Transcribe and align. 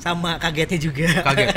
sama 0.00 0.40
kagetnya 0.40 0.80
juga 0.80 1.06
kaget 1.22 1.48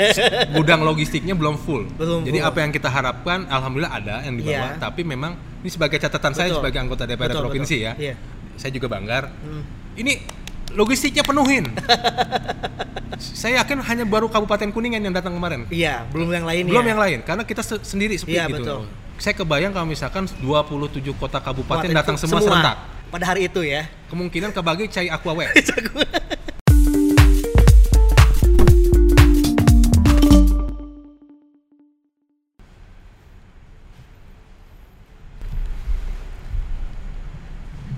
gudang 0.52 0.84
logistiknya 0.84 1.32
belum 1.32 1.56
full 1.56 1.88
Belum 1.96 2.20
jadi 2.22 2.38
full. 2.38 2.50
apa 2.52 2.58
yang 2.60 2.70
kita 2.70 2.86
harapkan 2.86 3.48
alhamdulillah 3.48 3.92
ada 3.94 4.14
yang 4.20 4.36
dibawa 4.36 4.52
Iya. 4.70 4.78
tapi 4.78 5.00
memang 5.00 5.32
ini 5.60 5.70
sebagai 5.70 5.96
catatan 5.96 6.30
saya 6.30 6.48
Betul. 6.48 6.60
sebagai 6.60 6.78
anggota 6.78 7.02
DPR 7.02 7.32
Betul, 7.32 7.40
provinsi 7.42 7.76
betul. 7.78 7.88
ya 7.88 7.92
Iya. 7.96 8.14
saya 8.54 8.70
juga 8.70 8.86
banggar 8.86 9.32
Hmm. 9.34 9.64
ini 9.96 10.20
logistiknya 10.70 11.22
penuhin 11.22 11.64
saya 13.16 13.62
yakin 13.62 13.80
hanya 13.80 14.04
baru 14.04 14.26
Kabupaten 14.26 14.68
Kuningan 14.68 15.00
yang 15.00 15.14
datang 15.14 15.32
kemarin 15.32 15.64
iya 15.68 16.04
belum 16.06 16.28
yang 16.28 16.44
lain 16.44 16.64
belum 16.66 16.84
ya. 16.84 16.88
yang 16.92 17.00
lain 17.00 17.18
karena 17.22 17.42
kita 17.42 17.62
se- 17.62 17.80
sendiri 17.80 18.12
sepi 18.14 18.34
Iya, 18.34 18.50
gitu 18.50 18.60
betul. 18.60 18.80
saya 19.16 19.34
kebayang 19.34 19.72
kalau 19.72 19.86
misalkan 19.86 20.28
27 20.36 21.00
kota 21.14 21.38
kabupaten 21.38 21.88
datang 21.88 22.12
itu 22.12 22.26
semua, 22.26 22.42
serentak 22.42 22.76
pada 23.08 23.24
hari 23.24 23.46
itu 23.46 23.62
ya 23.62 23.88
kemungkinan 24.10 24.50
kebagi 24.50 24.90
cai 24.90 25.08
aqua 25.08 25.32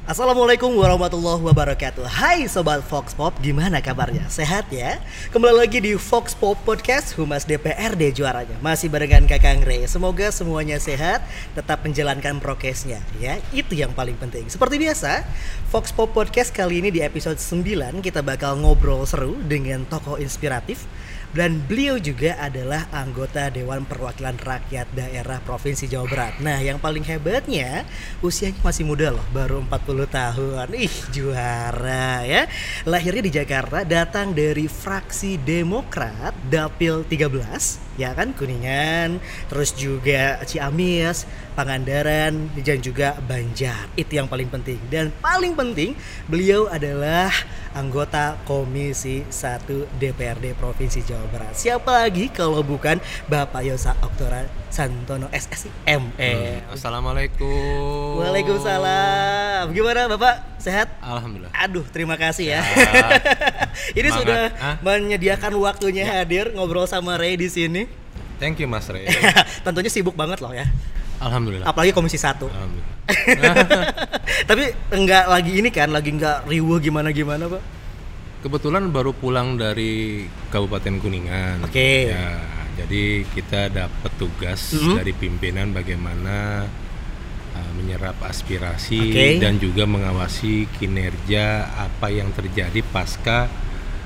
Assalamualaikum 0.07 0.71
warahmatullahi 0.79 1.43
wabarakatuh. 1.51 2.07
Hai 2.07 2.47
Sobat 2.47 2.79
Fox 2.87 3.11
Pop, 3.11 3.35
gimana 3.43 3.83
kabarnya? 3.83 4.23
Sehat 4.31 4.71
ya? 4.71 5.03
Kembali 5.35 5.67
lagi 5.67 5.83
di 5.83 5.99
Fox 5.99 6.31
Pop 6.31 6.55
Podcast 6.63 7.19
Humas 7.19 7.43
DPRD 7.43 8.15
juaranya. 8.15 8.55
Masih 8.63 8.87
barengan 8.87 9.27
Kakang 9.27 9.67
Ray 9.67 9.83
Semoga 9.91 10.31
semuanya 10.31 10.79
sehat, 10.79 11.27
tetap 11.59 11.83
menjalankan 11.83 12.39
prokesnya 12.39 13.03
ya. 13.19 13.43
Itu 13.51 13.75
yang 13.75 13.99
paling 13.99 14.15
penting. 14.15 14.47
Seperti 14.47 14.79
biasa, 14.79 15.27
Fox 15.75 15.91
Pop 15.91 16.15
Podcast 16.15 16.55
kali 16.55 16.87
ini 16.87 16.95
di 16.95 17.03
episode 17.03 17.43
9 17.43 17.99
Kita 17.99 18.23
bakal 18.23 18.63
ngobrol 18.63 19.03
seru 19.11 19.35
dengan 19.43 19.91
tokoh 19.91 20.23
inspiratif 20.23 20.87
dan 21.37 21.61
beliau 21.69 22.01
juga 22.01 22.33
adalah 22.41 22.89
anggota 22.89 23.53
Dewan 23.53 23.85
Perwakilan 23.85 24.41
Rakyat 24.41 24.89
Daerah 24.97 25.37
Provinsi 25.45 25.85
Jawa 25.85 26.09
Barat. 26.09 26.35
Nah, 26.41 26.65
yang 26.65 26.81
paling 26.81 27.05
hebatnya 27.05 27.85
usianya 28.25 28.57
masih 28.65 28.89
muda 28.89 29.13
loh, 29.13 29.23
baru 29.37 29.61
40 29.61 30.09
tahun. 30.09 30.67
Ih, 30.73 30.97
juara 31.13 32.25
ya. 32.25 32.49
Lahirnya 32.89 33.23
di 33.29 33.33
Jakarta, 33.37 33.85
datang 33.85 34.33
dari 34.33 34.65
fraksi 34.65 35.37
Demokrat 35.37 36.33
Dapil 36.49 37.05
13, 37.05 37.86
ya 37.97 38.13
kan 38.13 38.33
Kuningan, 38.33 39.19
terus 39.49 39.73
juga 39.73 40.41
Ciamis, 40.45 41.25
Pangandaran 41.57 42.53
dan 42.61 42.79
juga 42.85 43.17
Banjar. 43.25 43.89
Itu 43.97 44.21
yang 44.21 44.29
paling 44.29 44.53
penting. 44.53 44.77
Dan 44.93 45.09
paling 45.25 45.57
penting, 45.57 45.97
beliau 46.29 46.69
adalah 46.69 47.33
anggota 47.73 48.37
Komisi 48.45 49.25
1 49.29 49.65
DPRD 49.97 50.53
Provinsi 50.57 51.01
Jawa 51.05 51.25
Barat. 51.33 51.57
Siapa 51.57 52.05
lagi 52.05 52.29
kalau 52.29 52.61
bukan 52.61 53.01
Bapak 53.29 53.65
Yosa 53.65 53.97
Oktora 54.05 54.45
Santono 54.69 55.33
SSI 55.33 55.73
ME. 55.97 56.61
Assalamualaikum 56.69 58.21
Waalaikumsalam. 58.21 59.73
Gimana 59.73 60.05
Bapak? 60.13 60.61
Sehat? 60.61 60.93
Alhamdulillah 61.01 61.53
Aduh, 61.57 61.85
terima 61.89 62.21
kasih 62.21 62.53
ya. 62.53 62.61
Ya. 62.61 63.01
Ini 63.99 64.09
Semangat. 64.13 64.21
sudah 64.21 64.41
Hah? 64.61 64.77
menyediakan 64.85 65.53
waktunya 65.57 66.05
hadir 66.05 66.53
ngobrol 66.53 66.85
sama 66.85 67.17
Ray 67.17 67.41
di 67.41 67.49
sini. 67.49 67.86
Thank 68.37 68.57
you 68.57 68.67
Mas 68.67 68.87
Rey 68.87 69.07
Tentunya 69.65 69.89
sibuk 69.89 70.15
banget 70.15 70.39
loh 70.39 70.53
ya. 70.53 70.67
Alhamdulillah 71.17 71.65
Apalagi 71.65 71.91
Komisi 71.91 72.17
1. 72.17 72.45
Alhamdulillah 72.45 72.95
Tapi 74.51 74.65
enggak 74.91 75.25
lagi 75.27 75.53
ini 75.57 75.71
kan, 75.71 75.89
lagi 75.89 76.11
enggak 76.11 76.45
riuh 76.45 76.77
gimana-gimana, 76.77 77.47
Pak. 77.47 77.63
Kebetulan 78.43 78.91
baru 78.91 79.11
pulang 79.11 79.57
dari 79.57 80.23
Kabupaten 80.53 81.01
Kuningan. 81.01 81.65
Oke. 81.65 82.11
Ya, 82.11 82.39
jadi 82.77 83.25
kita 83.27 83.73
dapat 83.73 84.13
tugas 84.19 84.77
Mhm. 84.77 84.95
dari 85.01 85.13
pimpinan 85.13 85.73
bagaimana 85.73 86.67
uh, 87.55 87.71
menyerap 87.75 88.21
aspirasi 88.21 89.01
Oke. 89.11 89.27
dan 89.41 89.57
juga 89.57 89.89
mengawasi 89.89 90.69
kinerja 90.77 91.65
apa 91.89 92.13
yang 92.13 92.31
terjadi 92.31 92.85
pasca 92.85 93.49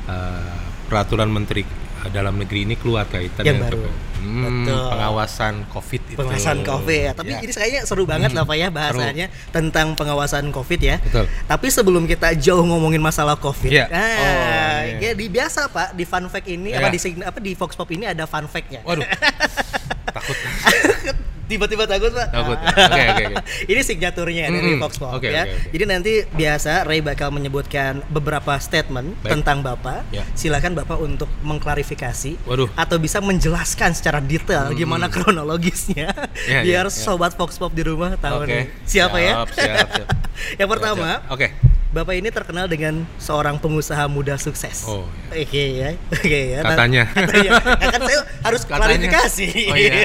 uh, 0.07 0.57
peraturan 0.87 1.29
Menteri 1.29 1.67
uh, 2.01 2.09
dalam 2.09 2.39
negeri 2.39 2.65
ini 2.65 2.79
keluar 2.79 3.11
kaitan 3.11 3.43
Yang 3.43 3.57
dengan 3.59 3.73
baru. 3.75 3.91
Hmm, 4.21 4.69
Betul. 4.69 4.85
pengawasan 4.93 5.55
COVID 5.67 6.03
itu. 6.07 6.19
pengawasan 6.21 6.59
COVID 6.61 7.01
ya. 7.01 7.13
Tapi 7.17 7.33
Ya. 7.33 7.41
ini 7.41 7.53
kayaknya 7.53 7.81
seru 7.89 8.05
banget 8.05 8.31
lah 8.31 8.45
Pak 8.45 8.55
ya 8.55 8.69
bahasanya 8.69 9.27
tentang 9.49 9.97
pengawasan 9.97 10.53
COVID 10.53 10.81
ya. 10.81 10.97
Betul. 11.01 11.25
Tapi 11.25 11.67
sebelum 11.69 12.05
kita 12.05 12.37
jauh 12.37 12.61
ngomongin 12.61 13.01
masalah 13.01 13.35
COVID, 13.35 13.73
Iya. 13.73 13.87
nah, 13.89 13.99
Oh, 13.99 14.79
iya. 14.85 14.97
ya 15.01 15.11
di 15.17 15.27
biasa 15.27 15.67
Pak 15.67 15.97
di 15.97 16.05
fun 16.05 16.29
fact 16.29 16.47
ini 16.47 16.71
apa 16.71 16.87
Iya. 16.87 16.93
di 16.93 17.23
apa 17.25 17.39
di 17.41 17.53
Fox 17.57 17.73
Pop 17.73 17.89
ini 17.89 18.05
ada 18.05 18.29
fun 18.29 18.45
fact-nya. 18.45 18.85
Waduh. 18.85 19.03
takut. 20.15 20.37
Tiba-tiba 21.51 21.85
takut 21.85 22.15
Pak. 22.15 22.29
Takut. 22.31 22.59
Oke, 22.63 23.03
oke, 23.03 23.25
oke. 23.27 23.35
ini 23.73 23.81
signaturnya 23.83 24.45
dari 24.47 24.71
Mm-mm. 24.71 24.81
Fox 24.81 24.93
Pop 24.97 25.19
Oke, 25.19 25.29
ya. 25.29 25.43
oke, 25.43 25.51
oke. 25.51 25.69
Jadi 25.75 25.85
nanti 25.85 26.13
biasa 26.25 26.87
Ray 26.87 27.03
bakal 27.03 27.35
menyebutkan 27.35 28.07
beberapa 28.07 28.55
statement 28.57 29.19
Baik. 29.21 29.31
tentang 29.35 29.59
Bapak. 29.61 30.07
Ya. 30.09 30.23
Silakan 30.33 30.79
Bapak 30.79 30.97
untuk 30.97 31.27
mengklarifikasi 31.43 32.39
Waduh. 32.47 32.71
atau 32.73 32.97
bisa 32.97 33.19
menjelaskan 33.19 33.91
secara 33.93 34.23
detail 34.23 34.71
gimana 34.73 35.11
kronologisnya 35.11 36.15
Ya, 36.47 36.63
biar 36.63 36.87
ya, 36.87 36.89
ya. 36.89 37.03
sobat 37.03 37.35
Fox 37.35 37.59
Pop 37.59 37.75
di 37.75 37.83
rumah 37.83 38.15
tahu 38.15 38.47
Oke. 38.47 38.55
nih. 38.55 38.65
Siapa 38.87 39.19
ya? 39.19 39.43
Siap, 39.43 39.49
siap, 39.51 39.89
siap. 39.91 40.09
Yang 40.61 40.69
pertama, 40.71 41.09
Siap, 41.19 41.27
siap. 41.27 41.51
Bapak 41.91 42.15
ini 42.15 42.31
terkenal 42.31 42.71
dengan 42.71 43.03
seorang 43.19 43.59
pengusaha 43.59 44.07
muda 44.07 44.39
sukses. 44.39 44.87
Oh, 44.87 45.11
Oke 45.29 45.59
ya. 45.75 45.99
Oke 46.07 46.55
ya. 46.55 46.63
Nah, 46.63 46.79
Katanya. 46.79 47.03
Katanya. 47.19 47.51
Nah, 47.59 47.89
kan 47.91 48.01
saya 48.07 48.21
harus 48.41 48.63
Katanya. 48.69 48.79
klarifikasi. 48.87 49.49
Oh, 49.67 49.75
iya. 49.75 50.03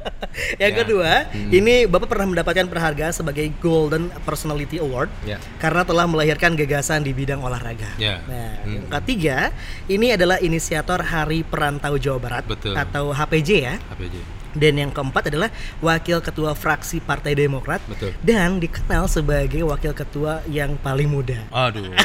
Yang 0.62 0.72
Ya. 0.74 0.78
kedua, 0.78 1.10
Hmm. 1.30 1.50
ini 1.50 1.74
Bapak 1.86 2.06
pernah 2.06 2.26
mendapatkan 2.26 2.66
penghargaan 2.66 3.10
sebagai 3.10 3.50
Golden 3.58 4.14
Personality 4.22 4.78
Award 4.78 5.10
Ya. 5.22 5.42
karena 5.58 5.82
telah 5.82 6.06
melahirkan 6.06 6.54
gagasan 6.54 7.02
di 7.02 7.10
bidang 7.10 7.38
olahraga. 7.38 7.90
Ya. 7.96 8.22
Nah, 8.24 8.62
Hmm. 8.62 8.70
yang 8.72 8.86
ketiga, 8.92 9.50
ini 9.86 10.14
adalah 10.14 10.38
inisiator 10.38 11.02
Hari 11.02 11.42
Perantau 11.42 11.98
Jawa 11.98 12.18
Barat 12.20 12.44
Betul. 12.46 12.78
atau 12.78 13.10
HPJ 13.10 13.50
ya. 13.60 13.74
APJ. 13.90 14.22
Dan 14.54 14.74
yang 14.76 14.90
keempat 14.90 15.28
adalah 15.28 15.50
wakil 15.78 16.18
ketua 16.18 16.54
fraksi 16.54 16.98
Partai 16.98 17.34
Demokrat 17.34 17.82
Betul. 17.84 18.14
dan 18.20 18.56
dikenal 18.56 19.04
sebagai 19.04 19.60
wakil 19.62 19.90
ketua 19.90 20.40
yang 20.46 20.78
paling 20.78 21.06
muda. 21.06 21.42
Aduh. 21.50 21.90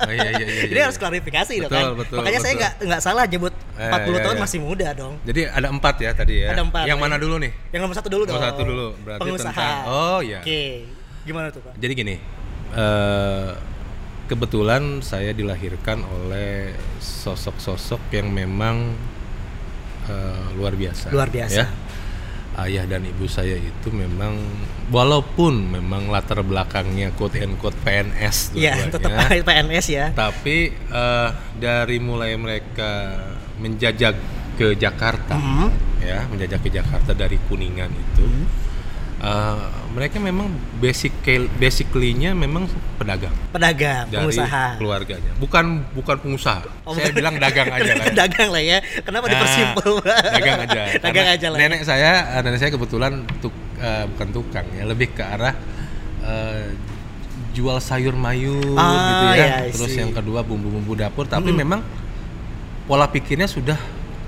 Oh, 0.00 0.08
iya, 0.10 0.32
iya, 0.32 0.42
iya, 0.42 0.62
Jadi 0.66 0.74
iya. 0.74 0.84
harus 0.88 0.98
klarifikasi 0.98 1.54
dong 1.60 1.70
Betul, 1.70 1.78
kan. 1.78 1.94
betul, 1.94 2.16
Makanya 2.18 2.40
saya 2.40 2.50
betul. 2.50 2.60
nggak 2.60 2.72
nggak 2.88 3.00
salah 3.00 3.24
nyebut 3.24 3.54
Eh, 3.78 3.86
40 3.86 3.94
iya, 4.10 4.20
tahun 4.20 4.36
iya. 4.36 4.42
masih 4.42 4.58
muda 4.58 4.88
dong. 4.90 5.14
Jadi 5.22 5.40
ada 5.46 5.68
empat 5.70 5.94
ya 5.96 6.10
tadi 6.10 6.34
ya. 6.40 6.48
Ada 6.50 6.62
empat, 6.64 6.84
Yang 6.84 6.98
ya. 6.98 7.04
mana 7.04 7.16
dulu 7.16 7.34
nih? 7.38 7.52
Yang 7.70 7.80
nomor 7.80 7.94
satu 7.94 8.08
dulu 8.08 8.22
dong. 8.24 8.34
Nomor 8.34 8.48
satu 8.50 8.62
dulu, 8.64 8.86
berarti 9.00 9.20
Pengusaha. 9.22 9.52
tentang- 9.54 9.84
oh, 9.86 10.18
iya. 10.20 10.38
Oke. 10.42 10.62
Gimana 11.22 11.46
tuh 11.48 11.60
Pak? 11.62 11.72
Jadi 11.78 11.92
gini, 11.94 12.14
eh, 12.74 13.48
kebetulan 14.26 14.82
saya 15.00 15.30
dilahirkan 15.30 16.00
oleh 16.02 16.74
sosok-sosok 16.98 18.00
yang 18.10 18.30
memang 18.30 18.96
eh, 20.10 20.44
luar 20.52 20.74
biasa. 20.74 21.06
Luar 21.08 21.28
biasa. 21.28 21.54
ya. 21.56 21.66
Ayah 22.52 22.84
dan 22.84 23.06
ibu 23.06 23.24
saya 23.24 23.54
itu 23.54 23.88
memang 23.88 24.36
walaupun 24.90 25.70
memang 25.70 26.10
latar 26.10 26.42
belakangnya 26.42 27.08
quote 27.10 27.38
and 27.38 27.54
quote 27.56 27.78
PNS 27.80 28.52
Iya, 28.52 28.90
tetap 28.90 29.06
PNS 29.48 29.86
ya. 29.88 30.06
tapi 30.12 30.68
eh, 30.74 31.28
dari 31.56 31.96
mulai 31.98 32.34
mereka 32.34 33.16
menjajak 33.56 34.18
ke 34.56 34.74
Jakarta 34.74 35.38
Mhm. 35.38 35.68
ya 36.00 36.26
menjajak 36.26 36.60
ke 36.60 36.70
Jakarta 36.70 37.14
dari 37.14 37.38
kuningan 37.40 37.88
itu 37.88 38.26
eh, 39.20 39.64
mereka 39.90 40.16
memang 40.16 40.48
basic 40.76 41.12
basically-nya 41.54 42.32
memang 42.32 42.64
pedagang 42.96 43.34
Pedagang, 43.50 44.06
dari 44.06 44.22
pengusaha. 44.24 44.64
keluarganya 44.76 45.32
bukan 45.36 45.64
bukan 45.90 46.16
pengusaha 46.16 46.62
Oh, 46.82 46.92
saya 46.92 47.10
bilang 47.10 47.36
dagang 47.36 47.68
aja 47.76 47.92
lah 47.92 48.02
ya. 48.02 48.14
dagang 48.16 48.48
lah 48.48 48.62
ya. 48.62 48.78
Kenapa 49.00 49.24
Nah, 49.24 49.32
dipersimpel? 49.32 49.90
Pak? 50.00 50.18
dagang 50.32 50.58
aja 50.60 50.80
dagang 51.04 51.28
aja 51.28 51.46
lah. 51.46 51.56
ya. 51.56 51.62
nenek 51.62 51.82
saya 51.82 52.10
eh, 52.30 52.40
nenek 52.40 52.58
saya 52.58 52.70
kebetulan 52.70 53.12
tuk, 53.38 53.52
eh, 53.76 54.04
bukan 54.08 54.28
tukang 54.30 54.66
ya 54.70 54.84
lebih 54.84 55.10
ke 55.10 55.22
arah 55.22 55.54
eh, 56.20 56.72
jual 57.50 57.76
sayur 57.78 58.14
mayur 58.14 58.62
Ah, 58.74 58.94
gitu 59.10 59.24
ya 59.28 59.36
ya, 59.36 59.48
I 59.64 59.70
terus 59.70 59.92
yang 59.92 60.10
kedua 60.10 60.40
bumbu-bumbu 60.40 60.94
dapur 60.94 61.26
tapi 61.26 61.50
Mm-mm. 61.50 61.60
memang 61.60 61.80
pola 62.86 63.04
pikirnya 63.04 63.44
sudah 63.44 63.74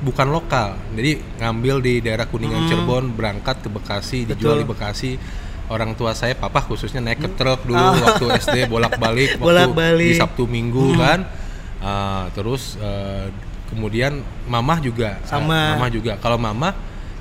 bukan 0.03 0.29
lokal 0.29 0.75
jadi 0.93 1.15
ngambil 1.39 1.77
di 1.79 1.95
daerah 1.99 2.27
kuningan 2.27 2.63
Mm. 2.63 2.69
Cirebon 2.69 3.05
berangkat 3.11 3.63
ke 3.63 3.69
Bekasi 3.69 4.27
dijual 4.27 4.59
Betul. 4.59 4.61
di 4.61 4.67
Bekasi 4.67 5.11
orang 5.69 5.95
tua 5.95 6.13
saya 6.13 6.35
papa 6.35 6.59
khususnya 6.61 6.99
naik 6.99 7.19
ke 7.21 7.31
truk 7.33 7.63
dulu 7.63 7.79
Ah. 7.79 7.95
waktu 8.13 8.27
SD 8.37 8.67
bolak-balik 8.67 9.35
waktu 9.39 9.47
Bolak-balik. 9.47 10.09
di 10.09 10.15
Sabtu 10.15 10.45
Minggu 10.45 10.93
Hmm. 10.93 10.99
kan 10.99 11.21
Ah, 11.79 12.31
terus 12.31 12.79
eh, 12.79 13.27
kemudian 13.67 14.21
mamah 14.45 14.79
juga 14.79 15.19
Sama. 15.23 15.51
Ah, 15.51 15.67
mamah 15.75 15.91
juga 15.91 16.15
kalau 16.17 16.37
mama 16.37 16.71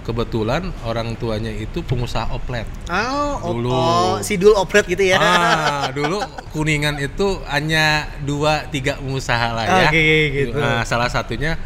kebetulan 0.01 0.69
orang 0.81 1.13
tuanya 1.13 1.49
itu 1.49 1.79
pengusaha 1.79 2.29
oplet. 2.29 2.65
Oh, 2.85 3.37
oh, 3.39 3.53
Dulu. 3.53 3.69
oh, 3.69 4.13
sidul 4.19 4.53
opret 4.53 4.85
gitu 4.85 5.01
ya. 5.03 5.17
Ah, 5.17 5.89
dulu 5.97 6.21
kuningan 6.51 6.97
itu 6.97 7.25
hanya 7.47 8.05
dua 8.19 8.65
tiga 8.67 8.97
pengusaha 8.97 9.49
lah 9.51 9.65
ya. 9.65 9.89
Oke, 9.89 10.05
gitu. 10.31 10.57
Nah, 10.57 10.81
salah 10.83 11.05
satunya 11.07 11.57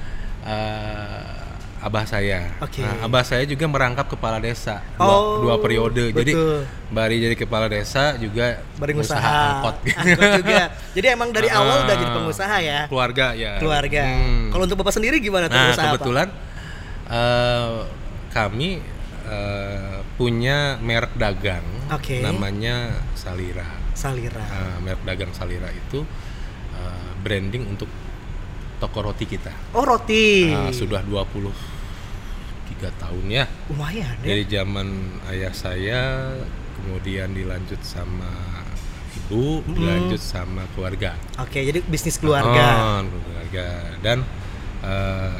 eh, 0.46 1.44
abah 1.82 2.02
saya. 2.02 2.50
Oke. 2.58 2.82
Nah, 2.82 3.06
abah 3.06 3.22
saya 3.22 3.46
juga 3.46 3.66
merangkap 3.66 4.10
kepala 4.10 4.42
desa 4.42 4.82
dua, 4.98 5.06
Oh, 5.06 5.46
dua 5.46 5.56
periode. 5.62 6.10
Jadi 6.10 6.34
betul. 6.34 6.66
Bari 6.90 7.16
jadi 7.20 7.36
kepala 7.36 7.70
desa 7.70 8.18
juga 8.18 8.58
pengusaha 8.78 9.22
usaha. 9.22 9.42
angkot. 9.62 9.76
Angkot 10.02 10.32
juga. 10.42 10.62
Jadi 10.94 11.08
emang 11.10 11.30
dari 11.30 11.50
awal 11.50 11.86
udah 11.86 11.94
Ah, 11.94 12.00
jadi 12.00 12.12
pengusaha 12.12 12.58
ya. 12.58 12.80
Keluarga 12.90 13.38
ya. 13.38 13.62
Keluarga. 13.62 14.02
Hmm. 14.02 14.50
Kalau 14.50 14.64
untuk 14.66 14.78
Bapak 14.82 14.94
sendiri 14.94 15.22
gimana 15.22 15.46
tuh 15.46 15.58
Nah, 15.58 15.70
usaha 15.70 15.86
apa? 15.86 15.94
kebetulan 15.94 16.28
eh, 17.06 17.78
kami 18.34 18.70
eh, 19.26 19.98
punya 20.16 20.80
merek 20.82 21.14
dagang 21.14 21.66
Oke. 21.94 22.24
namanya 22.24 22.98
Salira. 23.14 23.68
Salira. 23.94 24.42
Nah, 24.42 24.82
merek 24.82 25.06
dagang 25.06 25.32
Salira 25.34 25.70
itu 25.70 26.02
branding 27.22 27.66
untuk 27.66 27.90
toko 28.86 29.10
roti 29.10 29.26
kita. 29.26 29.50
Oh, 29.74 29.82
roti. 29.82 30.54
Nah, 30.54 30.70
sudah 30.70 31.02
23 31.02 31.50
tahun 33.02 33.26
ya. 33.34 33.50
Lumayan 33.74 34.14
ya. 34.22 34.30
Dari 34.30 34.46
zaman 34.46 34.88
ayah 35.34 35.54
saya, 35.58 36.30
kemudian 36.78 37.34
dilanjut 37.34 37.82
sama 37.82 38.30
ibu, 39.26 39.66
dilanjut 39.74 40.22
sama 40.22 40.70
keluarga. 40.78 41.18
Oke, 41.42 41.66
jadi 41.66 41.82
bisnis 41.82 42.22
keluarga. 42.22 43.02
Oh, 43.02 43.10
keluarga. 43.10 43.98
Dan 44.06 44.22
eh, 44.86 45.38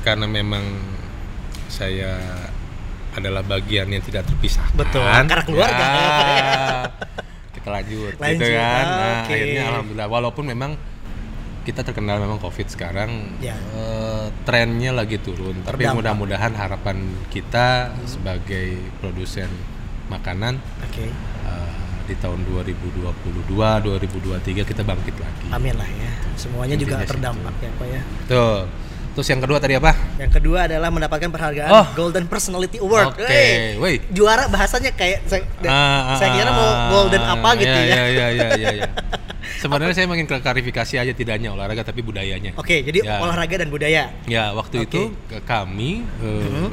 karena 0.00 0.24
memang 0.24 0.64
saya 1.68 2.16
adalah 3.12 3.44
bagian 3.44 3.92
yang 3.92 4.00
tidak 4.00 4.24
terpisahkan. 4.32 4.76
Betul, 4.80 5.04
karena 5.04 5.44
keluarga. 5.44 5.84
ya, 5.84 6.88
kita 7.52 7.68
lanjut, 7.68 8.12
gitu 8.16 8.22
Lanjut, 8.24 8.48
kan. 8.48 8.84
Nah, 8.84 9.12
oke. 9.24 9.32
akhirnya 9.32 9.62
alhamdulillah 9.72 10.08
walaupun 10.08 10.44
memang 10.48 10.72
kita 11.66 11.82
terkenal 11.82 12.16
memang 12.16 12.38
Covid 12.38 12.66
sekarang 12.68 13.34
Ya. 13.36 13.58
eh, 13.74 14.26
trennya 14.42 14.94
lagi 14.94 15.18
turun, 15.18 15.60
tapi 15.60 15.82
mudah-mudahan 15.84 16.54
harapan 16.54 17.02
kita 17.26 17.90
sebagai 18.06 18.70
produsen 18.96 19.50
makanan 20.06 20.62
Oke. 20.80 21.10
eh, 21.10 21.74
di 22.06 22.14
tahun 22.14 22.46
2022 22.46 23.02
2023 23.82 24.62
kita 24.62 24.80
bangkit 24.80 25.16
lagi. 25.18 25.46
Amin 25.50 25.74
lah 25.74 25.88
ya. 25.88 26.10
Semuanya 26.34 26.78
juga 26.78 26.94
Intinya 26.94 27.02
situ. 27.02 27.12
terdampak 27.12 27.54
ya, 27.58 27.70
Pak 27.74 27.86
ya. 27.88 28.00
Tuh. 28.26 28.58
Terus 29.12 29.26
yang 29.26 29.40
kedua 29.40 29.56
tadi 29.56 29.72
apa? 29.74 29.96
Yang 30.14 30.32
kedua 30.36 30.68
adalah 30.68 30.92
mendapatkan 30.92 31.26
penghargaan 31.26 31.72
Oh. 31.72 31.86
Golden 31.96 32.28
Personality 32.28 32.76
Award. 32.78 33.16
Oke, 33.16 33.74
wey. 33.80 33.96
Juara 34.12 34.44
bahasanya 34.46 34.92
kayak 34.92 35.24
saya, 35.24 35.40
Ah, 35.64 36.14
saya 36.14 36.36
kira 36.36 36.52
mau 36.52 36.68
ah, 36.68 36.76
golden 36.92 37.22
apa 37.24 37.48
gitu 37.56 37.72
ya. 37.72 37.80
Iya, 37.82 38.02
iya, 38.06 38.26
iya, 38.30 38.48
iya, 38.54 38.68
iya. 38.76 38.84
Sebenarnya 39.56 39.94
saya 39.94 40.06
ingin 40.06 40.28
klarifikasi 40.28 40.94
aja 41.00 41.12
tidak 41.12 41.40
hanya 41.40 41.52
olahraga 41.52 41.82
tapi 41.82 42.00
budayanya. 42.00 42.52
Oke, 42.54 42.80
jadi 42.80 43.00
Ya. 43.02 43.20
olahraga 43.20 43.56
dan 43.56 43.68
budaya. 43.68 44.12
Ya, 44.28 44.52
waktu 44.52 44.84
Oke. 44.84 44.88
itu 44.88 45.02
kami 45.42 46.04
eh, 46.20 46.68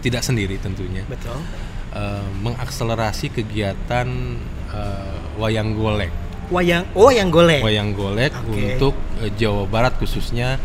tidak 0.00 0.22
sendiri 0.22 0.56
tentunya. 0.58 1.02
Betul. 1.06 1.36
eh, 1.92 2.24
mengakselerasi 2.40 3.28
kegiatan 3.30 4.08
eh, 4.72 5.16
wayang 5.36 5.76
golek. 5.76 6.08
Wayang 6.48 6.84
oh 6.92 7.08
yang 7.08 7.28
golek. 7.28 7.60
Wayang 7.60 7.92
golek 7.92 8.32
Oke. 8.32 8.76
untuk 8.76 8.94
eh, 9.20 9.28
Jawa 9.36 9.68
Barat 9.68 9.96
khususnya 9.96 10.56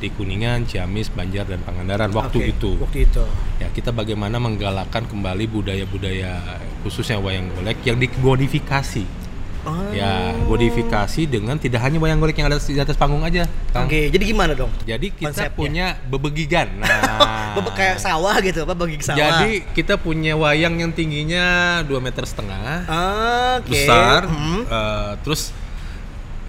di 0.00 0.08
Kuningan, 0.08 0.64
Ciamis, 0.64 1.12
Banjar 1.12 1.44
dan 1.44 1.60
Pangandaran 1.60 2.08
waktu 2.10 2.40
Oke, 2.40 2.52
itu. 2.56 2.70
Waktu 2.80 2.98
itu. 3.04 3.24
Ya, 3.60 3.68
kita 3.68 3.92
bagaimana 3.92 4.40
menggalakkan 4.40 5.04
kembali 5.04 5.44
budaya-budaya 5.44 6.40
khususnya 6.80 7.20
wayang 7.20 7.52
golek 7.52 7.76
yang 7.84 8.00
dimodifikasi. 8.00 9.04
Oh. 9.60 9.92
Ya, 9.92 10.32
modifikasi 10.40 11.28
dengan 11.28 11.60
tidak 11.60 11.84
hanya 11.84 12.00
wayang 12.00 12.16
golek 12.16 12.36
yang 12.36 12.48
ada 12.48 12.56
di 12.56 12.76
atas 12.76 12.96
panggung 12.96 13.20
aja. 13.20 13.44
Kang. 13.70 13.84
Oke, 13.84 14.08
jadi 14.08 14.24
gimana 14.24 14.56
dong? 14.56 14.72
Jadi 14.82 15.12
kita 15.12 15.30
Konsepnya. 15.30 15.52
punya 15.56 15.86
bebegigan. 16.08 16.68
Nah, 16.80 17.58
Bebek 17.58 17.74
kayak 17.74 17.96
sawah 17.98 18.38
gitu 18.38 18.62
apa 18.62 18.72
bagi 18.72 19.02
sawah. 19.02 19.18
jadi 19.18 19.66
kita 19.74 19.98
punya 19.98 20.38
wayang 20.38 20.78
yang 20.78 20.94
tingginya 20.94 21.44
2 21.82 21.90
meter 21.98 22.22
setengah, 22.22 22.86
Oke. 23.58 23.74
besar. 23.74 24.30
Hmm. 24.30 24.62
eh, 24.62 25.12
terus 25.20 25.50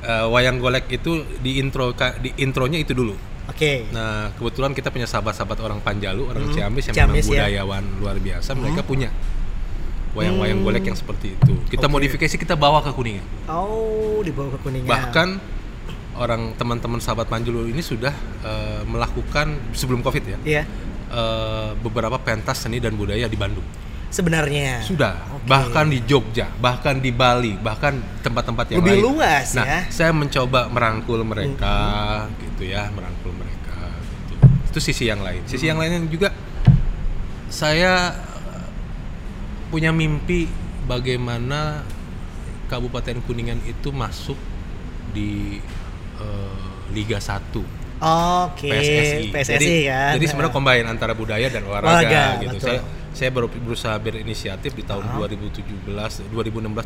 eh, 0.02 0.26
wayang 0.30 0.62
golek 0.62 0.86
itu 0.90 1.26
di 1.42 1.58
intro 1.58 1.90
di 2.22 2.30
intronya 2.38 2.78
itu 2.78 2.94
dulu. 2.94 3.18
Oke. 3.50 3.90
Nah, 3.90 4.30
kebetulan 4.32 4.72
kita 4.72 4.88
punya 4.88 5.04
sahabat-sahabat 5.04 5.58
orang 5.60 5.82
Panjalu, 5.82 6.24
orang 6.24 6.46
Hmm, 6.48 6.54
Ciamis 6.54 6.84
yang 6.88 6.96
Ciamis, 6.96 7.26
memang 7.26 7.34
ya. 7.34 7.50
budayawan 7.50 7.84
luar 7.98 8.16
biasa, 8.16 8.50
mereka 8.54 8.82
punya 8.82 9.10
wayang-wayang 10.12 10.60
Hmm. 10.60 10.68
golek 10.68 10.84
yang 10.84 10.96
seperti 10.96 11.34
itu. 11.34 11.54
Kita 11.68 11.86
Oke. 11.86 11.94
modifikasi, 11.94 12.36
kita 12.36 12.54
bawa 12.54 12.80
ke 12.80 12.92
Kuningan. 12.92 13.24
Oh, 13.48 14.20
dibawa 14.20 14.52
ke 14.52 14.60
Kuningan. 14.60 14.88
Bahkan 14.88 15.30
orang 16.14 16.52
teman-teman 16.54 17.00
sahabat 17.00 17.26
Panjalu 17.26 17.72
ini 17.72 17.80
sudah 17.80 18.12
eh, 18.42 18.82
melakukan 18.84 19.56
sebelum 19.72 20.02
Covid 20.02 20.24
ya, 20.26 20.38
Iya. 20.44 20.64
eh, 21.08 21.70
beberapa 21.78 22.18
pentas 22.18 22.60
seni 22.60 22.78
dan 22.78 22.94
budaya 22.94 23.26
di 23.26 23.36
Bandung. 23.36 23.64
Sebenarnya. 24.12 24.84
Sudah, 24.84 25.16
Oke. 25.32 25.48
bahkan 25.48 25.88
di 25.88 26.04
Jogja, 26.04 26.52
bahkan 26.60 27.00
di 27.00 27.16
Bali, 27.16 27.56
bahkan 27.56 27.96
tempat-tempat 28.20 28.76
yang 28.76 28.84
Lebih 28.84 29.00
lain. 29.00 29.04
luas 29.08 29.56
nah, 29.56 29.64
ya. 29.64 29.80
saya 29.88 30.12
mencoba 30.12 30.68
merangkul 30.68 31.24
mereka, 31.24 31.76
gitu 32.38 32.68
ya, 32.68 32.92
merangkul 32.92 33.32
mereka. 33.32 33.88
Gitu. 34.28 34.36
Itu 34.68 34.80
sisi 34.84 35.08
yang 35.08 35.24
lain. 35.24 35.48
Sisi 35.48 35.64
yang 35.64 35.80
lainnya 35.80 36.04
juga, 36.12 36.28
saya 37.48 38.12
punya 39.72 39.96
mimpi 39.96 40.52
bagaimana 40.86 41.88
Kabupaten 42.68 43.24
Kuningan 43.24 43.64
itu 43.64 43.96
masuk 43.96 44.36
di 45.16 45.64
eh, 46.20 46.68
Liga 46.92 47.18
1 47.24 47.82
Oke. 48.02 48.66
PSSI. 48.66 49.30
PSSI 49.30 49.54
jadi, 49.62 49.74
kan. 49.94 50.12
Jadi 50.18 50.26
sebenarnya 50.26 50.54
combine 50.54 50.88
antara 50.90 51.14
budaya 51.14 51.48
dan 51.54 51.62
olahraga 51.70 52.02
Olahraga, 52.02 52.24
gitu. 52.42 52.58
betul. 52.58 52.66
Saya 52.66 52.82
saya 53.12 53.28
baru 53.28 53.48
berusaha 53.48 53.92
berinisiatif 53.96 54.72
di 54.72 54.82
tahun 54.82 55.04
2017 55.14 55.84
2016 56.32 56.32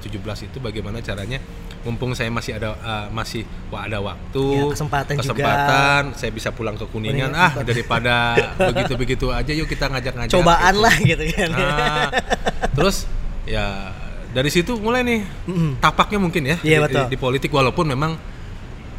17 0.10 0.48
itu 0.48 0.58
bagaimana 0.58 0.98
caranya 0.98 1.38
mumpung 1.82 2.12
saya 2.12 2.28
masih 2.28 2.58
ada 2.58 2.74
uh, 2.76 3.06
masih 3.10 3.46
wah 3.70 3.86
ada 3.86 4.02
waktu 4.02 4.42
Ya, 4.52 4.66
kesempatan 4.68 5.14
juga. 5.16 5.22
kesempatan 5.22 6.02
saya 6.14 6.32
bisa 6.32 6.50
pulang 6.50 6.74
ke 6.74 6.86
Kuningan 6.86 7.30
ah 7.30 7.54
tempat. 7.54 7.66
daripada 7.66 8.14
begitu-begitu 8.70 9.30
aja 9.30 9.52
yuk 9.52 9.66
kita 9.66 9.86
ngajak-ngajak 9.88 10.34
Cobaan 10.34 10.74
gitu. 10.74 10.82
lah 10.82 10.96
gitu 10.98 11.24
kan. 11.30 11.50
Nah, 11.52 12.10
terus 12.78 13.06
ya 13.46 13.94
dari 14.34 14.50
situ 14.50 14.76
mulai 14.76 15.00
nih 15.00 15.22
Mm-mm. 15.46 15.78
tapaknya 15.78 16.18
mungkin 16.18 16.42
ya 16.44 16.58
Iya, 16.60 16.78
di, 16.80 16.84
betul. 16.84 17.02
di- 17.06 17.10
di 17.14 17.18
politik 17.18 17.50
walaupun 17.50 17.86
memang 17.86 18.18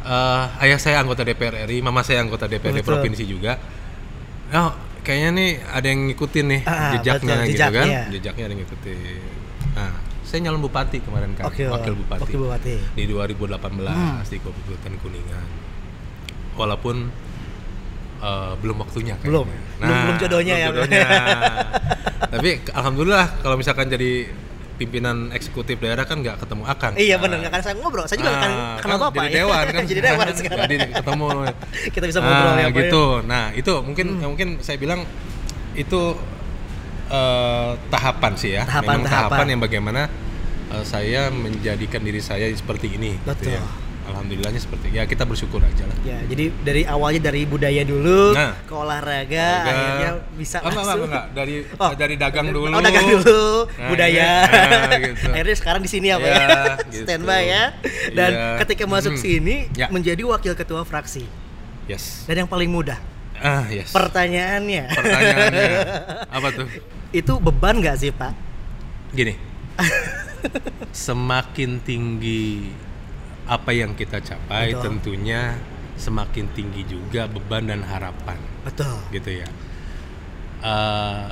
eh, 0.01 0.63
ayah 0.63 0.79
saya 0.79 0.97
anggota 0.97 1.21
DPR 1.21 1.67
RI, 1.67 1.83
mama 1.83 1.99
saya 2.01 2.23
anggota 2.23 2.47
DPRD 2.47 2.79
Betul. 2.79 2.87
provinsi 2.87 3.27
juga. 3.27 3.59
Oh, 4.47 4.71
kayaknya 5.07 5.29
nih 5.31 5.49
ada 5.65 5.87
yang 5.87 6.01
ngikutin 6.05 6.45
nih 6.45 6.61
Ah, 6.63 6.91
jejaknya 6.93 7.15
betul, 7.33 7.47
gitu 7.47 7.61
kan. 7.63 7.71
jejaknya. 7.71 8.01
Jejaknya 8.11 8.43
ada 8.43 8.51
yang 8.51 8.61
ngikutin. 8.61 8.97
Nah, 9.71 9.91
saya 10.21 10.39
nyalon 10.41 10.59
bupati 10.59 10.97
kemarin 10.99 11.31
kan, 11.33 11.47
Oke, 11.47 11.63
wakil 11.65 11.95
bupati. 11.95 12.21
Wakil 12.21 12.37
bupati. 12.37 12.73
Di 12.93 13.03
2018 13.07 13.95
Hmm. 13.95 14.19
di 14.21 14.37
Kabupaten 14.37 14.93
Kuningan. 14.99 15.47
Walaupun 16.53 16.95
eh, 18.17 18.53
belum 18.57 18.77
waktunya 18.77 19.13
kayaknya. 19.15 19.29
Belum. 19.31 19.47
Belum- 19.79 19.99
belum 20.03 20.15
jodohnya 20.19 20.55
ya. 20.57 20.67
jodohnya. 20.67 21.05
Tapi 22.33 22.49
alhamdulillah 22.67 23.25
kalau 23.39 23.55
misalkan 23.55 23.87
jadi 23.87 24.27
pimpinan 24.77 25.33
eksekutif 25.33 25.81
daerah 25.81 26.05
kan 26.05 26.21
nggak 26.21 26.37
ketemu 26.37 26.63
akang. 26.63 26.93
Iya 26.93 27.17
Nah, 27.17 27.21
benar, 27.25 27.37
nggak 27.41 27.51
akan 27.51 27.61
saya 27.65 27.75
ngobrol. 27.75 28.05
Saya 28.05 28.17
juga 28.21 28.31
ah, 28.31 28.37
akan 28.37 28.51
kenal 28.79 28.97
Bapak 29.01 29.13
jadi 29.17 29.27
ya. 29.27 29.37
dewan 29.41 29.65
kan. 29.67 29.83
jadi 29.91 30.01
dewan 30.05 30.25
sekarang. 30.39 30.67
Jadi 30.69 30.75
ketemu. 30.93 31.27
Kita 31.97 32.05
bisa 32.05 32.19
ngobrol 32.21 32.37
Ah, 32.47 32.55
ya, 32.55 32.67
Pak, 32.69 32.71
ya. 32.71 32.77
gitu. 32.85 33.03
Nah, 33.25 33.43
itu 33.51 33.73
mungkin 33.81 34.07
mungkin 34.21 34.47
saya 34.61 34.77
bilang 34.77 35.01
itu 35.73 36.01
eh, 37.09 37.71
tahapan 37.89 38.33
sih 38.35 38.51
ya. 38.53 38.63
Tahapan, 38.63 39.01
Memang 39.01 39.03
tahapan. 39.05 39.29
tahapan 39.33 39.45
yang 39.49 39.61
bagaimana 39.61 40.01
eh, 40.69 40.83
saya 40.85 41.21
menjadikan 41.29 42.01
diri 42.01 42.21
saya 42.21 42.45
seperti 42.51 42.93
ini 42.93 43.17
gitu 43.17 43.49
Betul. 43.49 43.57
ya. 43.57 43.63
Alhamdulillahnya 44.07 44.57
seperti 44.57 44.87
ya 44.89 45.03
kita 45.03 45.23
bersyukur 45.23 45.59
aja 45.59 45.83
lah. 45.83 45.97
Ya, 46.01 46.23
jadi 46.23 46.49
dari 46.63 46.81
awalnya 46.83 47.27
dari 47.27 47.43
budaya 47.43 47.83
dulu 47.83 48.31
Nah. 48.31 48.55
ke 48.63 48.71
olahraga, 48.71 49.47
akhirnya 49.61 50.09
bisa 50.33 50.57
Oh, 50.59 50.69
enggak, 50.69 50.79
langsung. 50.81 50.99
enggak, 51.03 51.25
enggak. 51.25 51.25
Dari 51.35 51.55
Oh, 51.75 51.91
dari 51.93 52.15
dagang 52.15 52.47
dulu. 52.47 52.65
Oh, 52.69 52.79
dagang 52.79 53.05
dulu, 53.05 53.41
Nah, 53.67 53.87
budaya. 53.87 54.29
Ah, 54.87 54.97
gitu. 54.97 55.27
Akhirnya 55.27 55.55
sekarang 55.55 55.81
di 55.81 55.89
sini 55.89 56.07
apa 56.09 56.23
Ya, 56.23 56.33
ya? 56.33 56.47
gitu. 56.93 57.03
Standby 57.03 57.41
ya. 57.45 57.63
Dan 58.11 58.31
Iya. 58.31 58.47
ketika 58.63 58.83
masuk 58.85 59.13
Hmm. 59.13 59.21
sini 59.21 59.55
Ya. 59.73 59.87
menjadi 59.87 60.23
wakil 60.23 60.53
ketua 60.53 60.81
fraksi. 60.81 61.27
Yes. 61.85 62.23
Dan 62.23 62.41
yang 62.41 62.49
paling 62.49 62.67
mudah, 62.67 62.99
Ah, 63.35 63.67
yes. 63.67 63.91
pertanyaannya. 63.91 64.87
Pertanyaannya 64.89 65.69
apa 66.37 66.47
tuh? 66.49 66.67
itu 67.09 67.33
beban 67.37 67.75
nggak 67.77 67.95
sih, 67.97 68.09
Pak? 68.09 68.31
Gini. 69.11 69.35
semakin 70.89 71.79
tinggi 71.79 72.71
apa 73.47 73.71
yang 73.71 73.95
kita 73.95 74.19
capai 74.19 74.75
Betul. 74.75 74.83
tentunya 74.83 75.55
semakin 75.97 76.45
tinggi 76.53 76.83
juga 76.85 77.25
beban 77.25 77.65
dan 77.65 77.81
harapan 77.81 78.37
Betul. 78.67 78.95
gitu 79.09 79.41
ya. 79.41 79.49
Eh, 80.61 81.27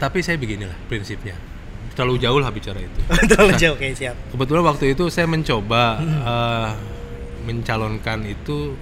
tapi 0.00 0.24
saya 0.24 0.40
beginilah 0.40 0.74
prinsipnya. 0.88 1.36
Terlalu 1.94 2.22
jauh 2.22 2.38
lah 2.38 2.50
bicara 2.50 2.78
itu. 2.78 3.00
Terlalu 3.30 3.52
jauh, 3.58 3.74
oke 3.76 3.88
siap. 3.94 4.16
Kebetulan 4.30 4.62
waktu 4.64 4.94
itu 4.96 5.06
saya 5.10 5.26
mencoba 5.28 5.98
eh, 6.02 6.70
mencalonkan 7.46 8.22
itu 8.26 8.74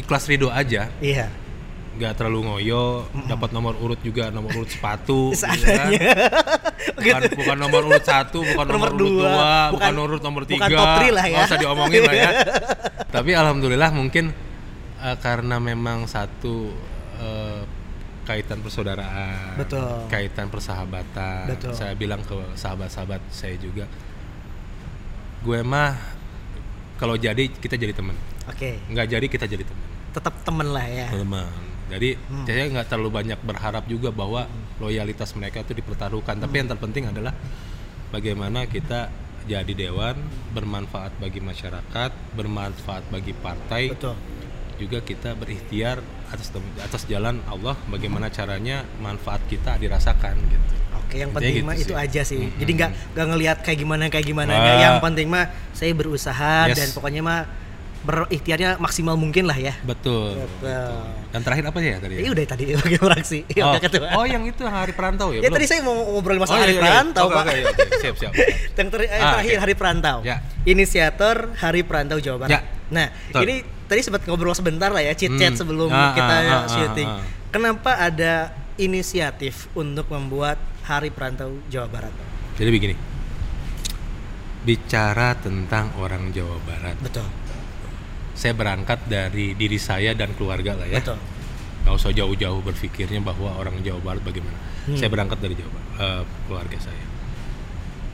ikhlas 0.00 0.24
ridho 0.26 0.48
aja, 0.48 0.88
Iya. 0.98 1.28
Nggak 1.92 2.12
terlalu 2.16 2.40
ngoyo, 2.48 3.04
dapat 3.28 3.52
nomor 3.52 3.76
urut 3.76 4.00
juga 4.00 4.32
nomor 4.32 4.48
urut 4.56 4.70
sepatu, 4.70 5.30
gitu. 5.36 5.44
Seadanya. 5.44 6.00
bukan, 6.96 7.20
bukan 7.36 7.56
nomor 7.60 7.80
urut 7.84 8.00
satu, 8.02 8.40
bukan 8.40 8.64
nomor, 8.64 8.90
Nomor 8.90 8.90
urut 8.96 9.00
dua, 9.12 9.20
dua, 9.20 9.28
bukan, 9.28 9.70
bukan- 9.76 9.92
nomor 9.92 10.08
urut 10.08 10.22
nomor 10.24 10.42
bukan 10.42 10.52
tiga, 10.56 10.76
top 10.80 10.92
three 10.98 11.12
lah 11.12 11.24
ya. 11.24 11.32
nggak 11.36 11.48
usah 11.48 11.58
diomongin 11.60 12.00
lah 12.02 12.14
ya. 12.16 12.30
Tapi 13.14 13.30
alhamdulillah 13.32 13.90
mungkin 13.92 14.24
eh, 14.98 15.16
karena 15.20 15.56
memang 15.58 16.08
satu 16.08 16.72
eh, 17.20 17.60
kaitan 18.22 18.62
persaudaraan, 18.62 19.58
Betul. 19.58 20.06
kaitan 20.08 20.46
persahabatan. 20.48 21.44
Betul. 21.50 21.74
Saya 21.74 21.92
bilang 21.92 22.22
ke 22.22 22.38
sahabat-sahabat 22.54 23.20
saya 23.28 23.58
juga, 23.58 23.84
gue 25.42 25.60
mah 25.60 25.98
kalau 26.96 27.18
jadi 27.18 27.50
kita 27.50 27.74
jadi 27.74 27.92
teman, 27.92 28.14
Oke. 28.46 28.78
nggak 28.88 29.06
jadi 29.10 29.26
kita 29.26 29.44
jadi 29.44 29.66
teman 29.66 29.84
Tetap 30.12 30.34
temen 30.44 30.70
lah 30.70 30.86
ya. 30.86 31.08
teman 31.10 31.50
jadi 31.92 32.16
Hmm. 32.18 32.44
saya 32.44 32.64
nggak 32.68 32.86
terlalu 32.86 33.10
banyak 33.12 33.38
berharap 33.40 33.84
juga 33.86 34.08
bahwa 34.10 34.48
loyalitas 34.78 35.32
mereka 35.32 35.60
itu 35.60 35.72
dipertaruhkan 35.72 36.36
tapi 36.36 36.50
Hmm. 36.50 36.60
yang 36.60 36.68
terpenting 36.70 37.04
adalah 37.06 37.34
bagaimana 38.08 38.64
kita 38.66 39.08
jadi 39.42 39.72
dewan 39.72 40.14
bermanfaat 40.50 41.18
bagi 41.18 41.40
masyarakat 41.40 42.10
bermanfaat 42.32 43.02
bagi 43.08 43.32
partai 43.32 43.90
Betul. 43.90 44.14
juga 44.78 44.98
kita 45.00 45.34
berikhtiar 45.34 45.98
atas 46.28 46.48
atas 46.78 47.02
jalan 47.04 47.42
Allah 47.44 47.74
bagaimana 47.86 48.28
caranya 48.28 48.82
manfaat 48.98 49.42
kita 49.46 49.76
dirasakan 49.76 50.38
gitu 50.46 50.74
Oke, 50.94 51.18
yang 51.18 51.30
penting 51.30 51.54
gitu 51.54 51.66
mah 51.66 51.74
sih. 51.74 51.84
itu 51.84 51.94
aja 51.94 52.22
sih. 52.22 52.40
Mm-mm. 52.40 52.56
Jadi 52.56 52.72
nggak 52.72 52.90
nggak 53.12 53.26
ngelihat 53.26 53.56
kayak 53.60 53.78
gimana 53.78 54.08
kayak 54.08 54.24
gimana. 54.24 54.48
Nggak. 54.50 54.76
Yang 54.78 54.96
penting 55.02 55.26
mah 55.28 55.44
saya 55.70 55.92
berusaha 55.92 56.54
Yes. 56.64 56.76
dan 56.78 56.88
pokoknya 56.88 57.20
mah 57.20 57.40
berikhtiarnya 58.02 58.76
maksimal 58.76 59.14
mungkin 59.14 59.46
lah 59.46 59.54
ya. 59.54 59.78
betul, 59.80 60.34
Betul. 60.34 60.58
betul. 60.58 61.06
dan 61.30 61.40
terakhir 61.40 61.64
apa 61.70 61.78
ya 61.78 61.96
tadi 61.96 62.14
Ini 62.18 62.28
udah 62.28 62.44
tadi 62.44 62.64
bagi 62.82 62.98
fraksi. 62.98 63.38
Ya, 63.48 63.62
oh, 63.64 63.78
ketua. 63.78 64.06
oh 64.12 64.26
yang 64.26 64.42
itu 64.42 64.62
hari 64.62 64.90
perantau 64.90 65.30
ya, 65.30 65.38
ya 65.38 65.46
belum? 65.46 65.54
tadi 65.54 65.64
saya 65.64 65.80
mau 65.80 65.94
ngobrol 65.94 66.36
masalah 66.36 66.58
Oh, 66.58 66.62
hari 66.62 66.74
iya, 66.74 66.78
iya. 66.78 66.84
perantau, 66.84 67.24
Oke, 67.24 67.34
Pak. 67.34 67.44
oke, 67.44 67.58
oke. 67.62 67.82
Siap, 67.96 68.16
siap, 68.18 68.32
siap. 68.32 68.32
yang 68.78 68.88
ter- 68.90 69.04
eh, 69.04 69.10
Ah, 69.14 69.30
terakhir 69.32 69.52
oke. 69.52 69.62
hari 69.62 69.74
perantau. 69.74 70.16
Ya. 70.22 70.36
Inisiator 70.62 71.36
Hari 71.54 71.80
Perantau 71.82 72.18
Jawa 72.18 72.36
Barat. 72.38 72.50
Ya. 72.52 72.60
Nah, 72.88 73.06
Betul. 73.08 73.40
ini 73.46 73.54
tadi 73.86 74.00
sempat 74.00 74.22
ngobrol 74.24 74.52
sebentar 74.52 74.90
lah 74.90 75.00
ya, 75.00 75.12
chit 75.12 75.30
chat 75.32 75.54
Hmm. 75.54 75.58
sebelum 75.58 75.88
Ah, 75.88 76.10
kita 76.12 76.34
ah, 76.34 76.42
ah, 76.44 76.62
syuting. 76.66 77.06
ah, 77.06 77.18
ah. 77.18 77.26
Kenapa 77.48 77.92
ada 77.96 78.34
inisiatif 78.76 79.70
untuk 79.72 80.08
membuat 80.08 80.56
Hari 80.82 81.08
Perantau 81.08 81.54
Jawa 81.66 81.86
Barat? 81.86 82.12
Jadi 82.54 82.68
begini, 82.68 82.94
bicara 84.62 85.34
tentang 85.34 85.90
orang 85.96 86.30
Jawa 86.30 86.54
Barat, 86.62 86.94
Betul. 86.98 87.26
Saya 88.42 88.58
berangkat 88.58 89.06
dari 89.06 89.54
diri 89.54 89.78
saya 89.78 90.18
dan 90.18 90.34
keluarga 90.34 90.74
lah 90.74 90.90
ya. 90.90 90.98
Betul. 90.98 91.18
Gak 91.86 91.94
usah 91.94 92.10
jauh-jauh 92.10 92.58
berpikirnya 92.58 93.22
bahwa 93.22 93.54
orang 93.54 93.78
Jawa 93.86 94.02
Barat 94.02 94.22
bagaimana. 94.26 94.58
Hmm. 94.86 94.98
Saya 94.98 95.06
berangkat 95.06 95.38
dari 95.38 95.54
Jawa 95.54 95.70
Barat, 95.70 95.86
eh, 96.02 96.22
keluarga 96.50 96.78
saya. 96.82 97.04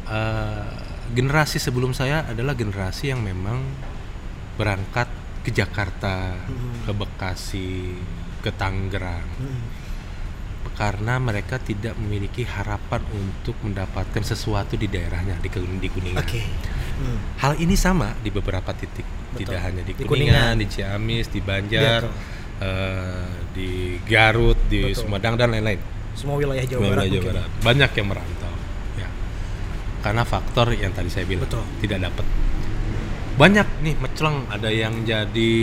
Eh, 0.09 0.69
generasi 1.17 1.57
sebelum 1.57 1.97
saya 1.97 2.29
adalah 2.29 2.53
generasi 2.53 3.09
yang 3.09 3.25
memang 3.25 3.65
berangkat 4.61 5.09
ke 5.45 5.49
Jakarta, 5.49 6.37
Hmm. 6.45 6.85
ke 6.85 6.93
Bekasi, 6.93 7.97
ke 8.45 8.53
Tangerang, 8.53 9.25
Hmm. 9.41 9.65
karena 10.77 11.17
mereka 11.17 11.57
tidak 11.57 11.97
memiliki 11.97 12.45
harapan 12.45 13.01
untuk 13.13 13.57
mendapatkan 13.65 14.21
sesuatu 14.21 14.77
di 14.77 14.89
daerahnya 14.93 15.41
di, 15.41 15.49
di 15.81 15.89
Kuningan. 15.89 16.21
Oke. 16.21 16.45
Hmm. 16.99 17.19
Hal 17.39 17.53
ini 17.57 17.79
sama 17.79 18.11
di 18.19 18.29
beberapa 18.29 18.75
titik, 18.75 19.07
Betul. 19.33 19.39
tidak 19.47 19.61
hanya 19.63 19.83
di 19.87 19.93
Di 19.95 20.03
Kuningan, 20.03 20.09
Kuningan. 20.11 20.55
di 20.59 20.67
Ciamis, 20.67 21.27
di 21.31 21.41
Banjar, 21.41 22.01
Betul. 22.05 22.67
eh, 22.67 23.29
di 23.55 23.71
Garut, 24.03 24.59
di 24.67 24.91
Betul. 24.91 24.99
Sumedang 25.07 25.39
dan 25.39 25.55
lain-lain. 25.55 25.79
Semua 26.13 26.35
wilayah 26.35 26.67
Jawa 26.67 26.83
Wilayah 26.83 26.99
Barat. 26.99 27.07
Jawa 27.07 27.15
mungkin. 27.15 27.31
Barat. 27.31 27.51
Banyak 27.63 27.91
yang 27.95 28.07
merantau, 28.11 28.55
ya. 28.99 29.09
Karena 30.03 30.23
faktor 30.27 30.67
yang 30.75 30.91
tadi 30.91 31.07
saya 31.07 31.23
bilang 31.25 31.47
Betul. 31.47 31.63
tidak 31.79 32.11
dapat. 32.11 32.27
Banyak 33.39 33.69
nih 33.87 33.95
meceleng, 34.03 34.51
ada 34.51 34.67
yang 34.67 35.07
jadi 35.07 35.55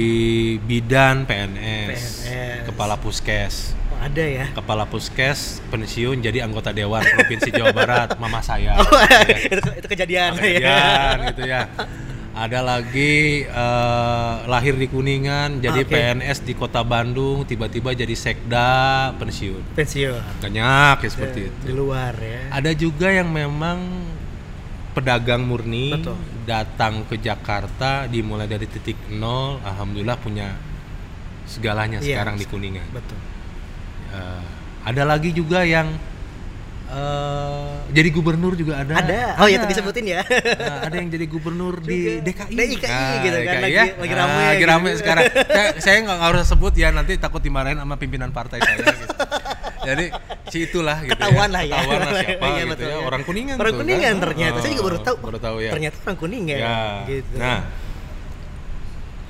bidan 0.63 1.27
PNS, 1.27 2.24
PNS. 2.24 2.72
kepala 2.72 2.96
puskes, 2.96 3.75
Oh, 3.96 4.04
ada 4.04 4.22
ya. 4.22 4.46
kepala 4.52 4.84
puskes 4.84 5.40
pensiun 5.68 6.20
jadi 6.20 6.44
anggota 6.44 6.70
dewan 6.70 7.00
provinsi 7.02 7.50
Jawa 7.50 7.72
Barat, 7.72 8.10
mama 8.22 8.40
saya. 8.40 8.75
Oh, 8.75 8.86
Ya. 9.02 9.24
itu, 9.56 9.70
itu 9.74 9.88
kejadian. 9.88 10.36
Kejadian 10.36 11.16
gitu 11.30 11.42
ya. 11.44 11.72
Ada 12.36 12.60
lagi 12.60 13.14
eh, 13.44 14.36
lahir 14.46 14.75
di 14.75 14.86
Kuningan, 14.86 15.58
jadi 15.58 15.82
Oke. 15.82 15.96
PNS 15.96 16.44
di 16.44 16.52
Kota 16.52 16.84
Bandung, 16.84 17.44
tiba-tiba 17.44 17.92
jadi 17.92 18.12
sekda 18.12 18.68
pensiun. 19.16 19.64
Pensiun. 19.72 20.44
Banyak 20.44 20.96
ya 21.00 21.10
seperti 21.10 21.40
Eh, 21.40 21.48
itu. 21.48 21.64
Di 21.64 21.74
luar 21.74 22.12
ya. 22.14 22.52
Ada 22.52 22.75
juga 22.75 23.08
yang 23.08 23.32
memang 23.32 23.80
pedagang 24.92 25.44
murni 25.44 25.92
Betul. 25.92 26.16
datang 26.44 27.08
ke 27.08 27.16
Jakarta 27.18 28.04
dimulai 28.06 28.46
dari 28.46 28.64
titik 28.66 28.96
nol, 29.10 29.60
alhamdulillah 29.62 30.16
punya 30.16 30.56
segalanya 31.46 32.00
Iya. 32.00 32.20
sekarang 32.20 32.36
di 32.36 32.46
Kuningan. 32.46 32.88
Betul. 32.92 33.20
Eh, 34.16 34.42
ada 34.86 35.04
lagi 35.04 35.30
juga 35.30 35.62
yang 35.62 35.92
eh, 36.86 37.72
jadi 37.90 38.10
gubernur 38.10 38.54
juga 38.54 38.80
ada. 38.80 38.94
Ada. 38.96 39.22
Oh 39.38 39.48
ya 39.48 39.58
Ada. 39.58 39.66
tadi 39.66 39.74
sebutin 39.76 40.06
ya. 40.06 40.22
Nah, 40.22 40.78
ada 40.86 40.96
yang 40.96 41.10
jadi 41.10 41.26
gubernur 41.26 41.82
di. 41.82 42.22
DKI. 42.22 42.54
DKI 42.54 42.76
gitu 43.22 43.36
kan, 43.36 43.44
DKI 43.52 43.62
lagi- 43.62 43.74
ya. 43.74 43.86
lagi 43.96 44.14
Ah, 44.14 44.20
rame 44.22 44.38
lagi 44.40 44.56
gitu. 44.56 44.70
rame 44.70 44.90
sekarang. 44.96 45.24
saya 45.28 45.68
saya 45.82 45.98
nggak 46.04 46.20
harus 46.22 46.46
sebut 46.46 46.74
ya 46.74 46.90
nanti 46.90 47.14
takut 47.16 47.40
dimarahin 47.40 47.76
sama 47.76 47.96
pimpinan 47.96 48.30
partai 48.30 48.62
saya. 48.62 48.78
gitu. 48.80 49.16
Jadi 49.86 50.06
si 50.50 50.58
itulah 50.64 50.98
gitu. 51.02 51.14
Ketahuan 51.14 51.50
lah 51.50 51.62
ya. 51.62 51.78
Ketahuan 51.78 52.00
lah 52.02 52.14
siapa 52.16 52.46
Iya, 52.48 52.64
gitu 52.68 52.82
ya. 52.82 52.90
ya. 52.90 52.98
Orang 53.02 53.22
kuningan. 53.22 53.56
Orang 53.56 53.72
tuh, 53.72 53.80
kuningan 53.82 54.12
kan. 54.12 54.24
ternyata. 54.24 54.58
Saya 54.58 54.72
juga 54.72 54.84
baru 54.84 55.00
tahu. 55.00 55.16
Baru 55.22 55.38
tahu 55.38 55.58
ya. 55.62 55.72
Ternyata 55.72 55.96
orang 56.02 56.18
kuningan. 56.18 56.58
Ya. 56.58 56.78
Gitu. 57.06 57.34
Nah, 57.38 57.60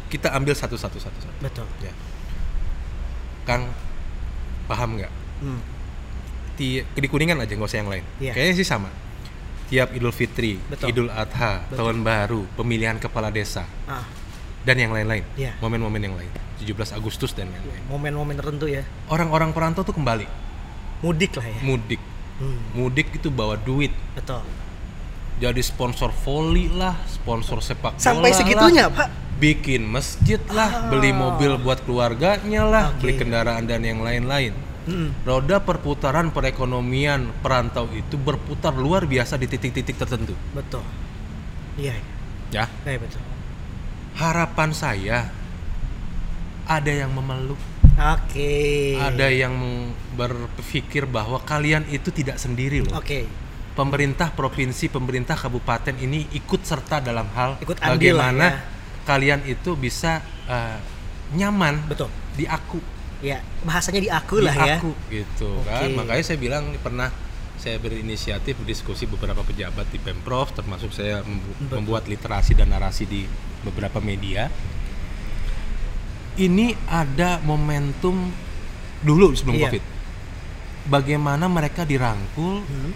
kita 0.08 0.27
ambil 0.32 0.54
satu-satu 0.54 0.96
satu-satu. 0.96 1.39
betul. 1.42 1.68
Ya. 1.80 1.92
Kang 3.44 3.68
paham 4.65 4.98
nggak? 4.98 5.12
Hmm. 5.39 5.62
Ti 6.55 6.84
di 6.86 7.07
kuningan 7.07 7.38
aja 7.38 7.51
nggak 7.51 7.67
usah 7.67 7.79
yang 7.79 7.91
lain. 7.91 8.05
Iya. 8.17 8.31
Kayaknya 8.31 8.55
sih 8.55 8.67
sama. 8.67 8.89
Tiap 9.65 9.91
Idul 9.91 10.13
Fitri, 10.13 10.62
Betul. 10.62 10.93
Idul 10.93 11.10
Adha, 11.10 11.65
Betul. 11.65 11.77
Tahun 11.81 11.98
Baru, 12.00 12.41
pemilihan 12.53 13.01
kepala 13.01 13.34
desa 13.34 13.65
Ah, 13.89 14.05
dan 14.62 14.77
yang 14.77 14.93
lain-lain. 14.93 15.25
Iya. 15.34 15.57
Momen-momen 15.57 15.98
yang 16.00 16.13
lain. 16.13 16.29
17 16.55 16.93
Agustus 16.93 17.34
dan 17.34 17.50
lain-lain. 17.50 17.81
momen-momen 17.86 18.38
tertentu 18.38 18.65
ya. 18.65 18.86
Orang-orang 19.10 19.51
perantau 19.51 19.84
tuh 19.84 19.91
kembali 19.91 20.24
Mudik 21.01 21.36
lah 21.36 21.45
ya. 21.45 21.60
mudik. 21.62 22.00
Hmm. 22.39 22.62
Mudik 22.74 23.10
itu 23.12 23.27
bawa 23.27 23.57
duit. 23.57 23.91
Betul. 24.13 24.45
Jadi 25.36 25.60
sponsor 25.60 26.15
voli 26.15 26.72
lah, 26.72 26.96
sponsor 27.06 27.60
sepak 27.60 28.00
bola 28.00 28.01
Sampai 28.01 28.32
lah, 28.32 28.38
segitunya, 28.39 28.86
Pak. 28.88 29.08
bikin 29.36 29.84
masjid 29.84 30.39
lah, 30.48 30.88
Ah. 30.88 30.88
beli 30.88 31.12
mobil 31.12 31.60
buat 31.60 31.84
keluarganya 31.84 32.63
lah, 32.63 32.86
Oke. 32.96 33.04
beli 33.04 33.13
kendaraan 33.18 33.68
dan 33.68 33.84
yang 33.84 34.00
lain-lain. 34.00 34.56
Hmm. 34.86 35.12
Roda 35.22 35.60
perputaran 35.60 36.30
perekonomian 36.30 37.34
perantau 37.42 37.89
itu 37.92 38.15
berputar 38.15 38.72
luar 38.72 39.04
biasa 39.04 39.36
di 39.36 39.50
titik-titik 39.50 39.98
tertentu. 39.98 40.38
Betul. 40.54 40.86
Iya. 41.75 42.00
iya. 42.00 42.06
Ya, 42.54 42.65
Iya 42.88 43.00
betul. 43.01 43.20
harapan 44.15 44.70
saya 44.72 45.27
ada 46.63 46.88
yang 46.88 47.12
memeluk, 47.12 47.60
Oke. 47.94 48.96
ada 48.96 49.27
yang 49.27 49.51
berpikir 50.15 51.04
bahwa 51.04 51.42
kalian 51.42 51.84
itu 51.89 52.10
tidak 52.10 52.39
sendiri 52.39 52.80
loh. 52.82 52.96
Oke. 52.96 53.27
Pemerintah 53.75 54.32
provinsi, 54.32 54.88
pemerintah 54.88 55.36
kabupaten 55.36 55.91
ini 55.94 56.32
ikut 56.32 56.63
serta 56.63 57.00
dalam 57.00 57.27
hal 57.29 57.60
Ikut 57.60 57.75
andil 57.77 58.15
bagaimana 58.15 58.46
ya. 58.46 58.60
kalian 59.03 59.44
itu 59.44 59.75
bisa 59.75 60.24
eh, 60.48 60.79
nyaman 61.32 61.84
Betul. 61.86 62.08
di 62.34 62.48
aku, 62.48 62.79
Ya, 63.20 63.44
bahasanya 63.62 64.00
di 64.00 64.08
aku 64.08 64.38
di 64.38 64.46
lah 64.46 64.55
ya. 64.55 64.77
aku 64.77 64.91
gitu 65.10 65.60
kan. 65.62 65.84
Oke. 65.84 65.91
Makanya 65.94 66.24
saya 66.24 66.38
bilang 66.38 66.72
pernah 66.77 67.12
saya 67.55 67.75
berinisiatif 67.75 68.55
berdiskusi 68.55 69.03
beberapa 69.05 69.41
pejabat 69.41 69.88
di 69.88 69.98
pemprov, 69.98 70.51
termasuk 70.51 70.91
saya 70.91 71.20
membu- 71.22 71.55
Betul. 71.58 71.75
membuat 71.75 72.03
literasi 72.05 72.53
dan 72.53 72.70
narasi 72.70 73.03
di 73.03 73.27
beberapa 73.62 73.98
media. 73.98 74.48
Ini 76.36 76.75
ada 76.86 77.39
momentum 77.41 78.32
dulu 79.01 79.32
sebelum 79.32 79.55
Iya. 79.58 79.63
covid. 79.65 79.84
Bagaimana 80.86 81.48
mereka 81.48 81.82
dirangkul 81.82 82.62
Hmm. 82.62 82.91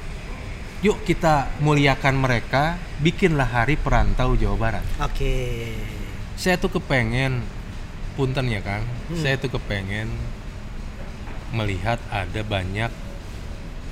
Yuk 0.80 1.04
kita 1.04 1.52
muliakan 1.60 2.16
mereka, 2.16 2.80
bikinlah 3.04 3.48
hari 3.48 3.76
perantau 3.76 4.36
Jawa 4.40 4.56
Barat. 4.56 4.86
Oke. 5.04 5.76
Saya 6.40 6.56
tuh 6.56 6.72
kepengen, 6.80 7.44
punten 8.16 8.48
ya 8.48 8.64
Kang, 8.64 8.88
Hmm. 9.12 9.20
saya 9.20 9.36
tuh 9.36 9.52
kepengen 9.52 10.08
melihat 11.52 12.00
ada 12.08 12.42
banyak 12.46 12.92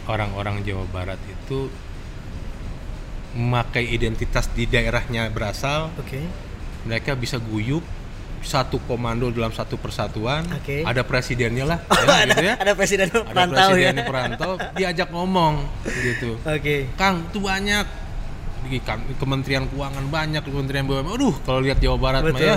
orang-orang 0.08 0.64
Jawa 0.64 0.88
Barat 0.88 1.20
itu 1.28 1.68
memakai 3.36 3.84
identitas 3.84 4.48
di 4.56 4.64
daerahnya 4.64 5.28
berasal, 5.28 5.92
Oke. 6.00 6.24
mereka 6.88 7.14
bisa 7.20 7.36
guyup 7.36 7.84
satu 8.44 8.78
komando 8.86 9.28
dalam 9.34 9.50
satu 9.52 9.76
persatuan, 9.76 10.46
Oke. 10.54 10.86
ada 10.86 11.02
presidennya 11.04 11.66
lah, 11.66 11.80
Oh, 11.92 11.96
ya, 12.06 12.24
ada, 12.24 12.34
gitu 12.34 12.46
ya. 12.46 12.56
ada 12.58 12.72
presiden 12.78 13.08
Ada 13.10 13.22
perantau 13.26 13.70
ya. 13.76 13.92
perantau, 14.06 14.52
diajak 14.78 15.10
ngomong 15.12 15.54
gitu. 15.84 16.38
Oke. 16.46 16.88
Kang, 16.96 17.28
itu 17.28 17.40
banyak 17.42 17.86
di 18.68 18.80
Kementerian 19.18 19.64
Keuangan 19.72 20.06
banyak, 20.12 20.42
Kementerian 20.44 20.86
BUMN. 20.86 21.08
Aduh, 21.18 21.36
kalau 21.48 21.60
lihat 21.64 21.80
Jawa 21.80 21.98
Barat 21.98 22.22
mah 22.26 22.36
Betul. 22.36 22.48
ya, 22.48 22.56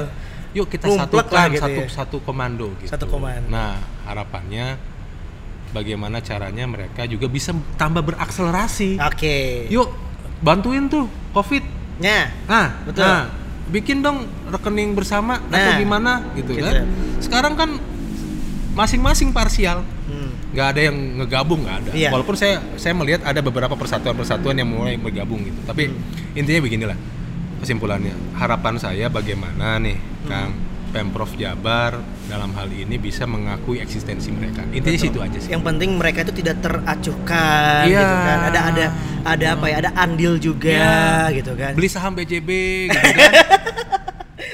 yuk 0.50 0.66
kita 0.66 0.86
satukan 0.90 1.46
gitu 1.54 1.62
satu 1.62 1.80
ya. 1.80 1.88
satu 1.88 2.16
komando 2.26 2.66
gitu. 2.82 2.90
Satu 2.90 3.06
komando. 3.06 3.46
Nah, 3.46 3.78
harapannya 4.04 4.74
bagaimana 5.70 6.18
caranya 6.18 6.66
mereka 6.66 7.06
juga 7.06 7.30
bisa 7.30 7.54
tambah 7.78 8.02
berakselerasi. 8.02 8.98
Oke. 8.98 9.70
Yuk, 9.70 9.88
bantuin 10.42 10.90
tuh 10.90 11.06
Covid. 11.30 11.62
Nya. 12.00 12.32
Nah, 12.48 12.68
Betul. 12.88 13.04
nah, 13.04 13.22
bikin 13.68 14.00
dong 14.00 14.24
rekening 14.48 14.96
bersama 14.96 15.38
atau 15.42 15.70
Nah, 15.70 15.76
gimana 15.76 16.12
gitu, 16.34 16.56
gitu. 16.56 16.64
kan. 16.64 16.88
Sekarang 17.20 17.54
kan 17.54 17.70
masing-masing 18.70 19.30
parsial 19.30 19.82
Hmm. 20.06 20.30
nggak 20.50 20.66
ada 20.66 20.80
yang 20.80 20.96
ngegabung 21.18 21.62
nggak 21.62 21.76
ada 21.78 21.90
Iya. 21.90 22.10
walaupun 22.10 22.34
saya 22.34 22.58
saya 22.74 22.90
melihat 22.90 23.22
ada 23.22 23.38
beberapa 23.38 23.74
persatuan-persatuan 23.74 24.56
yang 24.56 24.66
mulai 24.66 24.94
bergabung 24.94 25.42
gitu 25.42 25.58
tapi 25.62 25.86
Hmm. 25.86 25.98
intinya 26.34 26.58
beginilah 26.60 26.98
kesimpulannya 27.60 28.14
harapan 28.34 28.74
saya 28.74 29.06
bagaimana 29.06 29.78
nih 29.78 29.94
Hmm. 29.94 30.26
kang 30.26 30.50
pemprov 30.90 31.30
Jabar 31.34 31.96
dalam 32.26 32.50
hal 32.52 32.68
ini 32.68 32.94
bisa 32.96 33.24
mengakui 33.24 33.78
eksistensi 33.78 34.28
mereka 34.28 34.66
intinya 34.68 34.98
situ 34.98 35.18
aja 35.18 35.38
sih 35.38 35.48
Yang 35.48 35.62
penting 35.64 35.90
mereka 35.94 36.22
itu 36.22 36.34
tidak 36.36 36.58
teracuhkan 36.60 37.86
Iya. 37.86 37.98
gitu 37.98 38.16
kan. 38.20 38.38
Ada 38.46 38.60
ada 38.64 38.84
ada 39.22 39.46
apa 39.52 39.66
ya? 39.66 39.76
Ada 39.78 39.90
andil 39.96 40.32
juga 40.36 40.70
Iya. 40.70 41.34
gitu 41.34 41.52
kan. 41.54 41.72
beli 41.72 41.88
saham 41.88 42.12
BJB 42.12 42.50
gitu 42.88 43.06
kan 43.14 43.32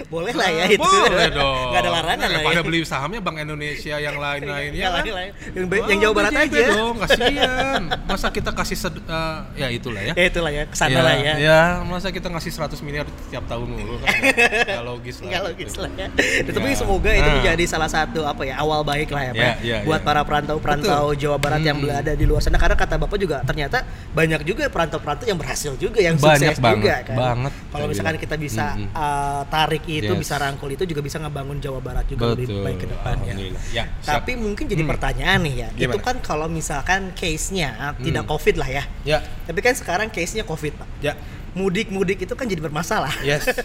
Boleh 0.07 0.33
lah 0.33 0.47
ya 0.49 0.63
Ah, 0.63 0.69
itu. 0.69 0.83
boleh 0.83 1.31
dong 1.31 1.67
Nggak 1.67 1.81
ada 1.81 1.91
larangan 1.93 2.29
lah 2.29 2.39
ya. 2.39 2.47
pada 2.47 2.61
beli 2.63 2.79
sahamnya 2.83 3.19
Bank 3.19 3.37
Indonesia 3.39 3.97
yang 3.97 4.17
lain-lainnya 4.17 4.79
Yang 4.79 4.93
kan 4.93 5.03
lain-lain. 5.03 5.31
Yang, 5.51 5.67
yang 5.85 5.99
Jawa 6.01 6.15
Barat 6.15 6.33
aja. 6.37 6.65
dong 6.71 6.95
kasihan 6.97 7.81
masa 8.05 8.27
kita 8.29 8.51
kasih 8.53 8.77
sed- 8.77 9.03
eh, 9.03 9.39
ya 9.57 9.69
itulah 9.69 9.99
ya 10.01 10.13
Ya 10.15 10.25
itulah 10.27 10.51
ya, 10.51 10.63
ke 10.65 10.75
sana 10.75 11.01
lah 11.01 11.15
ya. 11.17 11.35
Ya, 11.37 11.61
masa 11.83 12.09
kita 12.09 12.27
ngasih 12.27 12.51
100 12.51 12.79
miliar 12.81 13.03
tiap 13.27 13.45
tahun 13.45 13.67
dulu 13.69 13.99
kan 13.99 14.15
nggak 14.69 14.85
logis 14.85 15.17
lah. 15.17 15.27
Nggak 15.27 15.43
gitu. 15.43 15.51
logis 15.51 15.73
lah 15.77 15.91
ya. 15.93 16.07
Tapi 16.47 16.69
Ya. 16.69 16.77
semoga 16.77 17.11
itu 17.11 17.25
Nah. 17.25 17.35
menjadi 17.37 17.65
salah 17.67 17.89
satu 17.89 18.21
apa 18.23 18.43
ya 18.43 18.55
awal 18.57 18.81
baik 18.83 19.09
lah 19.09 19.23
ya, 19.25 19.33
Pak. 19.33 19.43
Ya, 19.43 19.53
ya, 19.61 19.79
buat 19.83 20.01
ya. 20.01 20.07
para 20.07 20.21
perantau-perantau 20.23 21.15
Jawa 21.15 21.37
Barat 21.37 21.61
yang 21.61 21.77
Hmm. 21.77 21.85
berada 21.85 22.13
di 22.13 22.25
luar 22.25 22.39
sana 22.39 22.57
karena 22.57 22.75
kata 22.75 22.95
Bapak 22.97 23.17
juga 23.17 23.43
ternyata 23.43 23.83
banyak 24.13 24.41
juga 24.43 24.67
perantau-perantau 24.67 25.25
yang 25.25 25.37
berhasil 25.37 25.75
juga 25.75 25.99
yang 25.99 26.15
Banyak 26.15 26.55
sukses 26.55 26.59
banget, 26.59 26.79
juga 26.79 26.95
kan. 27.05 27.17
banget, 27.17 27.53
Kalau 27.69 27.87
misalkan 27.87 28.17
kita 28.17 28.37
bisa 28.37 28.67
Mm-mm. 28.73 28.89
uh, 28.93 29.43
tarik 29.47 29.85
itu, 29.99 30.13
Yes. 30.13 30.21
bisa 30.21 30.35
rangkul 30.37 30.69
itu 30.69 30.85
juga 30.85 31.01
bisa 31.01 31.17
ngebangun 31.17 31.59
Jawa 31.59 31.81
Barat 31.81 32.05
juga 32.05 32.33
lebih 32.33 32.47
Betul. 32.47 32.63
baik 32.63 32.79
ke 32.79 32.87
depan 32.87 33.17
ya. 33.21 33.35
Ya, 33.73 33.85
siap. 33.99 34.21
Tapi 34.21 34.33
mungkin 34.35 34.65
jadi 34.65 34.81
Hmm. 34.81 34.91
pertanyaan 34.91 35.39
nih 35.43 35.55
ya. 35.57 35.69
Itu 35.71 35.81
Gimana? 35.89 36.03
kan 36.03 36.17
kalau 36.21 36.47
misalkan 36.47 37.11
case-nya 37.13 37.71
tidak 37.99 38.23
Hmm. 38.23 38.31
Covid 38.31 38.55
lah 38.57 38.69
ya. 38.69 38.83
Ya, 39.03 39.19
Tapi 39.45 39.61
kan 39.61 39.73
sekarang 39.73 40.09
case-nya 40.09 40.43
Covid, 40.43 40.73
Pak. 40.75 40.89
ya, 41.01 41.15
Mudik-mudik 41.53 42.21
itu 42.21 42.37
kan 42.37 42.45
jadi 42.45 42.61
bermasalah. 42.61 43.17
yes. 43.23 43.49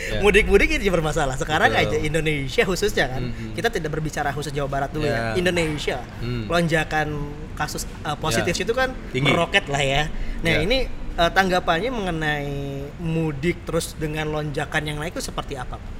Ya. 0.00 0.24
Mudik-mudik 0.24 0.70
itu 0.72 0.88
bermasalah. 0.88 1.36
Sekarang 1.36 1.68
Betul. 1.68 1.92
aja 1.92 1.96
Indonesia 2.00 2.62
khususnya 2.64 3.06
kan. 3.06 3.22
Mm-mm. 3.22 3.52
Kita 3.52 3.68
tidak 3.68 3.92
berbicara 3.92 4.32
khusus 4.32 4.48
Jawa 4.48 4.64
Barat 4.66 4.90
dulu 4.90 5.04
ya. 5.04 5.12
Ya. 5.12 5.24
Indonesia. 5.36 5.98
Hmm. 6.18 6.48
Lonjakan 6.48 7.08
kasus 7.52 7.84
uh, 8.00 8.16
positif 8.16 8.56
Ya. 8.56 8.64
itu 8.64 8.72
kan 8.72 8.96
Tinggi. 9.12 9.28
meroket 9.28 9.68
lah 9.68 9.82
ya. 9.82 10.08
Nah, 10.40 10.56
Ya. 10.56 10.64
ini 10.64 10.88
uh, 11.16 11.30
tanggapannya 11.30 11.90
mengenai 11.90 12.54
mudik 13.00 13.64
terus 13.66 13.94
dengan 13.96 14.30
lonjakan 14.30 14.82
yang 14.86 14.98
naik 15.00 15.16
itu 15.16 15.24
seperti 15.24 15.56
apa, 15.56 15.80
Pak? 15.80 15.92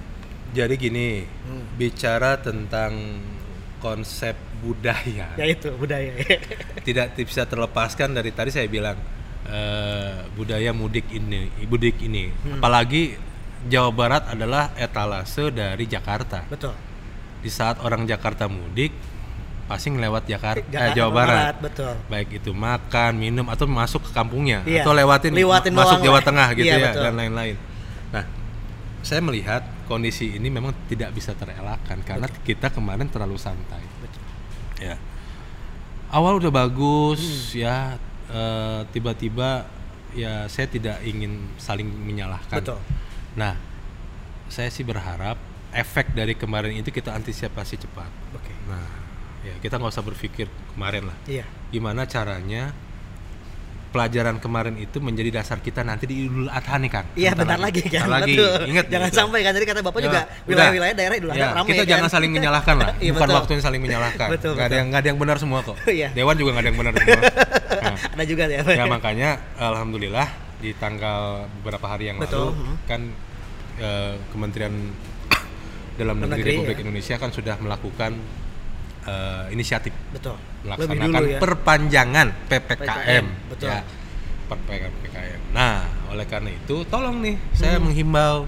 Jadi 0.50 0.75
gini, 0.75 1.23
Hmm. 1.47 1.64
bicara 1.79 2.38
tentang 2.43 3.23
konsep 3.81 4.37
budaya 4.61 5.32
Ya 5.41 5.47
itu 5.49 5.73
budaya. 5.73 6.13
tidak 6.87 7.17
bisa 7.17 7.49
terlepaskan 7.49 8.13
dari 8.13 8.28
tadi 8.34 8.52
saya 8.52 8.69
bilang 8.69 8.99
eh, 9.49 10.21
budaya 10.37 10.75
mudik 10.76 11.08
ini, 11.08 11.49
mudik 11.65 11.97
ini. 12.04 12.28
Hmm. 12.28 12.61
Apalagi 12.61 13.17
Jawa 13.71 13.91
Barat 13.93 14.23
adalah 14.28 14.73
etalase 14.76 15.49
dari 15.52 15.89
Jakarta. 15.89 16.45
Betul. 16.49 16.76
Di 17.41 17.49
saat 17.49 17.80
orang 17.80 18.04
Jakarta 18.04 18.49
mudik, 18.52 18.93
pasti 19.71 19.87
ngelewat 19.87 20.26
Jakarta, 20.26 20.67
Jakarta 20.67 20.97
Jawa 20.99 21.11
Barat. 21.15 21.54
betul. 21.63 21.95
Baik 22.11 22.43
itu 22.43 22.50
makan, 22.50 23.13
minum 23.15 23.47
atau 23.47 23.71
masuk 23.71 24.02
ke 24.02 24.11
kampungnya 24.11 24.67
Iya. 24.67 24.83
atau 24.83 24.91
lewatin, 24.91 25.30
Lewatin 25.30 25.71
masuk 25.71 26.02
Jawa 26.02 26.19
lah. 26.19 26.26
Tengah 26.26 26.49
gitu 26.59 26.67
Iya, 26.67 26.75
ya 26.75 26.91
betul. 26.91 27.04
dan 27.06 27.15
lain-lain. 27.15 27.54
Nah, 28.11 28.25
saya 29.00 29.21
melihat 29.23 29.63
kondisi 29.87 30.35
ini 30.35 30.50
memang 30.50 30.75
tidak 30.91 31.15
bisa 31.15 31.39
terelakkan 31.39 32.02
karena 32.02 32.26
kita 32.43 32.67
kemarin 32.69 33.06
terlalu 33.06 33.39
santai. 33.39 33.78
Betul. 34.02 34.23
Ya. 34.83 34.99
Awal 36.11 36.43
udah 36.43 36.50
bagus 36.50 37.23
Hmm. 37.54 37.63
ya 37.63 37.76
eh, 38.26 38.80
tiba-tiba 38.91 39.71
ya 40.11 40.50
saya 40.50 40.67
tidak 40.67 40.99
ingin 41.02 41.47
saling 41.56 41.87
menyalahkan. 41.87 42.59
Betul. 42.59 42.83
Nah, 43.35 43.54
saya 44.47 44.67
sih 44.67 44.83
berharap 44.83 45.39
efek 45.71 46.11
dari 46.11 46.35
kemarin 46.35 46.75
itu 46.75 46.91
kita 46.91 47.15
antisipasi 47.15 47.78
cepat. 47.78 48.11
Oke. 48.35 48.50
Nah, 48.67 49.09
ya 49.41 49.55
kita 49.61 49.81
nggak 49.81 49.93
usah 49.93 50.05
berpikir 50.05 50.47
kemarin 50.76 51.09
lah. 51.09 51.17
Iya. 51.25 51.45
Gimana 51.73 52.05
caranya 52.05 52.73
pelajaran 53.91 54.39
kemarin 54.39 54.79
itu 54.79 55.03
menjadi 55.03 55.43
dasar 55.43 55.59
kita 55.59 55.83
nanti 55.83 56.07
di 56.07 56.31
Idul 56.31 56.47
Adha 56.47 56.79
nih 56.79 56.91
kan? 56.95 57.05
Iya 57.19 57.35
bentar 57.35 57.59
lagi 57.59 57.83
kan. 57.83 58.07
Bentar 58.07 58.23
lagi. 58.23 58.35
Betul. 58.39 58.61
Ingat 58.71 58.87
Jangan 58.87 59.11
gitu. 59.11 59.19
sampai 59.19 59.39
kan 59.43 59.53
tadi 59.59 59.67
kata 59.67 59.81
Bapak 59.83 60.00
Ya, 60.00 60.07
juga 60.07 60.21
wilayah-wilayah 60.47 60.95
daerah 60.95 61.15
Idul 61.19 61.31
Adha 61.35 61.43
Ya, 61.43 61.49
ramai 61.50 61.69
kita 61.75 61.83
kan. 61.83 61.91
jangan 61.91 62.09
saling 62.09 62.31
menyalahkan 62.31 62.75
lah. 62.79 62.89
Iya, 63.03 63.11
Bukan 63.17 63.26
betul. 63.26 63.39
waktunya 63.43 63.63
saling 63.67 63.83
menyalahkan. 63.83 64.29
Betul, 64.35 64.53
nggak 64.55 64.63
ada 64.63 64.71
betul. 64.71 64.79
yang 64.79 64.87
nggak 64.95 65.00
ada 65.03 65.09
yang 65.11 65.19
benar 65.19 65.37
semua 65.43 65.59
kok. 65.67 65.76
Iya. 65.99 66.09
Dewan 66.15 66.35
juga 66.39 66.50
nggak 66.55 66.63
ada 66.63 66.71
yang 66.71 66.79
benar 66.79 66.93
semua. 66.95 67.21
Nah, 67.81 67.97
Ada 68.15 68.25
juga 68.29 68.45
ya. 68.47 68.61
ya 68.63 68.85
makanya 68.87 69.29
alhamdulillah 69.59 70.29
di 70.61 70.71
tanggal 70.79 71.50
beberapa 71.59 71.87
hari 71.91 72.15
yang 72.15 72.19
Betul, 72.23 72.53
lalu 72.53 72.63
hmm. 72.63 72.76
kan 72.87 73.00
eh, 73.83 74.15
Kementerian 74.31 74.75
Dalam 75.99 76.15
Dalam 76.23 76.31
Negeri 76.31 76.39
Negeri, 76.39 76.50
Republik 76.63 76.76
ya. 76.79 76.83
Indonesia 76.87 77.15
kan 77.19 77.31
sudah 77.35 77.57
melakukan 77.59 78.13
eh, 79.04 79.45
inisiatif 79.54 79.93
Betul. 80.13 80.36
Melaksanakan 80.60 81.08
dulu 81.08 81.28
ya. 81.30 81.39
perpanjangan 81.41 82.28
PPKM, 82.49 82.84
PPKM, 82.84 83.25
betul. 83.49 83.69
ya 83.73 83.80
perpanjangan 84.45 84.91
PPKM. 84.93 85.41
Nah, 85.54 85.78
oleh 86.10 86.26
karena 86.26 86.50
itu 86.50 86.76
tolong 86.84 87.23
nih 87.23 87.36
saya 87.54 87.78
Hmm. 87.78 87.89
menghimbau 87.89 88.45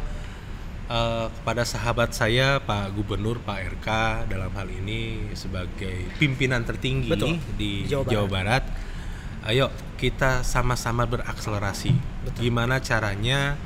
eh, 0.91 1.27
kepada 1.33 1.63
sahabat 1.65 2.13
saya 2.13 2.61
Pak 2.61 2.93
Gubernur 2.93 3.41
Pak 3.41 3.81
RK 3.81 3.89
dalam 4.29 4.53
hal 4.53 4.69
ini 4.69 5.31
sebagai 5.33 6.11
pimpinan 6.21 6.67
tertinggi 6.67 7.09
Betul. 7.09 7.41
di 7.57 7.89
Jawa 7.89 8.05
Jawa, 8.05 8.27
Barat. 8.29 8.63
Barat. 8.69 9.49
Ayo 9.49 9.67
kita 9.97 10.45
sama-sama 10.45 11.09
berakselerasi. 11.09 11.95
Betul. 12.29 12.41
Gimana 12.45 12.83
caranya 12.83 13.57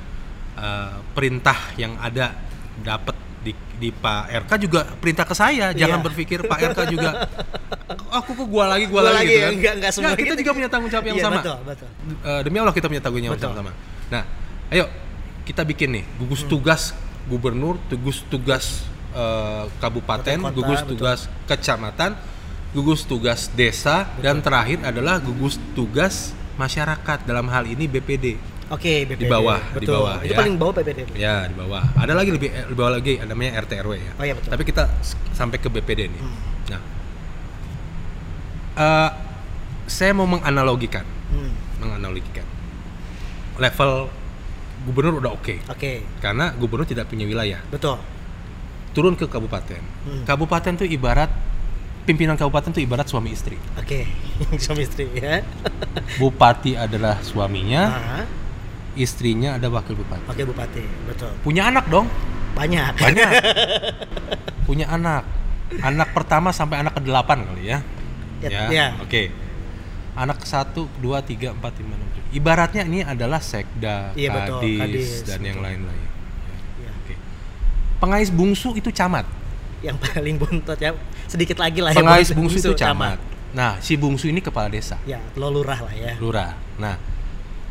eh, 0.54 0.96
perintah 1.16 1.56
yang 1.74 1.98
ada 1.98 2.36
dapat 2.78 3.15
di, 3.76 3.88
Pak 3.90 4.22
RK 4.44 4.52
juga 4.58 4.80
perintah 4.92 5.22
ke 5.22 5.32
saya. 5.32 5.70
Jangan 5.70 6.00
Iya. 6.00 6.06
berpikir 6.06 6.38
Pak 6.42 6.58
RK 6.72 6.80
juga 6.88 7.10
aku 8.08 8.30
kok 8.32 8.48
gua 8.48 8.64
lagi 8.72 8.86
gua, 8.86 9.04
Gua 9.04 9.12
lagi, 9.12 9.16
lagi 9.16 9.28
gitu 9.28 9.36
ya, 9.36 9.44
kan. 9.44 9.54
enggak- 9.54 9.76
enggak 9.76 9.92
semua 9.92 10.12
kita 10.12 10.24
gitu. 10.26 10.40
juga 10.40 10.50
punya 10.52 10.68
tanggung 10.68 10.90
jawab 10.90 11.04
yang 11.04 11.16
Iya, 11.16 11.24
sama. 11.24 11.36
betul, 11.38 11.56
betul. 11.62 11.88
Eh, 12.22 12.40
demi 12.42 12.56
Allah 12.58 12.74
kita 12.74 12.86
punya 12.86 13.02
tanggung 13.02 13.22
jawab 13.22 13.36
Betul. 13.36 13.50
Hmm. 13.52 13.56
yang 13.56 13.68
sama. 13.68 13.72
Nah, 14.06 14.22
ayo 14.70 14.84
kita 15.44 15.62
bikin 15.62 15.88
nih 15.92 16.04
gugus 16.16 16.42
tugas 16.42 16.82
gubernur, 17.26 17.76
gugus 17.86 18.24
tugas 18.26 18.64
eh, 19.12 19.64
kabupaten, 19.78 20.38
Kota, 20.38 20.52
gugus 20.52 20.80
betul. 20.80 20.90
tugas 20.94 21.20
kecamatan, 21.46 22.10
gugus 22.70 23.00
tugas 23.02 23.48
desa 23.50 24.04
dan 24.18 24.40
terakhir 24.40 24.80
adalah 24.82 25.16
gugus 25.18 25.56
tugas 25.72 26.32
masyarakat 26.56 27.24
dalam 27.24 27.48
hal 27.48 27.64
ini 27.64 27.84
BPD. 27.86 28.36
Oke, 28.66 29.06
BPD. 29.06 29.22
Di 29.22 29.30
bawah, 29.30 29.62
di 29.62 29.78
Betul. 29.78 29.94
bawah, 29.94 30.16
Itu 30.20 30.32
ya. 30.34 30.36
paling 30.36 30.54
bawah 30.58 30.74
PPD. 30.74 30.98
Ya, 31.14 31.46
di 31.46 31.54
bawah. 31.54 31.86
Ada 31.94 32.12
lagi 32.12 32.30
lebih 32.30 32.50
di 32.50 32.74
bawah 32.74 32.92
lagi 32.92 33.14
namanya 33.20 33.62
RT 33.62 33.72
RW 33.78 33.92
ya. 33.94 34.12
Oh 34.18 34.24
iya, 34.24 34.34
betul. 34.34 34.50
Tapi 34.50 34.62
kita 34.64 34.82
sampai 35.30 35.56
ke 35.56 35.70
BPD 35.70 36.10
nih. 36.10 36.18
Hmm. 36.18 36.36
Nah, 36.66 36.82
eh, 38.76 39.10
saya 39.86 40.10
mau 40.12 40.26
menganalogikan, 40.26 41.06
Hmm. 41.30 41.54
menganalogikan. 41.78 42.42
Level 43.56 44.10
gubernur 44.82 45.18
udah 45.18 45.32
oke, 45.32 45.62
Oke. 45.66 46.02
karena 46.18 46.50
gubernur 46.52 46.84
tidak 46.84 47.06
punya 47.06 47.22
wilayah. 47.24 47.62
Betul. 47.66 48.02
Turun 48.92 49.14
ke 49.14 49.26
kabupaten. 49.26 49.82
Hmm. 50.04 50.22
Kabupaten 50.24 50.74
tuh 50.76 50.86
ibarat 50.86 51.30
pimpinan 52.02 52.34
kabupaten 52.34 52.70
tuh 52.70 52.80
ibarat 52.80 53.06
suami 53.06 53.30
istri. 53.30 53.58
Oke. 53.76 54.06
Suami 54.58 54.82
istri 54.82 55.06
ya. 55.12 55.40
Bupati 56.18 56.74
adalah 56.74 57.18
suaminya, 57.20 57.82
Ah, 57.88 58.24
istrinya 58.96 59.54
ada 59.54 59.68
wakil 59.68 59.94
bupati. 59.94 60.24
Oke 60.26 60.42
Bupati. 60.42 60.82
Betul. 61.06 61.32
Punya 61.44 61.68
anak 61.68 61.86
dong. 61.86 62.08
Banyak. 62.56 62.96
banyak 62.96 63.28
punya 64.66 64.88
anak 64.88 65.28
anak 65.78 66.08
pertama 66.16 66.50
sampai 66.50 66.80
anak 66.80 66.96
ke-8 66.96 67.30
kali 67.44 67.64
ya. 67.68 67.78
Ya, 68.40 68.68
ya. 68.68 68.86
Oke. 68.98 69.28
Anak 70.16 70.40
satu, 70.42 70.88
dua, 70.96 71.20
tiga, 71.20 71.52
empat, 71.52 71.76
lima, 71.76 71.92
enam, 71.92 72.08
tujuh. 72.08 72.24
Ibaratnya 72.32 72.82
ini 72.88 73.04
adalah 73.04 73.36
sekda, 73.36 74.16
Iya, 74.16 74.32
betul, 74.32 74.60
kadis, 74.64 74.80
kadis, 74.80 75.08
dan 75.28 75.40
yang 75.44 75.60
betul. 75.60 75.66
lain-lain. 75.68 76.04
Ya, 76.80 76.88
Ya. 76.88 76.90
Oke. 77.04 77.14
Pengais 78.00 78.30
bungsu 78.32 78.72
itu 78.72 78.88
camat. 78.88 79.28
Yang 79.84 79.96
paling 80.00 80.36
bontot 80.40 80.78
ya. 80.80 80.96
Sedikit 81.28 81.60
lagi 81.60 81.84
lah 81.84 81.92
ya. 81.92 82.00
Pengais 82.00 82.32
bontot 82.32 82.36
bungsu 82.40 82.56
itu 82.64 82.72
camat. 82.72 83.20
Nah, 83.52 83.76
si 83.80 83.92
bungsu 83.96 84.28
ini 84.28 84.40
kepala 84.40 84.72
desa, 84.72 84.96
Ya, 85.04 85.20
lo 85.36 85.52
lurah 85.52 85.84
lah 85.84 85.92
ya. 85.92 86.16
lurah. 86.16 86.56
Nah, 86.80 86.96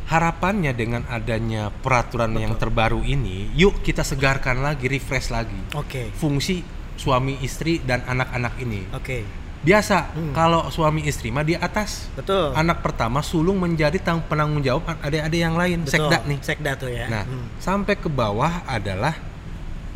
harapannya 0.05 0.71
dengan 0.71 1.01
adanya 1.05 1.73
peraturan 1.73 2.33
yang 2.33 2.53
Betul. 2.53 2.61
terbaru 2.63 3.01
ini, 3.01 3.49
yuk 3.51 3.81
kita 3.81 4.01
segarkan 4.01 4.59
lagi, 4.59 4.85
refresh 4.85 5.29
lagi 5.29 5.57
Oke. 5.71 6.13
fungsi 6.13 6.61
suami 6.95 7.41
istri 7.41 7.79
dan 7.79 8.01
anak-anak 8.03 8.53
ini. 8.57 8.85
Oke. 8.91 9.25
Biasa 9.59 10.13
Hmm. 10.13 10.29
kalau 10.31 10.69
suami 10.69 11.01
istri 11.03 11.33
mah 11.33 11.41
di 11.41 11.57
atas. 11.57 12.05
Betul. 12.13 12.53
Anak 12.53 12.79
pertama 12.79 13.19
sulung 13.19 13.57
menjadi 13.57 13.97
tang 13.97 14.21
penanggung 14.21 14.61
jawab 14.61 14.85
adik-adik 15.01 15.41
yang 15.41 15.57
lain, 15.57 15.81
Betul. 15.81 16.05
sekda 16.05 16.17
nih. 16.23 16.39
Sekda 16.39 16.71
tuh 16.75 16.87
ya. 16.87 17.09
Nah, 17.09 17.25
Hmm, 17.25 17.49
sampai 17.57 17.97
ke 17.97 18.05
bawah 18.05 18.61
adalah 18.63 19.17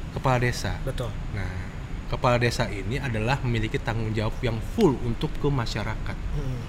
kepala 0.09 0.41
desa. 0.41 0.73
betul. 0.81 1.13
Nah, 1.31 1.53
kepala 2.09 2.35
desa 2.35 2.65
ini 2.65 2.97
adalah 2.97 3.37
memiliki 3.39 3.77
tanggung 3.77 4.09
jawab 4.09 4.33
yang 4.41 4.57
full 4.73 4.97
untuk 4.99 5.29
ke 5.31 5.47
masyarakat. 5.47 6.17
Hmm, 6.33 6.65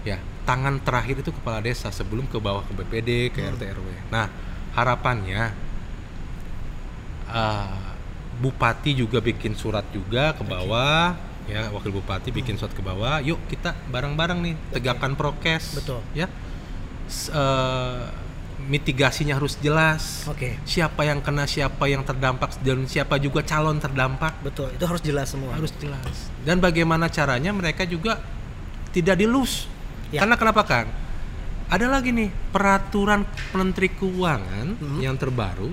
Ya, 0.00 0.16
tangan 0.42 0.80
terakhir 0.80 1.20
itu 1.20 1.30
kepala 1.30 1.60
desa 1.60 1.88
sebelum 1.88 2.24
ke 2.24 2.36
bawah 2.36 2.62
ke 2.62 2.72
BPD, 2.74 3.10
ke 3.30 3.40
Hmm. 3.40 3.54
RT 3.54 3.62
RW. 3.70 3.88
Nah, 4.08 4.26
harapannya 4.72 5.52
eh, 7.28 7.78
bupati 8.40 8.96
juga 8.96 9.20
bikin 9.20 9.52
surat 9.52 9.84
juga 9.90 10.32
ke 10.32 10.42
bawah, 10.42 11.14
ya 11.46 11.68
wakil 11.70 11.92
bupati 11.92 12.30
bikin 12.30 12.56
surat 12.56 12.72
ke 12.72 12.80
bawah. 12.80 13.20
Yuk 13.20 13.38
kita 13.46 13.76
bareng-bareng 13.86 14.38
nih 14.40 14.54
tegakkan 14.72 15.14
prokes. 15.14 15.76
Betul. 15.76 16.00
Ya, 16.12 16.26
S- 17.06 17.28
eh, 17.28 18.02
mitigasinya 18.60 19.34
harus 19.34 19.56
jelas. 19.56 20.24
Oke. 20.26 20.56
Siapa 20.64 21.02
yang 21.02 21.20
kena, 21.20 21.44
siapa 21.44 21.84
yang 21.84 22.02
terdampak, 22.02 22.60
dan 22.60 22.84
siapa 22.84 23.16
juga 23.16 23.40
calon 23.40 23.78
terdampak 23.78 24.36
Betul. 24.40 24.68
Itu 24.74 24.84
harus 24.84 25.00
jelas 25.00 25.28
semua. 25.28 25.54
harus 25.54 25.72
jelas 25.76 26.28
dan 26.40 26.56
bagaimana 26.56 27.08
caranya 27.08 27.52
mereka 27.52 27.84
juga 27.84 28.20
tidak 28.90 29.16
dilus 29.16 29.68
Ya. 30.10 30.20
karena 30.20 30.34
kenapa 30.34 30.62
kan 30.62 30.86
ada 31.66 31.86
lagi 31.86 32.10
nih 32.10 32.28
peraturan 32.50 33.22
menteri 33.52 33.88
keuangan 33.88 34.74
Mhm. 34.74 34.98
yang 35.00 35.14
terbaru 35.14 35.70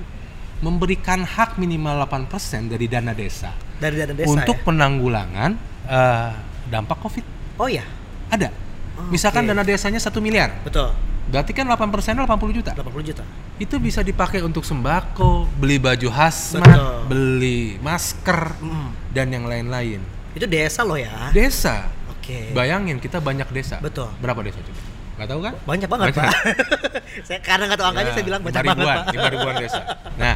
memberikan 0.57 1.21
hak 1.21 1.57
minimal 1.57 2.01
8% 2.01 2.65
dari 2.65 2.85
dana 2.85 3.13
desa, 3.13 3.53
dari 3.77 3.93
dana 3.95 4.09
desa 4.11 4.25
untuk 4.27 4.57
ya? 4.57 4.63
penanggulangan 4.63 5.51
eh, 5.85 6.31
dampak 6.65 6.97
covid 6.99 7.25
Oh 7.55 7.65
ya. 7.65 7.85
ada 8.27 8.49
Oh, 8.93 9.05
misalkan 9.07 9.45
oke. 9.45 9.49
dana 9.51 9.61
desanya 9.61 9.97
satu 9.97 10.17
miliar 10.17 10.53
Betul. 10.61 10.89
berarti 11.27 11.51
kan 11.51 11.63
8% 11.63 11.77
80 12.19 12.25
juta 12.51 12.71
80 12.73 13.01
juta. 13.03 13.23
itu 13.55 13.77
bisa 13.77 14.01
dipakai 14.01 14.41
untuk 14.41 14.61
sembako 14.61 15.45
beli 15.55 15.77
baju 15.77 16.09
hazmat 16.09 16.61
Betul. 16.63 16.97
beli 17.07 17.61
masker 17.77 18.57
Hmm. 18.57 18.89
dan 19.09 19.29
yang 19.29 19.45
lain-lain 19.45 20.01
Itu 20.31 20.45
desa 20.45 20.81
loh 20.81 20.93
ya. 20.95 21.29
desa 21.31 21.89
Oke. 22.27 22.51
Bayangin 22.51 22.99
kita 22.99 23.17
banyak 23.17 23.47
desa. 23.49 23.79
Betul. 23.79 24.11
Berapa 24.17 24.43
desa 24.43 24.59
coba? 24.59 24.81
Gak 25.15 25.27
tahu 25.27 25.39
kan? 25.41 25.53
Banyak 25.63 25.87
banget, 25.87 26.05
Banyak. 26.05 26.19
Pak. 26.19 26.33
saya 27.27 27.39
karena 27.41 27.63
nggak 27.65 27.79
tahu 27.79 27.87
angkanya 27.87 28.05
Ya, 28.05 28.13
saya 28.13 28.25
bilang 28.27 28.41
banyak 28.43 28.53
lima 28.53 28.67
banget, 28.67 28.77
ribuan, 28.77 28.97
Pak. 28.99 29.13
lima 29.15 29.27
ribuan 29.31 29.55
desa. 29.57 29.81
Nah, 30.21 30.35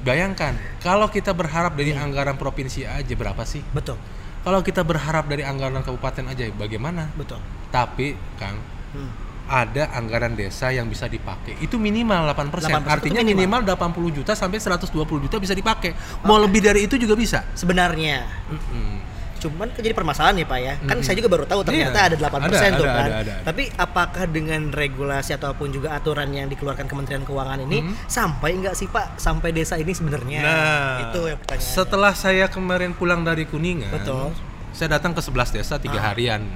bayangkan 0.00 0.52
kalau 0.78 1.06
kita 1.06 1.32
berharap 1.32 1.72
dari 1.72 1.90
Hmm. 1.90 2.04
anggaran 2.04 2.36
provinsi 2.36 2.84
aja 2.84 3.12
berapa 3.12 3.42
sih? 3.42 3.60
Betul. 3.68 3.98
Kalau 4.40 4.58
kita 4.60 4.82
berharap 4.82 5.26
dari 5.26 5.42
anggaran 5.42 5.80
kabupaten 5.80 6.24
aja 6.26 6.50
bagaimana? 6.52 7.10
Betul. 7.12 7.38
Tapi, 7.68 8.14
Kang, 8.34 8.58
Hmm. 8.90 9.10
ada 9.44 9.92
anggaran 9.92 10.32
desa 10.32 10.68
yang 10.68 10.86
bisa 10.86 11.04
dipakai. 11.04 11.58
Itu 11.58 11.76
minimal 11.76 12.26
8%. 12.26 12.72
8% 12.72 12.88
Artinya 12.88 13.20
minimal. 13.20 13.60
minimal. 13.60 13.60
80 13.68 14.10
juta 14.10 14.32
sampai 14.32 14.56
120 14.56 14.88
juta 15.20 15.36
bisa 15.36 15.52
dipakai. 15.52 15.92
Mau 16.22 16.36
lebih 16.36 16.58
dari 16.60 16.86
itu 16.86 16.96
juga 16.96 17.12
bisa. 17.12 17.44
Sebenarnya 17.52 18.24
Mm-mm. 18.48 19.11
Cuman 19.42 19.66
kan 19.68 19.80
jadi 19.80 19.90
permasalahan 19.92 20.38
nih 20.38 20.46
Pak 20.46 20.58
ya. 20.58 20.74
Kan 20.78 20.86
Mm-mm. 20.94 21.02
saya 21.02 21.14
juga 21.18 21.28
baru 21.28 21.44
tahu 21.44 21.60
ternyata 21.62 21.98
Iya. 21.98 22.06
ada 22.08 22.16
8% 22.16 22.30
Ada, 22.38 22.46
tuh 22.72 22.86
ada, 22.86 22.94
kan. 22.94 23.02
ada, 23.02 23.16
ada, 23.18 23.32
ada. 23.32 23.34
Tapi 23.42 23.62
apakah 23.74 24.24
dengan 24.26 24.62
regulasi 24.68 25.30
ataupun 25.32 25.68
juga 25.68 25.88
aturan 25.92 26.30
yang 26.30 26.46
dikeluarkan 26.46 26.86
Kementerian 26.86 27.22
Keuangan 27.22 27.58
ini 27.60 27.82
Hmm. 27.82 27.94
sampai 28.06 28.54
enggak 28.54 28.72
sih 28.72 28.86
Pak 28.86 29.18
sampai 29.18 29.50
desa 29.50 29.74
ini 29.74 29.90
sebenarnya? 29.90 30.40
Nah, 30.40 30.94
itu 31.04 31.20
yang 31.26 31.38
pertanyaannya. 31.38 31.74
Setelah 31.74 32.12
saya 32.14 32.46
kemarin 32.46 32.92
pulang 32.92 33.20
dari 33.20 33.42
Kuningan, 33.42 33.90
Betul. 33.92 34.30
saya 34.70 34.88
datang 34.92 35.10
ke 35.10 35.20
11 35.20 35.50
desa 35.50 35.76
tiga 35.76 35.98
Ah. 35.98 36.08
harian, 36.08 36.46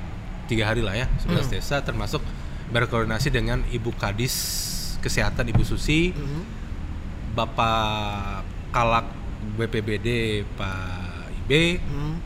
tiga 0.47 0.65
hari 0.65 0.79
lah 0.79 0.95
ya, 0.95 1.11
11 1.19 1.45
Hmm. 1.45 1.55
desa 1.55 1.77
termasuk 1.81 2.23
berkoordinasi 2.69 3.29
dengan 3.29 3.67
Ibu 3.67 3.91
Kadis 3.95 4.35
Kesehatan 4.99 5.47
Ibu 5.47 5.63
Susi, 5.63 6.11
Mhm. 6.11 6.43
Bapak 7.33 8.43
Kalak 8.71 9.07
BPBD 9.55 10.09
Pak 10.53 11.31
Ibe, 11.45 11.79
Hmm. 11.79 12.17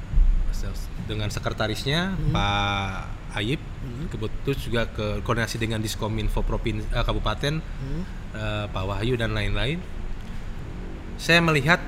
Dengan 1.10 1.26
sekretarisnya 1.26 2.14
Hmm. 2.14 2.30
Pak 2.30 2.90
Ayib, 3.34 3.58
Hmm. 3.58 4.06
kebetulan 4.06 4.58
juga 4.58 4.82
ke 4.86 5.06
koordinasi 5.20 5.58
dengan 5.58 5.78
Diskominfo 5.78 6.40
Provinsi 6.40 6.86
eh, 6.86 7.02
Kabupaten 7.02 7.54
Hmm. 7.58 8.02
eh, 8.32 8.66
Pak 8.66 8.84
Wahyu 8.86 9.14
dan 9.14 9.34
lain-lain, 9.34 9.82
saya 11.16 11.38
melihat 11.40 11.78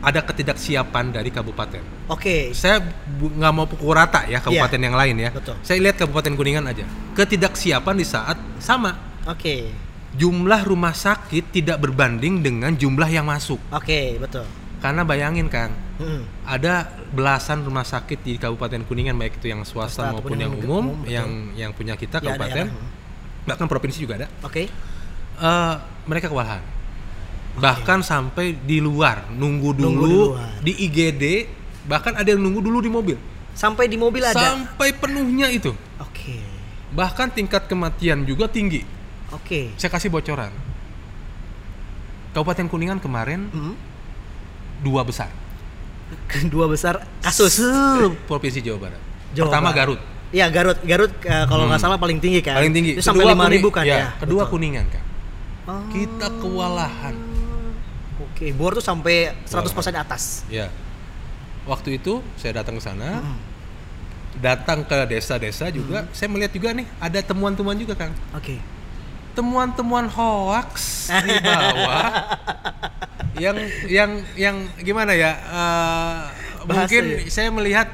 ada 0.00 0.20
ketidaksiapan 0.20 1.16
dari 1.16 1.32
kabupaten. 1.32 1.80
Oke. 2.12 2.52
Saya 2.52 2.76
bu- 3.08 3.32
nggak 3.32 3.52
mau 3.52 3.64
pukul 3.64 3.96
rata 3.96 4.28
ya 4.28 4.36
kabupaten 4.36 4.76
yang 4.76 4.92
lain 4.92 5.16
ya. 5.16 5.30
Betul. 5.32 5.56
Saya 5.64 5.80
lihat 5.80 5.96
kabupaten 5.96 6.36
Kuningan 6.36 6.68
aja. 6.68 6.84
Ketidaksiapan 7.16 7.96
di 7.96 8.04
saat 8.04 8.36
sama 8.60 8.92
Oke. 9.24 9.72
jumlah 10.12 10.60
rumah 10.60 10.92
sakit 10.92 11.56
tidak 11.56 11.80
berbanding 11.80 12.44
dengan 12.44 12.76
jumlah 12.76 13.08
yang 13.08 13.24
masuk. 13.24 13.56
Oke, 13.72 14.20
betul. 14.20 14.44
Karena 14.84 15.08
bayangin 15.08 15.48
Kang, 15.48 15.72
Hmm. 15.94 16.26
ada 16.42 16.84
belasan 17.08 17.62
rumah 17.62 17.82
sakit 17.82 18.18
di 18.20 18.34
Kabupaten 18.34 18.82
Kuningan 18.82 19.14
baik 19.14 19.38
itu 19.38 19.46
yang 19.46 19.62
swasta 19.62 20.02
Swasta 20.02 20.12
maupun 20.12 20.34
yang 20.34 20.50
yang 20.50 20.52
umum, 20.58 20.82
umum, 20.84 20.96
betul. 21.00 21.14
yang 21.14 21.28
yang 21.54 21.70
punya 21.70 21.94
kita 21.94 22.18
Ya, 22.18 22.34
kabupaten, 22.34 22.66
daerah. 22.66 23.46
bahkan 23.46 23.66
provinsi 23.66 23.98
juga 23.98 24.14
ada. 24.16 24.26
Oke. 24.40 24.66
eh 25.34 25.74
mereka 26.04 26.26
kewalahan. 26.26 26.62
Bahkan 27.54 28.02
sampai 28.02 28.58
di 28.58 28.78
luar 28.78 29.30
nunggu 29.30 29.70
Nunggu 29.70 29.78
di 29.78 29.82
dulu 29.86 30.22
luar. 30.34 30.50
di, 30.58 30.72
IGD, 30.80 31.24
bahkan 31.84 32.10
ada 32.12 32.26
yang 32.26 32.42
nunggu 32.42 32.58
dulu 32.60 32.78
di 32.78 32.90
mobil. 32.90 33.14
Sampai 33.52 33.86
di 33.86 33.94
mobil 33.94 34.18
ada. 34.20 34.34
Sampai 34.34 34.90
penuhnya 34.90 35.46
itu. 35.46 35.70
Oke. 35.98 36.42
Bahkan 36.90 37.30
tingkat 37.30 37.66
kematian 37.66 38.22
juga 38.22 38.46
tinggi. 38.46 38.82
Oke. 39.30 39.70
Saya 39.76 39.86
kasih 39.88 40.10
bocoran. 40.10 40.50
Kabupaten 42.30 42.66
Kuningan 42.66 42.98
kemarin 42.98 43.46
Hmm. 43.46 43.78
dua 44.82 45.06
besar. 45.06 45.30
Kedua 46.26 46.66
besar 46.66 47.00
kasus. 47.20 47.58
Se 47.58 47.68
Provinsi 48.26 48.60
Jawa 48.60 48.88
Barat. 48.88 49.00
Jawa 49.32 49.44
Pertama 49.48 49.68
Barat. 49.70 49.78
Garut. 49.78 50.00
Iya 50.34 50.46
Garut, 50.50 50.78
Garut 50.82 51.12
eh, 51.22 51.44
kalau 51.46 51.64
nggak 51.64 51.78
Hmm. 51.78 51.86
salah 51.90 51.98
paling 51.98 52.18
tinggi 52.18 52.42
kan. 52.42 52.58
Paling 52.58 52.74
tinggi. 52.74 52.92
Itu 52.98 53.02
sampai 53.02 53.24
lima 53.24 53.46
ribu 53.46 53.70
kan 53.70 53.86
ya. 53.86 54.12
Kedua 54.18 54.44
Betul. 54.44 54.52
Kuningan 54.52 54.86
kan. 54.90 55.02
Oh. 55.64 55.80
Kita 55.88 56.26
kewalahan. 56.34 57.14
Oke, 58.20 58.50
bor 58.50 58.74
tuh 58.74 58.82
sampai 58.82 59.30
100% 59.46 59.94
atas. 59.94 60.42
Ya. 60.46 60.68
Waktu 61.64 61.96
itu 61.96 62.18
saya 62.34 62.60
datang 62.60 62.76
ke 62.76 62.82
sana, 62.82 63.22
Hmm. 63.22 63.38
datang 64.36 64.82
ke 64.82 65.06
desa-desa 65.06 65.70
juga, 65.70 66.04
saya 66.10 66.26
melihat 66.28 66.50
juga 66.50 66.74
nih 66.74 66.86
ada 66.98 67.18
temuan-temuan 67.22 67.78
juga 67.78 67.94
Kang. 67.94 68.12
Oke. 68.34 68.58
Temuan-temuan 69.32 70.06
hoax 70.06 71.08
di 71.10 71.34
bawah 71.40 72.06
yang 73.36 73.56
yang 73.84 74.10
yang 74.34 74.56
gimana 74.78 75.12
ya? 75.12 75.32
eh, 75.34 76.18
Bahasa 76.62 76.86
mungkin 76.86 77.04
ya? 77.18 77.28
saya 77.28 77.50
melihat 77.50 77.88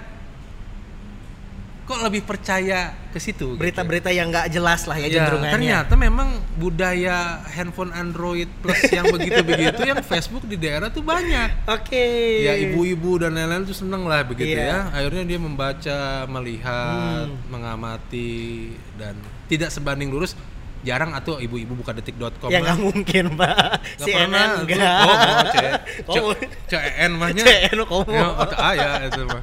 kok 1.82 2.06
lebih 2.06 2.22
percaya 2.22 2.94
ke 3.10 3.18
situ. 3.18 3.50
gitu. 3.50 3.58
Berita-berita 3.58 4.14
yang 4.14 4.30
nggak 4.30 4.46
jelas 4.48 4.86
lah 4.86 4.94
ya, 4.94 5.10
Ya, 5.10 5.26
cenderungannya. 5.26 5.50
ternyata 5.50 5.92
memang 5.98 6.28
budaya 6.54 7.42
handphone 7.50 7.90
Android 7.90 8.46
plus 8.62 8.78
yang 8.88 9.10
begitu-begitu 9.10 9.82
yang 9.82 9.98
Facebook 10.00 10.46
di 10.46 10.54
daerah 10.54 10.86
tuh 10.86 11.02
banyak. 11.02 11.66
Oke. 11.66 12.06
Ya 12.46 12.54
ibu-ibu 12.54 13.18
dan 13.18 13.34
lain-lain 13.34 13.66
tuh 13.66 13.74
seneng 13.74 14.06
lah 14.06 14.22
begitu 14.22 14.54
Iya. 14.54 14.86
ya. 14.86 14.94
Akhirnya 14.94 15.24
dia 15.26 15.38
membaca, 15.40 15.98
melihat, 16.30 17.26
Hmm. 17.26 17.42
mengamati 17.50 18.70
dan 18.94 19.18
tidak 19.50 19.74
sebanding 19.74 20.14
lurus. 20.14 20.38
Jarang 20.80 21.12
atau 21.12 21.36
ibu-ibu 21.36 21.76
buka 21.76 21.92
detik.com 21.92 22.48
Ya 22.48 22.58
nggak 22.58 22.78
mungkin, 22.78 23.24
Pak. 23.34 23.56
Nggak 24.00 24.00
CNN 24.00 24.24
pernah. 24.24 24.48
enggak. 24.56 25.00
Oh, 25.00 25.12
oh, 25.12 25.44
C, 25.44 25.56
Kamu 26.08 26.30
C, 26.32 26.42
CN 26.66 27.10
mahnya. 27.14 27.44
CN 27.46 27.78
kamu. 27.80 28.10
Ya, 28.10 28.24
oh, 28.26 28.48
ah, 28.56 28.72
ya 28.72 28.88
itu 29.04 29.20
mah. 29.24 29.42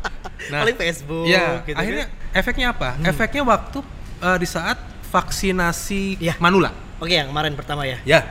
Paling 0.49 0.75
Facebook 0.75 1.25
Ya, 1.25 1.61
gitu 1.61 1.75
akhirnya 1.75 2.05
kan. 2.07 2.33
efeknya 2.33 2.67
apa? 2.71 2.89
Efeknya 3.01 3.43
waktu 3.43 3.79
eh, 4.19 4.37
di 4.37 4.47
saat 4.47 4.77
vaksinasi 5.07 6.17
Ya. 6.17 6.33
manula. 6.37 6.73
Oke, 6.97 7.13
yang 7.13 7.29
kemarin 7.29 7.53
pertama 7.53 7.85
ya. 7.85 8.01
Ya. 8.03 8.25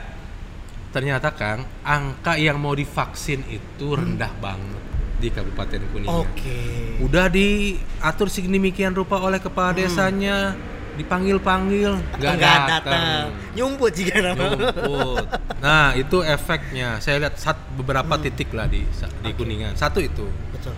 Ternyata 0.89 1.29
Kang, 1.29 1.63
angka 1.81 2.35
yang 2.35 2.57
mau 2.57 2.71
divaksin 2.71 3.43
itu 3.45 3.87
rendah 3.89 4.31
banget. 4.37 4.75
di 5.17 5.33
Kabupaten 5.33 5.81
Kuningan. 5.89 6.13
Oke. 6.13 6.61
Udah 7.01 7.25
diatur 7.25 8.29
sedemikian 8.29 8.93
rupa 8.93 9.17
oleh 9.17 9.41
kepala 9.41 9.73
desanya, 9.73 10.53
dipanggil-panggil, 10.97 11.91
nggak 12.17 12.35
datang. 12.35 12.67
datang. 12.81 13.25
Nyumput 13.53 13.91
jika 13.93 14.19
nama. 14.19 14.43
Nyumput. 14.51 15.25
Nah 15.61 15.93
itu 15.93 16.17
efeknya. 16.21 16.97
Saya 16.97 17.21
lihat 17.21 17.37
sat, 17.37 17.55
beberapa 17.73 18.17
titik 18.17 18.49
lah 18.51 18.65
di 18.65 18.81
di 19.21 19.31
Kuningan. 19.31 19.77
Satu 19.77 20.01
itu. 20.01 20.25
Betul. 20.49 20.73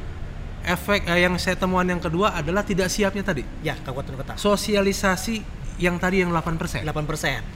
Efek 0.60 1.08
eh, 1.08 1.24
yang 1.24 1.40
saya 1.40 1.56
temuan 1.56 1.88
yang 1.88 1.98
kedua 1.98 2.36
adalah 2.36 2.62
tidak 2.62 2.92
siapnya 2.92 3.24
tadi. 3.24 3.42
Ya, 3.64 3.80
kabupaten 3.80 4.20
kota. 4.20 4.34
Sosialisasi 4.36 5.42
yang 5.80 5.96
tadi 5.96 6.20
yang 6.20 6.30
8%. 6.30 6.84
8%. 6.84 7.56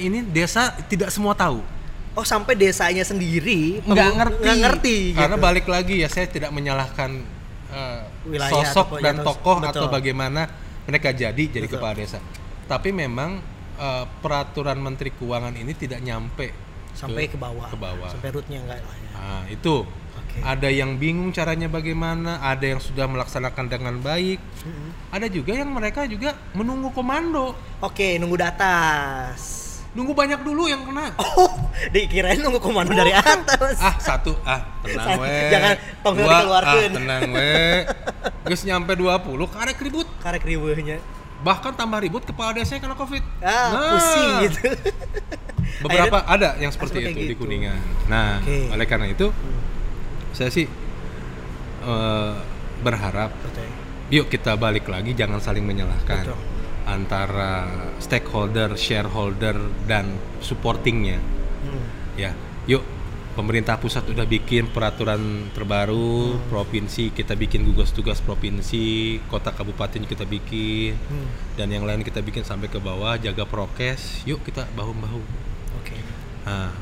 ini 0.00 0.24
desa 0.24 0.72
tidak 0.88 1.12
semua 1.12 1.36
tahu. 1.36 1.60
Oh, 2.16 2.26
sampai 2.26 2.58
desanya 2.58 3.06
sendiri 3.06 3.78
nggak 3.86 4.10
ngerti. 4.18 4.42
nggak 4.42 4.58
ngerti 4.58 4.96
Karena 5.14 5.36
gitu. 5.38 5.44
balik 5.44 5.66
lagi 5.70 6.02
ya 6.02 6.08
saya 6.10 6.26
tidak 6.26 6.50
menyalahkan 6.50 7.14
Wilayah 8.26 8.50
sosok 8.50 8.98
atau- 8.98 9.04
dan 9.04 9.14
atau- 9.22 9.26
tokoh 9.38 9.56
betul. 9.62 9.70
atau 9.70 9.86
bagaimana 9.86 10.42
mereka 10.88 11.12
jadi 11.12 11.36
jadi 11.36 11.68
Betul. 11.68 11.76
kepala 11.76 11.94
desa. 12.00 12.18
Tapi 12.64 12.90
memang 12.96 13.38
eh, 13.76 14.04
peraturan 14.24 14.80
Menteri 14.80 15.12
Keuangan 15.12 15.52
ini 15.52 15.76
tidak 15.76 16.00
nyampe 16.00 16.50
sampai 16.96 17.28
ke 17.28 17.36
bawah. 17.36 17.68
ke 17.68 17.76
bawah. 17.76 18.10
Sampai 18.10 18.32
rootnya 18.32 18.58
enggak 18.64 18.80
lah 18.80 18.96
ya. 18.96 19.10
Nah, 19.12 19.42
itu. 19.52 19.84
Oke. 20.18 20.38
Ada 20.42 20.68
yang 20.68 20.98
bingung 20.98 21.30
caranya 21.30 21.70
bagaimana, 21.70 22.42
ada 22.42 22.64
yang 22.66 22.82
sudah 22.82 23.06
melaksanakan 23.06 23.70
dengan 23.70 23.94
baik. 24.02 24.40
Mm-mm. 24.66 25.14
Ada 25.14 25.30
juga 25.30 25.52
yang 25.54 25.70
mereka 25.70 26.04
juga 26.10 26.34
menunggu 26.52 26.90
komando. 26.90 27.54
Oke, 27.78 28.18
nunggu 28.18 28.36
di 28.36 28.44
atas. 28.44 29.67
Nunggu 29.98 30.14
banyak 30.14 30.40
dulu 30.40 30.64
yang 30.64 30.86
kena. 30.86 31.10
Oh, 31.18 31.50
dikirain 31.90 32.38
nunggu 32.38 32.58
komando 32.58 32.90
dari 32.90 33.10
atas. 33.10 33.78
ah 33.78 33.94
satu 33.96 34.34
ah 34.42 34.62
tenang 34.80 35.14
Satu, 35.14 35.20
we 35.20 35.34
jangan 35.48 35.74
Dua, 36.04 36.14
dikeluarkan. 36.32 36.74
ah 36.78 36.90
tenang 36.92 37.22
we 37.28 37.50
Geus 38.46 38.62
nyampe 38.62 38.92
20 38.92 39.26
karek 39.48 39.78
ribut 39.80 40.06
Karek 40.18 40.42
riweuhnya. 40.42 40.98
bahkan 41.38 41.70
tambah 41.72 41.98
ribut 41.98 42.22
kepala 42.22 42.50
desanya 42.52 42.82
kena 42.82 42.94
covid 42.94 43.22
Ah, 43.38 43.70
Nah, 43.70 43.90
pusing 43.92 44.30
gitu. 44.44 44.62
beberapa 45.78 46.18
ada 46.24 46.58
yang 46.58 46.70
seperti 46.70 46.98
seperti 46.98 47.12
itu 47.12 47.20
di 47.20 47.26
gitu. 47.28 47.40
kuningan 47.40 47.78
nah 48.06 48.38
Oke. 48.38 48.58
oleh 48.68 48.82
karena 48.84 49.06
itu 49.06 49.30
saya 50.32 50.50
sih 50.50 50.66
eh, 51.80 52.32
berharap 52.78 53.30
Betul. 53.38 53.70
yuk 54.10 54.26
kita 54.26 54.54
balik 54.54 54.86
lagi 54.86 55.12
jangan 55.12 55.38
saling 55.38 55.62
menyalahkan 55.62 56.26
Betul. 56.26 56.38
Antara 56.88 57.68
stakeholder 58.00 58.72
shareholder 58.74 59.54
dan 59.84 60.08
supportingnya 60.40 61.20
Hmm. 61.58 61.84
ya 62.14 62.30
yuk 62.64 62.86
pemerintah 63.34 63.76
pusat 63.76 64.06
udah 64.06 64.24
bikin 64.24 64.70
peraturan 64.70 65.50
terbaru 65.52 66.38
provinsi 66.46 67.10
kita 67.10 67.34
bikin 67.34 67.62
gugus 67.62 67.90
tugas 67.90 68.18
provinsi 68.18 69.18
kota 69.26 69.50
kabupaten 69.50 70.02
kita 70.02 70.22
bikin 70.22 70.94
Hmm. 70.96 71.28
dan 71.54 71.68
yang 71.68 71.82
lain 71.82 72.00
kita 72.00 72.18
bikin 72.18 72.42
sampai 72.42 72.66
ke 72.66 72.78
bawah 72.78 73.14
jaga 73.14 73.42
prokes 73.44 74.22
yuk 74.24 74.40
kita 74.42 74.64
bahu 74.72 74.94
bahu 74.94 75.20
Oke. 75.82 75.98
nah 76.42 76.72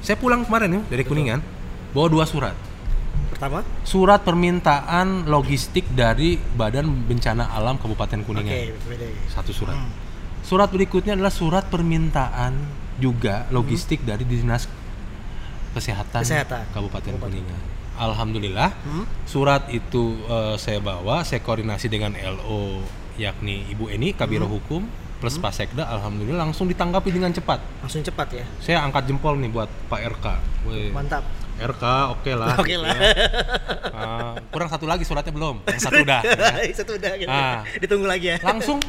saya 0.00 0.16
pulang 0.16 0.42
kemarin 0.42 0.80
ya 0.80 0.82
dari 0.88 1.04
kuningan 1.04 1.40
bawa 1.92 2.08
dua 2.08 2.24
surat 2.24 2.56
Pertama? 3.26 3.66
surat 3.82 4.20
permintaan 4.20 5.26
logistik 5.26 5.90
dari 5.90 6.36
badan 6.36 6.86
bencana 7.04 7.50
alam 7.50 7.76
kabupaten 7.76 8.20
kuningan 8.20 8.54
Oke, 8.70 8.78
beda 8.86 9.04
ya. 9.04 9.18
satu 9.28 9.50
surat 9.50 9.74
Hmm. 9.74 9.90
surat 10.40 10.68
berikutnya 10.68 11.12
adalah 11.12 11.32
surat 11.32 11.66
permintaan 11.66 12.54
juga 12.96 13.48
logistik 13.48 14.00
dari 14.00 14.22
dinas 14.22 14.70
kesehatan, 15.72 16.22
Kesehatan. 16.22 16.62
kabupaten 16.70 17.10
Kabupaten. 17.10 17.32
kuningan 17.34 17.60
alhamdulillah 17.96 18.70
Hmm. 18.80 19.04
surat 19.24 19.66
itu 19.68 20.14
eh, 20.24 20.54
saya 20.56 20.78
bawa 20.78 21.22
saya 21.22 21.38
koordinasi 21.40 21.86
dengan 21.88 22.14
LO 22.14 22.82
yakni 23.14 23.66
Ibu 23.68 23.86
Eni 23.88 24.10
Kabiro 24.10 24.46
Hmm. 24.46 24.54
Hukum 24.56 24.82
plus 25.16 25.34
Pak 25.36 25.52
Sekda 25.52 25.86
alhamdulillah 25.88 26.44
langsung 26.44 26.66
ditanggapi 26.66 27.08
dengan 27.08 27.30
cepat 27.30 27.58
Langsung 27.80 28.02
cepat 28.02 28.28
ya. 28.32 28.44
saya 28.58 28.78
angkat 28.80 29.06
jempol 29.06 29.34
nih 29.36 29.48
buat 29.48 29.70
Pak 29.88 30.00
RK 30.12 30.26
Weh, 30.64 30.90
Mantap. 30.90 31.22
RK 31.56 31.84
oke 32.10 32.32
lah 32.32 32.56
Oke 32.56 32.66
gitu 32.68 32.80
lah. 32.80 32.92
ya. 32.92 33.12
Ah, 33.94 34.34
kurang 34.48 34.66
satu 34.66 34.84
lagi 34.84 35.02
suratnya 35.02 35.30
belum 35.30 35.62
yang 35.62 35.78
satu 35.78 36.02
udah 36.02 36.20
ya. 36.26 36.34
Satu 36.72 36.92
udah 36.94 37.12
gitu. 37.14 37.30
Ah. 37.30 37.62
Ditunggu 37.76 38.04
lagi 38.04 38.26
ya. 38.28 38.36
langsung 38.40 38.82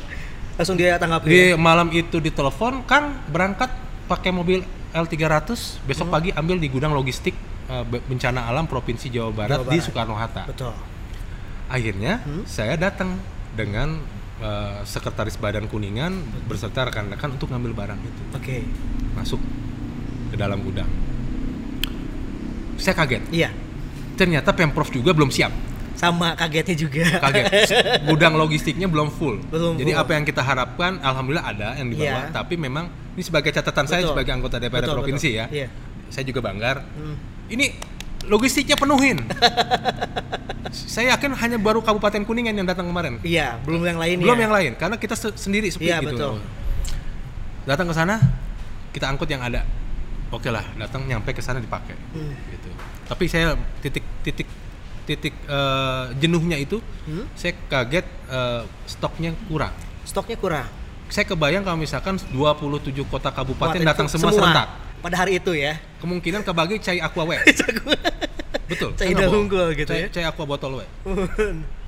Langsung 0.56 0.74
dia 0.74 0.96
tanggapi. 0.96 1.26
di 1.26 1.42
ya? 1.52 1.56
malam 1.56 1.88
itu 1.90 2.18
ditelepon 2.18 2.84
Kang 2.84 3.22
berangkat 3.28 3.70
pakai 4.06 4.30
mobil 4.30 4.64
L300 4.92 5.52
besok 5.84 6.08
pagi 6.10 6.32
ambil 6.32 6.56
di 6.56 6.66
gudang 6.66 6.92
logistik 6.92 7.36
be- 7.84 8.02
bencana 8.02 8.46
alam 8.46 8.64
provinsi 8.64 9.10
Jawa 9.10 9.30
Barat, 9.30 9.58
Jawa 9.58 9.68
di 9.68 9.70
Barat. 9.74 9.84
Soekarno 9.84 10.16
Hatta 10.16 10.44
Betul. 10.46 10.74
akhirnya 11.68 12.18
Hmm. 12.20 12.44
saya 12.46 12.74
datang 12.76 13.20
dengan 13.52 14.00
eh, 14.38 14.80
sekretaris 14.84 15.36
Badan 15.36 15.66
Kuningan 15.66 16.12
beserta 16.46 16.84
rekan-rekan 16.84 17.32
untuk 17.32 17.48
ngambil 17.48 17.72
barang 17.74 18.00
itu 18.00 18.22
Oke. 18.32 18.58
masuk 19.14 19.40
ke 20.28 20.36
dalam 20.36 20.60
gudang 20.60 20.88
saya 22.78 22.94
kaget 22.94 23.24
Iya. 23.30 23.50
ternyata 24.14 24.52
pemprov 24.52 24.88
juga 24.88 25.12
belum 25.12 25.28
siap 25.28 25.52
Sama 25.96 26.36
kagetnya 26.36 26.76
juga. 26.78 27.08
kaget 27.20 27.46
gudang 28.10 28.36
logistiknya 28.36 28.86
belum 28.86 29.10
full 29.10 29.40
Belum 29.48 29.76
jadi 29.76 29.92
full. 29.92 30.02
apa 30.02 30.12
yang 30.14 30.24
kita 30.24 30.40
harapkan 30.40 31.00
alhamdulillah 31.00 31.46
ada 31.46 31.70
yang 31.76 31.88
dibawa 31.88 32.20
Iya. 32.22 32.32
tapi 32.32 32.56
memang 32.56 32.86
ini 33.14 33.22
sebagai 33.22 33.50
catatan 33.50 33.86
saya 33.86 34.02
Betul. 34.02 34.12
sebagai 34.12 34.32
anggota 34.34 34.56
DPR 34.58 34.84
Betul, 34.84 34.96
provinsi 34.98 35.30
betul. 35.30 35.40
ya 35.40 35.46
Iya. 35.50 35.68
saya 36.08 36.24
juga 36.24 36.40
banggar 36.42 36.84
Hmm. 36.84 37.16
ini 37.48 37.66
logistiknya 38.26 38.76
penuhin 38.76 39.24
saya 40.74 41.16
yakin 41.16 41.32
hanya 41.34 41.56
baru 41.56 41.80
Kabupaten 41.80 42.24
Kuningan 42.24 42.52
yang 42.54 42.66
datang 42.66 42.86
kemarin 42.86 43.22
Iya, 43.22 43.56
belum 43.62 43.82
yang 43.82 43.96
lain 43.96 44.18
belum 44.20 44.36
ya. 44.36 44.44
yang 44.44 44.54
lain 44.54 44.72
karena 44.76 44.96
kita 44.96 45.16
se- 45.16 45.32
sendiri 45.34 45.70
sepi 45.70 45.88
Iya, 45.88 46.02
gitu 46.02 46.16
betul. 46.18 46.36
datang 47.64 47.88
ke 47.88 47.96
sana 47.96 48.16
kita 48.92 49.06
angkut 49.08 49.28
yang 49.28 49.40
ada 49.40 49.64
oke 50.28 50.48
lah 50.48 50.66
datang 50.76 51.04
nyampe 51.04 51.30
ke 51.30 51.40
sana 51.40 51.58
dipakai 51.58 51.94
Hmm. 52.12 52.34
gitu. 52.50 52.70
Tapi 53.06 53.26
saya 53.26 53.54
titik 53.80 54.02
titik 54.22 54.48
titik 55.06 55.36
eh, 55.42 56.06
jenuhnya 56.18 56.56
itu 56.56 56.82
Hmm? 57.04 57.30
saya 57.32 57.54
kaget 57.64 58.06
eh, 58.26 58.62
stoknya 58.86 59.32
kurang. 59.46 59.74
Stoknya 60.04 60.36
kurang. 60.36 60.68
saya 61.06 61.22
kebayang 61.24 61.62
kalau 61.62 61.78
misalkan 61.78 62.18
27 62.34 62.42
kota 63.06 63.30
kabupaten 63.30 63.78
Kabupaten 63.78 63.86
datang 63.86 64.08
itu 64.08 64.18
semua, 64.18 64.34
serentak. 64.34 64.68
Pada 65.00 65.16
hari 65.16 65.38
itu 65.38 65.54
ya. 65.54 65.78
kemungkinan 65.98 66.42
kebagi 66.42 66.78
cai 66.80 66.98
aqua 66.98 67.24
we 67.24 67.38
betul. 68.70 68.90
Cai 68.96 69.14
unggul 69.14 69.70
gitu 69.74 69.86
Cai- 69.88 70.02
ya. 70.02 70.08
cai 70.10 70.26
aqua 70.26 70.46
botol 70.46 70.82
we 70.82 70.86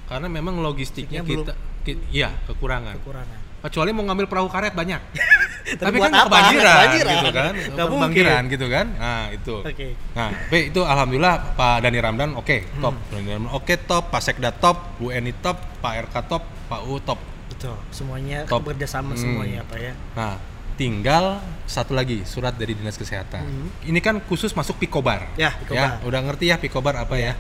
karena 0.06 0.30
memang 0.30 0.62
logistiknya 0.62 1.19
kita 1.19 1.58
ki- 1.82 1.97
iya 2.13 2.30
kekurangan. 2.45 2.93
Kekurangan. 2.95 3.39
kecuali 3.60 3.89
mau 3.89 4.06
ngambil 4.06 4.30
perahu 4.30 4.47
karet 4.47 4.71
banyak 4.71 5.02
tapi, 5.75 5.97
kan 5.97 6.10
apa? 6.10 6.23
kebanjiran, 6.23 6.75
Kebanjiran. 6.80 7.12
gitu 7.12 7.30
kan 7.30 7.53
Nggak 7.67 7.86
kebanjiran 7.89 8.41
gitu 8.47 8.65
kan 8.67 8.86
nah 8.93 9.23
itu 9.30 9.56
Oke. 9.60 9.88
nah 10.13 10.30
tapi 10.32 10.60
itu 10.69 10.82
alhamdulillah 10.82 11.36
Pak 11.53 11.75
Dani 11.82 11.99
Ramdan 11.99 12.30
oke 12.34 12.58
Hmm. 12.69 12.82
top 12.82 12.95
Dani 13.10 13.30
Ramdan 13.30 13.51
oke 13.51 13.73
top 13.84 14.03
Pak 14.08 14.21
Sekda 14.21 14.49
top 14.51 14.77
Bu 14.95 15.10
Eni 15.10 15.34
top 15.34 15.60
Pak 15.77 15.93
RK 16.06 16.15
top 16.25 16.43
Pak 16.65 16.82
U 16.84 16.99
top 16.99 17.19
Betul. 17.47 17.73
Semuanya 17.89 18.45
Top. 18.45 18.62
bekerjasama 18.62 19.12
Hmm. 19.12 19.19
semuanya 19.19 19.60
apa 19.62 19.75
ya. 19.75 19.93
nah 20.13 20.38
tinggal 20.73 21.41
satu 21.65 21.91
lagi 21.91 22.21
surat 22.23 22.53
dari 22.53 22.71
dinas 22.71 22.93
kesehatan 22.93 23.41
Hmm. 23.41 23.67
ini 23.84 23.97
kan 23.97 24.21
khusus 24.21 24.53
masuk 24.53 24.77
Pikobar 24.77 25.25
Ya, 25.34 25.51
Pikobar. 25.58 25.97
ya 25.97 26.06
udah 26.06 26.21
ngerti 26.21 26.45
ya 26.47 26.56
Pikobar 26.56 26.95
apa 26.95 27.17
ya 27.17 27.34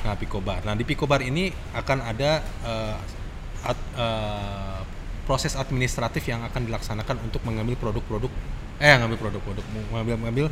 nah 0.00 0.12
Pikobar 0.12 0.60
nah 0.60 0.72
di 0.72 0.82
Pikobar 0.82 1.20
ini 1.20 1.48
akan 1.70 1.98
ada 2.02 2.30
eh, 2.42 2.96
ad- 3.62 3.88
eh, 3.94 4.69
proses 5.30 5.54
administratif 5.54 6.26
yang 6.26 6.42
akan 6.42 6.66
dilaksanakan 6.66 7.22
untuk 7.22 7.38
mengambil 7.46 7.78
produk-produk 7.78 8.32
eh 8.82 8.98
ngambil 8.98 9.14
produk-produk 9.20 9.62
mengambil 9.94 10.14
mengambil 10.18 10.46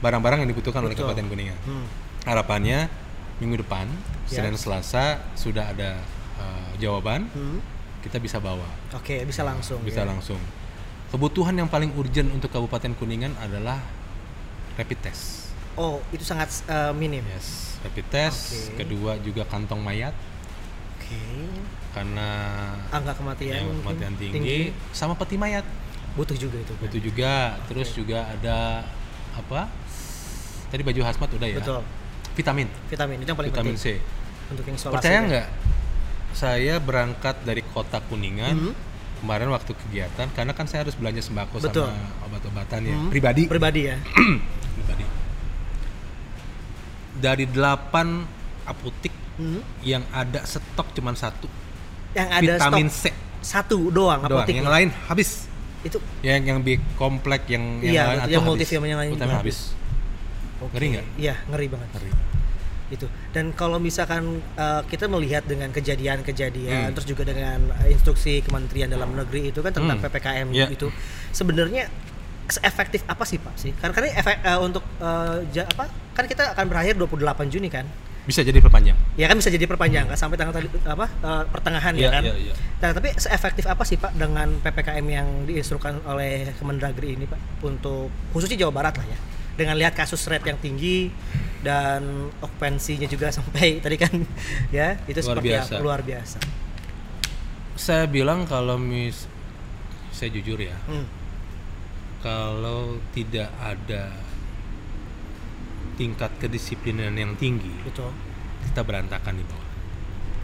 barang-barang 0.00 0.38
yang 0.40 0.48
dibutuhkan 0.48 0.80
oleh 0.80 0.96
Betul. 0.96 1.12
Kabupaten 1.12 1.28
Kuningan 1.28 1.58
Hmm. 1.62 1.84
harapannya 2.24 2.88
minggu 3.36 3.60
depan 3.60 3.84
Ya. 4.24 4.40
Senin 4.40 4.56
Selasa 4.56 5.20
sudah 5.36 5.68
ada 5.68 6.00
eh, 6.40 6.70
jawaban 6.80 7.28
Hmm. 7.28 7.60
kita 8.00 8.16
bisa 8.16 8.40
bawa 8.40 8.64
Oke, 8.92 9.20
bisa 9.24 9.44
langsung. 9.44 9.84
bisa 9.84 10.00
ya. 10.00 10.08
langsung. 10.08 10.40
Kebutuhan 11.08 11.52
yang 11.54 11.68
paling 11.68 11.92
urgent 11.94 12.32
untuk 12.32 12.48
Kabupaten 12.48 12.96
Kuningan 12.96 13.36
adalah 13.38 13.78
rapid 14.74 14.98
test. 15.04 15.52
Oh, 15.74 16.00
itu 16.10 16.24
sangat 16.24 16.48
eh, 16.64 16.92
minim. 16.92 17.20
Yes, 17.28 17.76
rapid 17.80 18.06
test. 18.08 18.72
Oke. 18.72 18.80
Kedua 18.80 19.20
juga 19.20 19.44
kantong 19.44 19.78
mayat 19.78 20.16
Oke. 20.96 21.20
Karena 21.94 22.28
Angka 22.90 23.14
kematian, 23.14 23.62
mungkin 23.64 23.94
kematian 23.94 24.14
tinggi, 24.18 24.58
sama 24.90 25.14
peti 25.14 25.38
mayat. 25.38 25.62
Butuh 26.14 26.34
juga 26.34 26.58
itu. 26.58 26.74
kan? 26.74 26.84
Itu 26.86 26.98
juga. 27.00 27.32
Terus 27.66 27.88
juga 27.90 28.18
ada 28.28 28.82
apa? 29.32 29.70
Tadi 30.68 30.82
baju 30.82 31.00
hazmat 31.02 31.30
udah 31.30 31.48
ya. 31.48 31.58
Betul. 31.58 31.80
Vitamin. 32.34 32.66
Vitamin 32.86 33.16
itu 33.18 33.30
yang 33.30 33.38
paling 33.38 33.50
Vitamin 33.50 33.74
penting 33.74 33.98
C. 33.98 34.02
untuk 34.50 34.64
yang 34.64 34.74
isolasi. 34.74 34.94
Percaya 34.98 35.14
ya. 35.14 35.22
nggak? 35.24 35.46
Saya 36.34 36.74
berangkat 36.78 37.36
dari 37.42 37.62
kota 37.64 38.02
Kuningan 38.02 38.54
Mhm. 38.58 38.72
kemarin 39.22 39.48
waktu 39.48 39.70
kegiatan 39.72 40.26
karena 40.34 40.50
kan 40.50 40.66
saya 40.66 40.82
harus 40.82 40.98
belanja 40.98 41.22
sembako 41.22 41.62
Betul. 41.62 41.86
sama 41.86 42.10
obat-obatan 42.24 42.80
ya 42.82 42.96
Hmm. 42.96 43.08
pribadi. 43.08 43.42
Pribadi 43.46 43.80
ya. 43.86 43.96
pribadi. 44.76 45.04
Dari 47.14 47.46
8 47.46 48.26
apotik 48.66 49.14
Hmm. 49.34 49.62
yang 49.80 50.02
ada 50.10 50.42
stok 50.42 50.94
cuman 50.94 51.14
satu 51.14 51.46
Yang 52.14 52.28
ada 52.30 52.52
vitamin 52.56 52.88
stok 52.88 53.12
C 53.12 53.22
satu 53.44 53.78
doang 53.88 54.22
doang 54.22 54.40
apoteknya. 54.40 54.56
yang 54.56 54.70
lain 54.70 54.88
habis 55.04 55.30
Itu 55.82 55.98
yang 56.22 56.40
yang 56.40 56.58
B 56.58 56.80
komplek 56.94 57.44
yang 57.46 57.78
Iya, 57.78 57.92
yang 57.92 58.06
lain 58.06 58.16
betul. 58.16 58.24
atau 58.24 58.30
Yang 58.30 58.40
habis. 58.40 58.48
multivitamin 58.48 58.88
yang 58.88 59.00
lain 59.00 59.10
Vitamin 59.10 59.28
juga 59.28 59.42
habis 59.42 59.58
oke. 60.56 60.72
Ngeri 60.72 60.86
nggak? 60.88 61.06
Iya, 61.18 61.34
ngeri 61.46 61.66
banget. 61.68 61.88
Ngeri. 61.92 62.10
Itu. 62.86 63.06
Dan 63.30 63.44
kalau 63.52 63.76
misalkan 63.78 64.22
uh, 64.54 64.80
kita 64.84 65.04
melihat 65.06 65.42
dengan 65.42 65.68
kejadian-kejadian 65.68 66.80
Hmm. 66.80 66.94
terus 66.94 67.04
juga 67.06 67.22
dengan 67.22 67.58
uh, 67.70 67.86
instruksi 67.86 68.40
Kementerian 68.40 68.86
Dalam 68.86 69.12
Negeri 69.12 69.50
itu 69.50 69.60
kan 69.60 69.72
tentang 69.72 69.98
Hmm. 69.98 70.04
PPKM 70.04 70.48
Iya. 70.50 70.66
itu 70.70 70.88
sebenarnya 71.30 71.90
efektif 72.62 73.00
apa 73.04 73.24
sih 73.24 73.36
Pak 73.36 73.54
sih? 73.54 73.72
Karena 73.74 73.92
karena 73.92 74.08
efek 74.14 74.36
uh, 74.42 74.60
untuk 74.62 74.84
uh, 74.98 75.40
ja- 75.50 75.66
apa? 75.66 75.84
Kan 76.12 76.24
kita 76.24 76.52
akan 76.54 76.64
berakhir 76.66 76.94
28 76.94 77.20
Juni 77.50 77.68
kan? 77.68 77.84
Bisa 78.24 78.40
jadi 78.40 78.56
perpanjang 78.56 78.96
Ya 79.14 79.26
kan 79.26 79.36
bisa 79.36 79.48
jadi 79.48 79.64
perpanjang 79.64 80.04
kan 80.06 80.16
sampai 80.16 80.34
tanggal 80.34 80.52
tadi 80.52 80.66
apa 80.82 81.06
uh, 81.20 81.44
pertengahan 81.46 81.92
Iya, 81.92 82.02
ya 82.02 82.08
kan? 82.10 82.22
iya, 82.24 82.34
iya. 82.42 82.54
Nah, 82.78 82.90
tapi 82.90 83.12
seefektif 83.14 83.64
apa 83.64 83.82
sih 83.82 83.96
Pak 83.96 84.12
dengan 84.14 84.48
PPKM 84.58 85.06
yang 85.06 85.28
diinstruksikan 85.44 86.04
oleh 86.04 86.52
Kemendagri 86.54 87.12
ini 87.12 87.24
Pak 87.24 87.36
untuk 87.62 88.08
khususnya 88.30 88.56
Jawa 88.58 88.72
Barat 88.74 88.96
lah 88.96 89.06
ya. 89.06 89.18
Dengan 89.54 89.76
lihat 89.76 89.92
kasus 89.92 90.24
rate 90.24 90.44
yang 90.46 90.58
tinggi 90.58 91.12
dan 91.60 92.02
okupansinya 92.38 93.06
juga 93.06 93.28
sampai 93.36 93.78
tadi 93.78 93.96
kan 93.96 94.12
ya 94.72 94.96
itu 95.04 95.16
Luar 95.16 95.28
seperti 95.30 95.48
biasa. 95.48 95.72
luar 95.78 96.00
biasa. 96.00 96.38
saya 97.74 98.04
bilang 98.06 98.44
kalau 98.44 98.74
mis 98.74 99.26
saya 100.10 100.30
jujur 100.30 100.56
ya 100.56 100.76
Hmm. 100.84 101.06
kalau 102.20 102.96
tidak 103.10 103.50
ada 103.56 104.14
tingkat 105.94 106.30
kedisiplinan 106.36 107.14
yang 107.14 107.32
tinggi 107.34 107.70
Betul. 107.82 108.10
kita 108.64 108.82
berantakan 108.82 109.34
di 109.34 109.44
bawah 109.44 109.62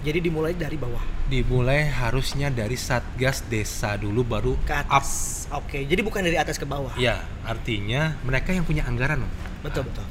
Jadi 0.00 0.18
dimulai 0.22 0.54
dari 0.54 0.74
bawah 0.74 1.04
dimulai 1.26 1.84
harusnya 1.86 2.48
dari 2.48 2.74
satgas 2.74 3.44
desa 3.44 3.94
dulu 3.94 4.24
baru 4.24 4.52
ke 4.60 4.72
up 4.72 4.98
atas. 4.98 5.44
Oke, 5.52 5.82
jadi 5.82 6.00
bukan 6.00 6.22
dari 6.22 6.34
atas 6.34 6.56
ke 6.56 6.64
bawah. 6.64 6.94
ya 6.96 7.20
artinya 7.42 8.16
mereka 8.22 8.50
yang 8.50 8.62
punya 8.62 8.82
anggaran 8.82 9.20
loh. 9.20 9.32
Betul 9.60 9.84
betul. 9.84 10.06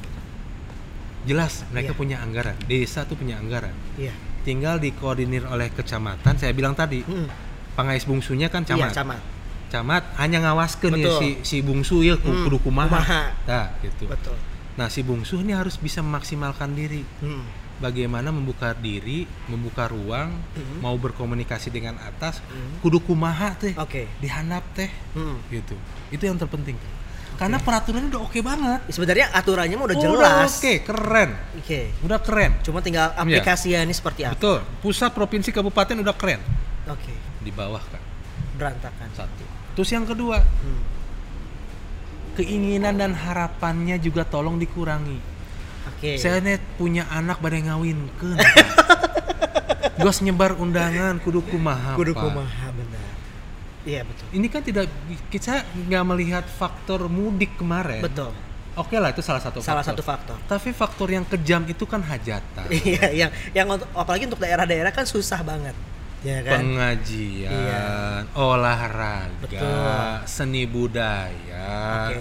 jelas 1.21 1.67
mereka 1.69 1.91
Iya. 1.91 1.97
punya 1.97 2.17
anggaran 2.19 2.55
desa 2.63 3.03
tuh 3.03 3.15
punya 3.15 3.35
anggaran 3.35 3.75
Iya. 3.95 4.15
tinggal 4.41 4.79
dikoordinir 4.79 5.43
oleh 5.43 5.67
kecamatan 5.69 6.33
saya 6.33 6.53
bilang 6.53 6.71
tadi 6.73 7.03
Hmm. 7.03 7.27
pangais 7.73 8.03
bungsunya 8.03 8.47
kan 8.47 8.63
camat 8.63 8.89
Iya, 8.89 9.03
camat. 9.03 9.21
camat 9.67 10.03
hanya 10.15 10.37
ngawaskeun 10.41 10.95
ya 10.95 11.11
si 11.17 11.29
si 11.41 11.57
bungsu 11.59 12.01
ya 12.01 12.15
ku- 12.15 12.31
kudu 12.45 12.57
kumaha 12.61 12.87
kumaha. 12.89 13.21
nah 13.43 13.67
gitu 13.79 14.07
Betul. 14.07 14.37
Nah 14.79 14.87
si 14.87 15.03
bungsu 15.03 15.35
ini 15.37 15.51
harus 15.51 15.75
bisa 15.75 15.99
memaksimalkan 15.99 16.71
diri 16.71 17.03
Hmm. 17.19 17.43
bagaimana 17.77 18.31
membuka 18.31 18.71
diri 18.71 19.27
membuka 19.45 19.85
ruang 19.85 20.31
Hmm. 20.55 20.79
mau 20.79 20.95
berkomunikasi 20.95 21.67
dengan 21.67 21.99
atas 21.99 22.39
Hmm. 22.41 22.79
kudu 22.79 23.03
kumaha 23.03 23.51
teh 23.53 23.75
Oke. 23.75 24.07
dihandap 24.17 24.63
teh 24.71 24.87
Hmm. 25.11 25.43
gitu 25.49 25.75
itu 26.09 26.23
yang 26.23 26.39
terpenting 26.39 26.79
karena 27.35 27.55
peraturannya 27.57 28.07
udah 28.09 28.19
oke 28.21 28.39
banget 28.41 28.79
Sebenarnya 28.89 29.31
aturannya 29.31 29.75
mah 29.75 29.85
udah 29.85 29.97
Udah 29.97 30.07
jelas. 30.11 30.51
oke 30.57 30.73
keren 30.81 31.29
Oke. 31.55 31.81
udah 32.01 32.19
keren 32.19 32.51
Cuma 32.61 32.79
tinggal 32.79 33.11
Iya. 33.11 33.19
aplikasiannya 33.19 33.91
seperti 33.93 34.23
apa. 34.23 34.33
betul 34.33 34.59
pusat 34.79 35.11
provinsi 35.11 35.49
kabupaten 35.49 35.95
udah 35.97 36.15
keren 36.15 36.39
Oke. 36.85 37.11
di 37.39 37.51
bawah 37.51 37.79
kan 37.81 37.99
Berantakan. 38.55 39.07
satu 39.11 39.43
terus 39.71 39.87
yang 39.89 40.03
kedua 40.03 40.39
Hmm. 40.39 40.98
Keinginan 42.39 42.95
dan 42.95 43.11
harapannya 43.11 43.99
juga 43.99 44.23
tolong 44.23 44.55
dikurangi 44.55 45.19
Oke. 45.91 46.15
saya 46.15 46.39
net 46.39 46.63
punya 46.75 47.03
anak 47.09 47.39
badai 47.39 47.67
ngawin 47.67 48.07
Gos 49.99 50.19
nyebar 50.25 50.55
undangan 50.55 51.19
kudu 51.19 51.43
kumaha 51.43 51.93
kudu 51.93 52.15
kumaha 52.15 52.71
benar. 52.71 53.03
Iya 53.83 54.03
betul. 54.03 54.25
ini 54.31 54.47
kan 54.47 54.61
tidak 54.61 54.85
kita 55.27 55.63
nggak 55.63 56.03
melihat 56.05 56.45
faktor 56.45 57.07
mudik 57.07 57.55
kemarin 57.55 58.03
Betul. 58.03 58.35
oke 58.75 58.95
lah 58.95 59.09
itu 59.09 59.19
salah 59.19 59.39
satu 59.39 59.59
Salah 59.59 59.81
faktor. 59.81 59.95
satu 59.95 60.03
faktor. 60.03 60.37
tapi 60.45 60.69
faktor 60.71 61.07
yang 61.07 61.23
kejam 61.23 61.63
itu 61.63 61.83
kan 61.83 61.99
hajatan 61.99 62.67
Iya, 62.69 63.07
yang 63.11 63.31
yang 63.51 63.67
untuk 63.71 63.87
apalagi 63.91 64.27
untuk 64.27 64.39
daerah-daerah 64.39 64.91
kan 64.91 65.03
susah 65.03 65.39
banget. 65.41 65.73
Ya 66.19 66.43
kan? 66.43 66.59
pengajian 66.59 67.47
Iya. 67.47 67.87
olahraga 68.33 69.31
Betul. 69.39 69.63
seni 70.25 70.67
budaya 70.67 71.67
Oke. 72.11 72.19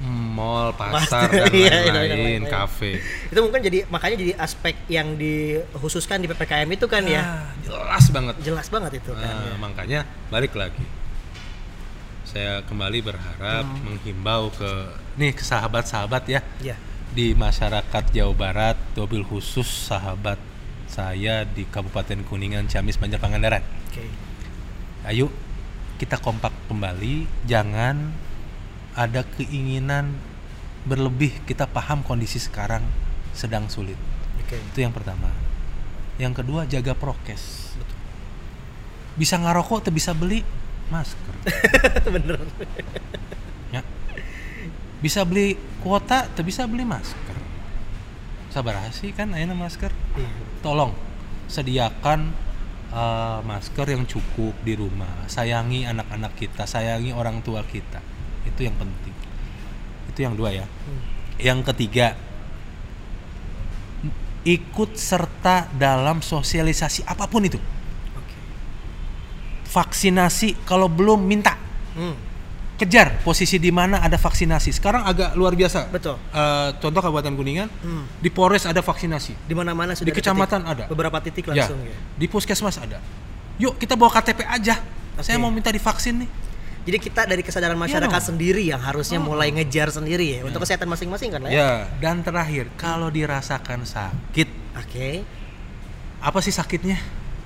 mall 0.00 0.70
pasar 0.72 1.26
Pasti. 1.26 1.38
dan 1.40 1.50
Iya, 1.50 1.74
iya, 1.80 1.92
lain-lain 1.92 2.42
iya. 2.42 2.50
kafe 2.52 2.98
Itu 3.26 3.38
mungkin 3.40 3.58
jadi 3.60 3.86
makanya 3.88 4.16
jadi 4.16 4.32
aspek 4.36 4.74
yang 4.86 5.14
dikhususkan 5.14 6.18
di 6.18 6.26
PPKM 6.26 6.66
itu 6.68 6.86
kan 6.86 7.02
ya. 7.04 7.22
Ah, 7.22 7.46
jelas 7.60 8.04
banget 8.08 8.34
Jelas 8.40 8.66
banget 8.68 8.92
itu 8.98 9.10
kan. 9.10 9.22
Nah, 9.24 9.42
ya. 9.44 9.54
makanya 9.56 10.00
balik 10.28 10.54
lagi. 10.54 10.82
Saya 12.24 12.62
kembali 12.62 12.98
berharap 13.00 13.62
Hmm. 13.64 13.82
menghimbau 13.84 14.50
ke 14.50 14.70
nih 15.16 15.30
ke 15.30 15.42
sahabat-sahabat 15.42 16.22
ya 16.26 16.40
Iya. 16.60 16.74
di 17.10 17.30
masyarakat 17.32 18.04
Jawa 18.10 18.34
Barat, 18.34 18.76
mobil 18.94 19.22
khusus 19.22 19.66
sahabat 19.66 20.38
saya 20.94 21.42
di 21.42 21.66
Kabupaten 21.66 22.22
Kuningan, 22.22 22.70
Ciamis, 22.70 22.94
Banjar 23.02 23.18
Pangandaran. 23.18 23.66
Oke. 23.90 24.06
Ayo 25.10 25.26
kita 25.98 26.22
kompak 26.22 26.54
kembali, 26.70 27.26
jangan 27.50 28.14
ada 28.94 29.26
keinginan 29.34 30.14
berlebih. 30.86 31.42
Kita 31.42 31.66
paham 31.66 32.06
kondisi 32.06 32.38
sekarang 32.38 32.86
sedang 33.34 33.66
sulit. 33.66 33.98
Oke. 34.38 34.54
Itu 34.54 34.86
yang 34.86 34.94
pertama. 34.94 35.34
Yang 36.14 36.46
kedua 36.46 36.62
jaga 36.70 36.94
prokes. 36.94 37.74
Bisa 39.18 39.34
ngarokok 39.34 39.82
atau 39.82 39.92
bisa 39.94 40.14
beli 40.14 40.46
masker. 40.94 41.34
Bener. 42.14 42.38
ya. 43.74 43.82
Bisa 45.02 45.26
beli 45.26 45.58
kuota 45.82 46.30
atau 46.30 46.46
bisa 46.46 46.62
beli 46.70 46.86
masker. 46.86 47.43
Sabar 48.54 48.78
sih 48.94 49.10
kan 49.10 49.34
ayeuna 49.34 49.58
masker. 49.58 49.90
Iya. 50.14 50.30
Tolong 50.62 50.94
sediakan 51.50 52.30
eh, 52.94 53.38
masker 53.42 53.86
yang 53.90 54.06
cukup 54.06 54.54
di 54.62 54.78
rumah. 54.78 55.26
Sayangi 55.26 55.90
anak-anak 55.90 56.38
kita, 56.38 56.62
sayangi 56.62 57.10
orang 57.10 57.42
tua 57.42 57.66
kita. 57.66 57.98
Itu 58.46 58.62
yang 58.62 58.78
penting. 58.78 59.14
Itu 60.14 60.18
yang 60.22 60.38
dua 60.38 60.54
ya. 60.54 60.66
Hmm. 60.70 61.02
Yang 61.42 61.60
ketiga, 61.74 62.14
ikut 64.46 64.94
serta 64.94 65.66
dalam 65.74 66.22
sosialisasi 66.22 67.02
apa 67.10 67.26
pun 67.26 67.42
itu. 67.42 67.58
Vaksinasi 69.66 70.62
kalau 70.62 70.86
belum 70.86 71.26
minta 71.26 71.58
Hmm. 71.94 72.14
Kejar 72.74 73.22
posisi 73.22 73.56
di 73.56 73.70
mana 73.70 74.02
ada 74.02 74.18
vaksinasi. 74.18 74.74
Sekarang 74.74 75.06
agak 75.06 75.32
luar 75.34 75.54
biasa. 75.54 75.86
Betul. 75.88 76.18
Eh, 76.28 76.68
contoh 76.78 77.00
Kabupaten 77.00 77.32
Kuningan, 77.32 77.68
Hmm. 77.70 78.04
di 78.18 78.28
Polres 78.28 78.66
ada 78.66 78.82
vaksinasi, 78.82 79.46
Di 79.46 79.54
mana-mana 79.54 79.94
sudah 79.94 80.10
di 80.10 80.12
kecamatan 80.12 80.60
titik- 80.60 80.72
ada, 80.74 80.84
beberapa 80.90 81.18
titik 81.18 81.44
ya, 81.46 81.64
langsung 81.64 81.78
ya. 81.80 81.94
di 82.14 82.26
puskesmas 82.26 82.76
ada. 82.76 82.98
Yuk 83.56 83.78
kita 83.78 83.94
bawa 83.94 84.10
KTP 84.10 84.42
aja. 84.42 84.82
Saya 85.22 85.38
Oke. 85.38 85.42
mau 85.42 85.50
minta 85.50 85.70
divaksin 85.70 86.26
nih. 86.26 86.30
Jadi 86.84 86.98
kita 87.00 87.24
dari 87.24 87.40
kesadaran 87.40 87.78
masyarakat 87.78 88.12
dong. 88.12 88.28
sendiri 88.34 88.60
yang 88.60 88.76
harusnya 88.76 89.16
Oh. 89.16 89.30
mulai 89.30 89.48
ngejar 89.48 89.88
sendiri 89.88 90.36
ya 90.36 90.40
untuk 90.42 90.60
kesehatan 90.60 90.84
masing-masing 90.84 91.32
kan 91.32 91.40
lah 91.40 91.48
ya. 91.48 91.56
Ya. 91.56 91.70
Dan 91.96 92.20
terakhir, 92.20 92.68
kalau 92.76 93.08
dirasakan 93.08 93.86
sakit, 93.86 94.48
Oke. 94.76 95.22
apa 96.20 96.38
sih 96.42 96.52
sakitnya? 96.52 96.98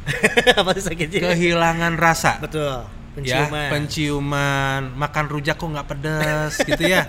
Apa 0.59 0.73
sih 0.73 0.81
sakitnya? 0.83 1.21
Kehilangan 1.21 2.01
rasa. 2.01 2.41
Betul. 2.41 2.81
Ya 3.21 3.45
Penciuman. 3.45 3.69
penciuman 3.69 4.83
makan 4.95 5.25
rujak 5.27 5.55
kok 5.55 5.67
nggak 5.67 5.89
pedas 5.89 6.53
gitu 6.69 6.83
ya 6.83 7.03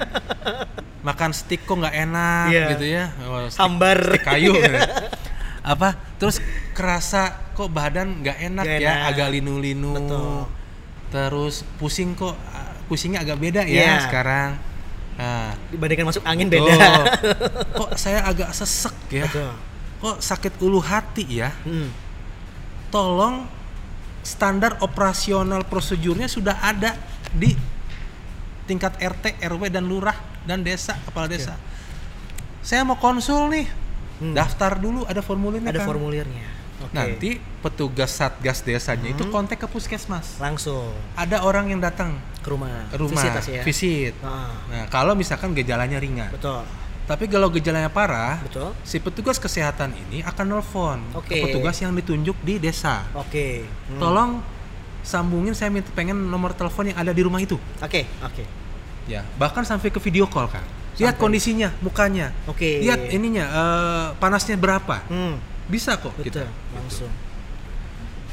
makan 1.00 1.32
steak 1.32 1.64
kok 1.64 1.76
nggak 1.76 1.96
enak 2.02 2.46
Iya. 2.50 2.66
gitu 2.72 2.86
ya 2.88 3.06
Oh, 3.22 3.46
steak- 3.46 3.60
Hambar. 3.60 3.98
steak 4.10 4.24
kayu 4.24 4.54
apa 5.74 5.90
terus 6.16 6.40
kerasa 6.72 7.36
kok 7.52 7.70
badan 7.70 8.20
nggak 8.20 8.38
enak 8.44 8.66
ya 8.66 8.78
enak. 8.80 9.10
agak 9.10 9.28
linu-linu 9.30 9.94
Betul. 9.94 10.40
terus 11.10 11.56
pusing 11.78 12.14
kok 12.14 12.34
ah, 12.50 12.74
pusingnya 12.86 13.22
agak 13.22 13.38
beda 13.38 13.62
Iya. 13.62 13.84
ya 13.86 13.96
sekarang 14.02 14.52
nah 15.16 15.52
Dibandingkan 15.68 16.08
masuk 16.08 16.24
angin 16.24 16.48
tuh. 16.48 16.64
beda. 16.64 16.88
kok 17.78 17.90
saya 17.96 18.24
agak 18.24 18.50
sesek 18.50 18.96
ya 19.10 19.26
Betul. 19.26 19.52
kok 20.00 20.18
sakit 20.18 20.54
ulu 20.60 20.80
hati 20.80 21.26
ya 21.28 21.52
Hmm. 21.62 21.92
tolong 22.90 23.44
standar 24.30 24.78
operasional 24.80 25.66
prosedurnya 25.66 26.30
sudah 26.30 26.62
ada 26.62 26.94
di 27.32 27.58
tingkat 28.64 28.94
RT, 28.96 29.42
RW 29.42 29.64
dan 29.68 29.84
lurah 29.84 30.14
dan 30.46 30.62
desa, 30.62 30.94
kepala 31.02 31.26
desa. 31.26 31.58
Saya 32.62 32.86
mau 32.86 32.96
konsul 32.96 33.50
nih. 33.50 33.66
Hmm. 34.20 34.36
Daftar 34.36 34.78
dulu 34.78 35.08
ada 35.08 35.24
formulirnya 35.24 35.72
Ada 35.72 35.82
kan? 35.82 35.88
formulirnya. 35.90 36.48
Oke. 36.80 36.92
Nanti 36.92 37.30
petugas 37.60 38.12
Satgas 38.14 38.62
desanya 38.62 39.10
itu 39.10 39.24
Hmm. 39.24 39.32
kontak 39.34 39.58
ke 39.58 39.66
puskesmas. 39.66 40.38
langsung 40.38 40.92
Ada 41.14 41.42
orang 41.42 41.68
yang 41.68 41.80
datang 41.80 42.16
ke 42.40 42.48
rumah. 42.48 42.88
ke 42.88 42.96
rumah 42.96 43.16
Visit 43.16 43.34
ya. 43.50 43.64
visit. 43.64 44.14
Ah, 44.22 44.54
Nah, 44.70 44.86
kalau 44.88 45.12
misalkan 45.12 45.52
gejalanya 45.52 45.98
ringan, 45.98 46.30
betul. 46.30 46.64
Tapi 47.10 47.26
kalau 47.26 47.50
gejalanya 47.50 47.90
parah, 47.90 48.38
Betul. 48.46 48.70
si 48.86 49.02
petugas 49.02 49.42
kesehatan 49.42 49.98
ini 49.98 50.22
akan 50.22 50.46
nelfon 50.46 51.02
Oke. 51.18 51.34
ke 51.34 51.50
petugas 51.50 51.74
yang 51.82 51.98
ditunjuk 51.98 52.38
di 52.46 52.62
desa. 52.62 53.02
Oke. 53.18 53.66
Hmm. 53.66 53.98
Tolong 53.98 54.32
sambungin 55.02 55.58
saya 55.58 55.74
minta 55.74 55.90
pengen 55.98 56.30
nomor 56.30 56.54
telepon 56.54 56.86
yang 56.94 57.02
ada 57.02 57.10
di 57.10 57.26
rumah 57.26 57.42
itu. 57.42 57.58
Oke, 57.82 58.06
oke. 58.22 58.46
Ya, 59.10 59.26
bahkan 59.42 59.66
sampai 59.66 59.90
ke 59.90 59.98
video 59.98 60.30
call 60.30 60.54
kan. 60.54 60.62
Lihat 61.02 61.18
Sampai. 61.18 61.24
kondisinya, 61.26 61.74
mukanya. 61.82 62.30
Oke. 62.46 62.86
Lihat 62.86 63.10
ininya 63.10 63.46
eh, 63.50 64.08
panasnya 64.22 64.54
berapa. 64.54 65.02
Hmm. 65.10 65.42
Bisa 65.66 65.98
kok 65.98 66.14
Betul, 66.14 66.46
kita. 66.46 66.46
langsung. 66.78 67.10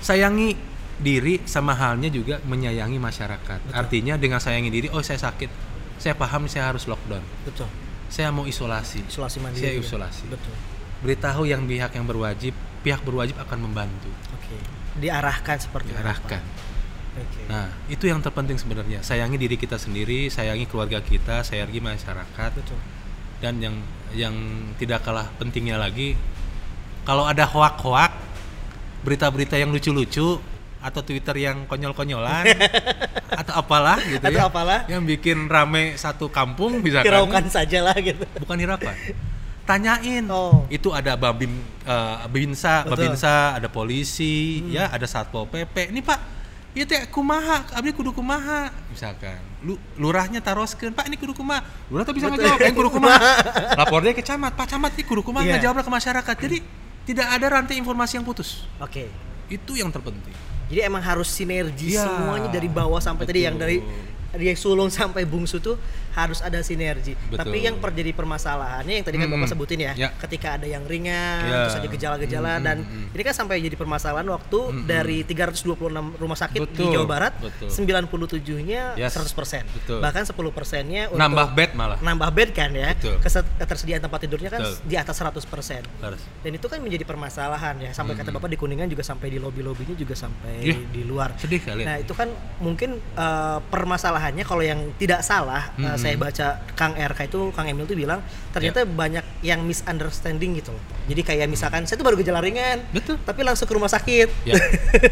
Sayangi 0.05 0.53
diri 1.01 1.41
sama 1.49 1.73
halnya 1.73 2.13
juga 2.13 2.45
menyayangi 2.45 3.01
masyarakat. 3.01 3.59
Betul. 3.65 3.73
Artinya 3.73 4.21
dengan 4.21 4.37
sayangi 4.37 4.69
diri, 4.69 4.93
oh 4.93 5.01
saya 5.01 5.17
sakit. 5.17 5.49
Saya 5.97 6.13
paham 6.13 6.45
saya 6.45 6.69
harus 6.69 6.85
lockdown. 6.85 7.25
Betul. 7.49 7.86
Saya 8.09 8.31
mau 8.31 8.47
isolasi. 8.47 9.03
Isolasi 9.07 9.39
mandiri. 9.43 9.63
Saya 9.63 9.73
juga. 9.79 9.87
isolasi. 9.87 10.25
Betul. 10.31 10.55
Beritahu 11.03 11.43
yang 11.45 11.63
pihak 11.67 11.93
yang 11.93 12.07
berwajib, 12.09 12.55
pihak 12.81 13.03
berwajib 13.05 13.37
akan 13.37 13.59
membantu, 13.69 14.09
Oke. 14.33 14.57
Diarahkan 14.97 15.57
seperti 15.61 15.93
apa? 15.93 15.99
diarahkan. 16.01 16.43
Oke. 17.17 17.43
Nah, 17.49 17.69
itu 17.89 18.05
yang 18.09 18.21
terpenting 18.25 18.57
sebenarnya. 18.57 19.01
Sayangi 19.05 19.37
diri 19.37 19.57
kita 19.61 19.77
sendiri, 19.77 20.29
sayangi 20.33 20.65
keluarga 20.69 21.01
kita, 21.05 21.45
sayangi 21.45 21.81
masyarakat. 21.81 22.51
Betul. 22.57 22.81
Dan 23.41 23.61
yang 23.61 23.77
yang 24.17 24.35
tidak 24.81 25.05
kalah 25.05 25.29
pentingnya 25.37 25.77
lagi, 25.77 26.17
kalau 27.05 27.29
ada 27.29 27.45
hoak-hoak, 27.45 28.13
berita-berita 29.05 29.61
yang 29.61 29.71
lucu-lucu 29.71 30.41
atau 30.79 31.01
Twitter 31.03 31.35
yang 31.41 31.65
konyol-konyolan 31.67 32.45
atau 33.43 33.55
apalah 33.57 33.99
gitu 34.01 34.23
Atau 34.23 34.39
ya, 34.39 34.47
apalah. 34.47 34.81
yang 34.87 35.03
bikin 35.03 35.49
rame 35.49 35.97
satu 35.97 36.29
kampung 36.29 36.79
bisa 36.81 37.03
Hiraukan 37.03 37.49
saja 37.49 37.83
lah 37.83 37.97
gitu. 37.97 38.23
bukan 38.39 38.57
hiraukan. 38.57 38.95
Tanyain. 39.67 40.23
Oh. 40.31 40.63
Itu 40.71 40.95
ada 40.95 41.19
Babim 41.19 41.51
eh, 41.83 42.17
Babinsa, 42.23 42.87
Betul. 42.87 43.11
Babinsa, 43.11 43.59
ada 43.59 43.67
polisi, 43.67 44.63
Hmm. 44.63 44.71
ya, 44.71 44.85
ada 44.95 45.05
Satpol 45.05 45.51
PP. 45.51 45.91
Ini 45.91 46.01
Pak, 46.01 46.21
Iya 46.77 46.85
teh 46.85 47.09
kumaha, 47.09 47.65
abdi 47.73 47.89
kudu 47.89 48.13
kumaha 48.13 48.69
misalkan. 48.93 49.41
Lu 49.65 49.81
lurahnya 49.97 50.45
taroskeun, 50.45 50.93
Pak 50.93 51.09
ini 51.09 51.17
kudu 51.17 51.33
kumaha. 51.33 51.65
Lurah 51.89 52.05
tuh 52.05 52.13
bisa 52.13 52.29
Betul. 52.29 52.45
ngejawab, 52.45 52.61
"Eh 52.61 52.73
kudu 52.77 52.91
kumaha." 52.93 53.33
Lapor 53.81 54.05
dia 54.05 54.13
ke 54.13 54.21
camat, 54.21 54.53
Pak 54.53 54.69
camat 54.69 54.93
ini 54.93 55.03
kudu 55.03 55.25
kumaha 55.25 55.41
Iya. 55.41 55.57
ngejawab 55.57 55.81
ke 55.81 55.89
masyarakat. 55.89 56.37
Jadi 56.37 56.57
tidak 57.09 57.33
ada 57.33 57.47
rantai 57.49 57.81
informasi 57.81 58.21
yang 58.21 58.29
putus. 58.29 58.69
Oke. 58.77 59.09
Itu 59.49 59.73
yang 59.73 59.89
terpenting. 59.89 60.37
Jadi 60.67 60.81
emang 60.83 60.99
harus 60.99 61.31
sinergi 61.31 61.95
Iya. 61.95 62.03
semuanya 62.03 62.49
dari 62.51 62.67
bawah 62.67 62.99
sampai 62.99 63.23
tadi 63.23 63.47
yang 63.47 63.55
dari 63.55 63.79
dari 64.37 64.53
sulung 64.55 64.89
sampai 64.89 65.25
bungsu 65.25 65.59
tuh 65.59 65.81
harus 66.13 66.41
ada 66.41 66.61
sinergi. 66.61 67.13
Betul. 67.13 67.41
Tapi 67.43 67.57
yang 67.61 67.77
terjadi 67.77 68.13
permasalahannya 68.13 68.95
yang 68.95 69.05
tadi 69.05 69.17
kan 69.17 69.27
Mm-mm. 69.27 69.37
Bapak 69.39 69.53
sebutin 69.53 69.81
ya, 69.83 69.93
Ya. 69.95 70.09
ketika 70.17 70.57
ada 70.57 70.65
yang 70.65 70.81
ringan, 70.83 71.41
Ya. 71.43 71.57
terus 71.63 71.77
ada 71.77 71.89
gejala-gejala 71.89 72.53
Mm-mm, 72.55 72.65
dan 72.65 72.77
ini 73.11 73.23
kan 73.23 73.35
sampai 73.35 73.61
jadi 73.61 73.75
permasalahan 73.75 74.25
waktu 74.27 74.59
Mm-mm. 74.63 74.87
dari 74.87 75.21
326 75.23 75.77
rumah 76.17 76.35
sakit 76.35 76.61
di 76.63 76.73
Betul, 76.73 76.89
Jawa 76.91 77.07
Barat, 77.07 77.33
betul. 77.37 77.69
97-nya 77.69 78.97
Yes, 78.97 79.13
100%. 79.13 79.65
betul. 79.67 80.01
Bahkan 80.01 80.23
10%-nya 80.27 81.03
untuk 81.09 81.21
Nambah 81.21 81.47
bed 81.53 81.71
malah. 81.75 81.99
nambah 82.01 82.31
bed 82.33 82.51
kan 82.53 82.71
ya. 82.73 82.93
Betul. 82.93 83.21
Ketersediaan 83.57 84.01
tempat 84.01 84.19
tidurnya 84.23 84.49
kan 84.49 84.61
Betul. 84.63 84.77
di 84.85 84.95
atas 84.97 85.17
100%. 85.17 85.85
Harus. 86.01 86.21
Dan 86.41 86.53
itu 86.55 86.67
kan 86.67 86.79
menjadi 86.79 87.05
permasalahan 87.05 87.77
ya. 87.79 87.91
Sampai 87.93 88.15
kata 88.15 88.29
Mm-mm. 88.29 88.39
Bapak 88.39 88.49
di 88.49 88.57
Kuningan 88.57 88.89
juga 88.89 89.03
sampai 89.03 89.29
di 89.29 89.39
lobi-lobinya 89.39 89.93
juga 89.93 90.17
sampai 90.17 90.55
Iya. 90.63 90.77
di 90.87 91.03
luar. 91.05 91.37
Sedih 91.37 91.61
kali. 91.61 91.85
Nah 91.85 91.97
itu 91.99 92.13
kan 92.13 92.29
mungkin 92.59 92.97
eh, 92.99 93.59
permasalahannya 94.27 94.45
kalau 94.45 94.65
yang 94.65 94.81
tidak 94.99 95.21
salah 95.23 95.71
eh, 95.73 95.87
Mm-mm. 95.87 95.97
saya 95.97 96.15
baca 96.17 96.47
Kang 96.75 96.95
RK 96.95 97.19
itu 97.27 97.41
Kang 97.55 97.67
Emil 97.67 97.87
tuh 97.87 97.95
bilang 97.95 98.21
ternyata 98.51 98.83
Ya. 98.83 98.87
banyak 98.87 99.25
yang 99.41 99.63
misunderstanding 99.63 100.59
gitu 100.59 100.73
loh. 100.73 100.83
Jadi 101.07 101.23
kayak 101.23 101.47
misalkan 101.47 101.87
saya 101.87 101.97
tuh 101.97 102.05
baru 102.05 102.17
gejala 102.17 102.41
ringan, 102.41 102.83
Betul. 102.91 103.17
tapi 103.21 103.41
langsung 103.41 103.65
ke 103.65 103.73
rumah 103.73 103.89
sakit. 103.89 104.29
Ya. 104.45 104.59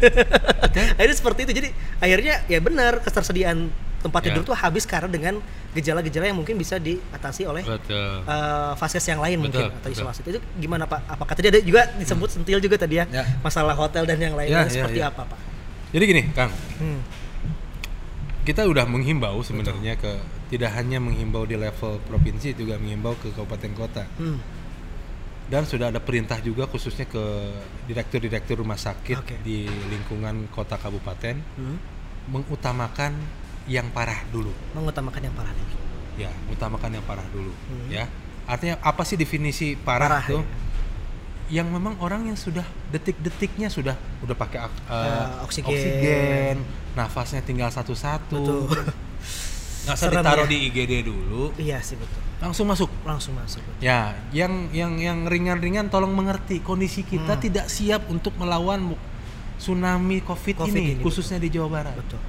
Betul. 0.65 0.85
akhirnya 0.91 1.15
seperti 1.15 1.39
itu. 1.45 1.53
Jadi 1.55 1.69
akhirnya 1.97 2.43
ya 2.45 2.59
benar 2.59 2.99
ketersediaan 2.99 3.71
tempat 4.01 4.21
Ya. 4.21 4.25
tidur 4.29 4.45
tuh 4.45 4.53
habis 4.53 4.85
karena 4.85 5.09
dengan 5.09 5.41
gejala-gejala 5.73 6.29
yang 6.29 6.37
mungkin 6.37 6.55
bisa 6.55 6.77
diatasi 6.77 7.41
oleh 7.43 7.65
Betul. 7.65 8.21
eh, 8.21 8.71
fases 8.75 9.01
yang 9.03 9.17
lain 9.17 9.41
mungkin 9.41 9.65
Betul, 9.65 9.73
atau 9.73 9.89
betul. 9.89 9.97
isolasi 9.97 10.19
itu 10.21 10.39
gimana 10.55 10.85
Pak? 10.85 11.09
Apakah 11.09 11.33
tadi 11.33 11.49
ada 11.49 11.57
juga 11.57 11.89
disebut 11.95 12.29
sentil 12.29 12.59
juga 12.59 12.77
tadi 12.77 13.01
ya, 13.01 13.05
Ya. 13.07 13.23
masalah 13.39 13.73
hotel 13.73 14.03
dan 14.03 14.19
yang 14.19 14.35
lainnya 14.35 14.61
Ya, 14.61 14.69
ya, 14.69 14.71
seperti 14.71 14.99
ya. 15.01 15.09
apa 15.09 15.25
Pak? 15.25 15.39
Jadi 15.89 16.03
gini, 16.05 16.21
Kang. 16.31 16.51
Hmm. 16.77 16.99
Kita 18.45 18.61
udah 18.63 18.85
menghimbau 18.85 19.41
sebenarnya 19.41 19.97
ke 19.97 20.11
tidak 20.47 20.71
hanya 20.71 20.97
menghimbau 20.97 21.43
di 21.43 21.57
level 21.57 21.97
provinsi 21.99 22.53
juga 22.53 22.77
menghimbau 22.77 23.17
ke 23.17 23.33
kabupaten 23.33 23.71
kota 23.73 24.03
Hmm. 24.15 24.37
dan 25.45 25.63
sudah 25.63 25.89
ada 25.89 25.97
perintah 25.99 26.37
juga 26.39 26.65
khususnya 26.65 27.05
ke 27.05 27.21
direktur-direktur 27.83 28.57
rumah 28.57 28.77
sakit 28.77 29.17
Oke. 29.19 29.35
di 29.41 29.57
lingkungan 29.65 30.45
kota 30.47 30.77
kabupaten 30.77 31.41
Hmm. 31.55 31.77
mengutamakan 32.27 33.17
yang 33.65 33.89
parah 33.89 34.21
dulu 34.29 34.53
Mengutamakan 34.71 35.21
yang 35.23 35.33
parah 35.33 35.49
dulu. 35.51 35.73
ya 36.15 36.29
utamakan 36.47 36.89
yang 36.91 37.03
parah 37.03 37.27
dulu 37.27 37.49
Hmm. 37.51 37.89
ya 37.89 38.05
artinya 38.45 38.77
apa 38.79 39.01
sih 39.01 39.15
definisi 39.15 39.73
parah, 39.73 40.21
Parah, 40.21 40.23
tuh 40.23 40.45
ya. 41.49 41.57
yang 41.57 41.67
memang 41.67 41.97
orang 41.97 42.25
yang 42.25 42.37
sudah 42.37 42.61
detik-detiknya 42.87 43.67
sudah 43.67 43.97
udah 44.21 44.33
pakai 44.33 44.59
ak- 44.61 44.85
eh, 44.85 45.01
Ya, 45.03 45.17
oksigen. 45.41 45.65
oksigen, 45.67 46.57
nafasnya 46.95 47.39
tinggal 47.39 47.67
satu-satu 47.69 48.39
Betul. 48.39 48.83
nggak 49.85 49.95
usah 49.95 50.09
ditaruh 50.09 50.47
ya. 50.47 50.49
di 50.49 50.57
IGD 50.65 50.93
dulu 51.03 51.53
Iya 51.55 51.77
sih 51.77 51.93
betul. 51.93 52.17
langsung 52.39 52.65
masuk 52.65 52.89
Langsung 53.03 53.35
masuk. 53.35 53.61
betul. 53.61 53.83
ya 53.83 54.17
yang 54.31 54.71
yang 54.71 54.97
yang 54.97 55.19
ringan-ringan 55.23 55.87
tolong 55.87 56.09
mengerti 56.09 56.57
kondisi 56.59 57.03
kita 57.03 57.35
Hmm. 57.35 57.43
tidak 57.43 57.67
siap 57.67 58.07
untuk 58.07 58.33
melawan 58.35 58.97
tsunami 59.55 60.19
COVID, 60.19 60.55
Covid 60.57 60.73
ini, 60.73 60.83
ini, 60.91 61.03
khususnya 61.03 61.37
di 61.37 61.47
Jawa 61.47 61.69
Barat 61.69 61.95
Betul. 61.95 62.19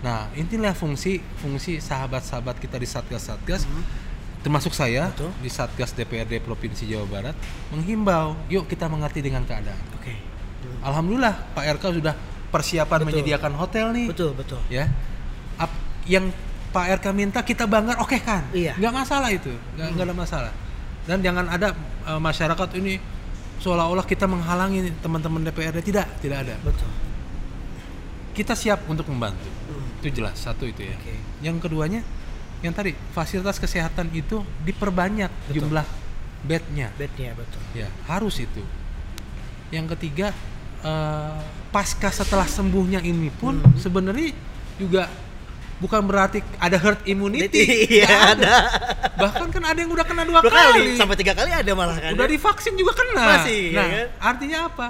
nah 0.00 0.30
inilah 0.32 0.72
fungsi 0.72 1.18
fungsi 1.36 1.76
sahabat-sahabat 1.76 2.56
kita 2.56 2.76
di 2.76 2.86
satgas 2.86 3.26
satgas 3.26 3.66
Hmm. 3.66 3.82
termasuk 4.40 4.70
saya 4.70 5.10
Betul. 5.10 5.34
di 5.38 5.50
satgas 5.50 5.92
DPRD 5.92 6.40
provinsi 6.40 6.86
Jawa 6.86 7.04
Barat 7.04 7.36
menghimbau 7.68 8.38
yuk 8.46 8.64
kita 8.64 8.86
mengerti 8.86 9.20
dengan 9.20 9.42
keadaan 9.42 9.82
Oke. 9.92 10.14
Hmm. 10.14 10.78
alhamdulillah 10.86 11.52
Pak 11.52 11.64
RK 11.74 11.84
sudah 11.92 12.14
persiapan 12.50 12.98
Betul. 12.98 13.08
menyediakan 13.08 13.52
hotel 13.54 13.86
nih 13.90 14.06
Betul, 14.10 14.30
betul. 14.34 14.60
ya 14.66 14.90
Ap- 15.56 15.78
yang 16.04 16.28
Pak 16.70 16.86
RK 16.98 17.06
minta 17.10 17.40
kita 17.40 17.64
banggar 17.64 17.98
oke 17.98 18.14
kan 18.18 18.46
Iya. 18.50 18.74
nggak 18.74 18.94
masalah 18.94 19.30
itu 19.30 19.50
nggak 19.74 19.88
nggak 19.90 20.06
ada 20.06 20.14
masalah 20.14 20.52
dan 21.04 21.18
jangan 21.18 21.46
ada 21.46 21.74
eh, 22.04 22.20
masyarakat 22.20 22.68
ini 22.76 22.98
seolah-olah 23.58 24.02
kita 24.02 24.24
menghalangi 24.24 24.90
teman-teman 24.98 25.42
DPRD 25.44 25.78
tidak 25.84 26.06
tidak 26.18 26.42
ada 26.42 26.54
Betul. 26.60 26.90
kita 28.32 28.54
siap 28.54 28.86
untuk 28.86 29.06
membantu 29.06 29.46
Hmm. 29.66 29.86
itu 30.00 30.10
jelas 30.12 30.34
satu 30.34 30.64
itu 30.64 30.82
ya 30.82 30.94
Oke. 30.96 31.14
yang 31.40 31.56
keduanya 31.56 32.02
yang 32.60 32.70
tadi 32.70 32.92
fasilitas 33.10 33.56
kesehatan 33.56 34.10
itu 34.10 34.42
diperbanyak 34.60 35.30
Betul. 35.46 35.54
jumlah 35.62 35.86
bednya 36.40 36.90
Bednya 36.92 37.30
betul. 37.32 37.60
ya 37.72 37.86
harus 38.06 38.38
itu 38.38 38.62
yang 39.68 39.86
ketiga 39.88 40.34
eh, 40.80 41.38
pasca 41.70 42.10
setelah 42.10 42.44
sembuhnya 42.44 43.00
ini 43.00 43.30
pun 43.30 43.56
Hmm. 43.56 43.74
sebenarnya 43.74 44.34
juga 44.74 45.06
bukan 45.76 46.02
berarti 46.02 46.42
ada 46.56 46.76
herd 46.76 47.00
immunity 47.04 47.62
Iya 47.96 48.04
Nggak 48.04 48.22
ada. 48.36 48.54
bahkan 49.16 49.48
kan 49.48 49.62
ada 49.64 49.78
yang 49.78 49.88
udah 49.88 50.02
kena 50.02 50.22
dua, 50.22 50.40
Dua 50.40 50.50
kali. 50.50 50.82
kali, 50.86 50.98
sampai 50.98 51.16
tiga 51.16 51.32
kali 51.32 51.50
ada 51.50 51.70
malah 51.72 51.96
kan. 51.96 52.12
udah 52.12 52.26
ya? 52.26 52.30
divaksin 52.30 52.74
juga 52.74 52.92
kena 52.92 53.22
Masih, 53.34 53.62
nah 53.70 53.80
ya 53.80 53.88
kan? 53.88 54.06
artinya 54.26 54.58
apa 54.66 54.86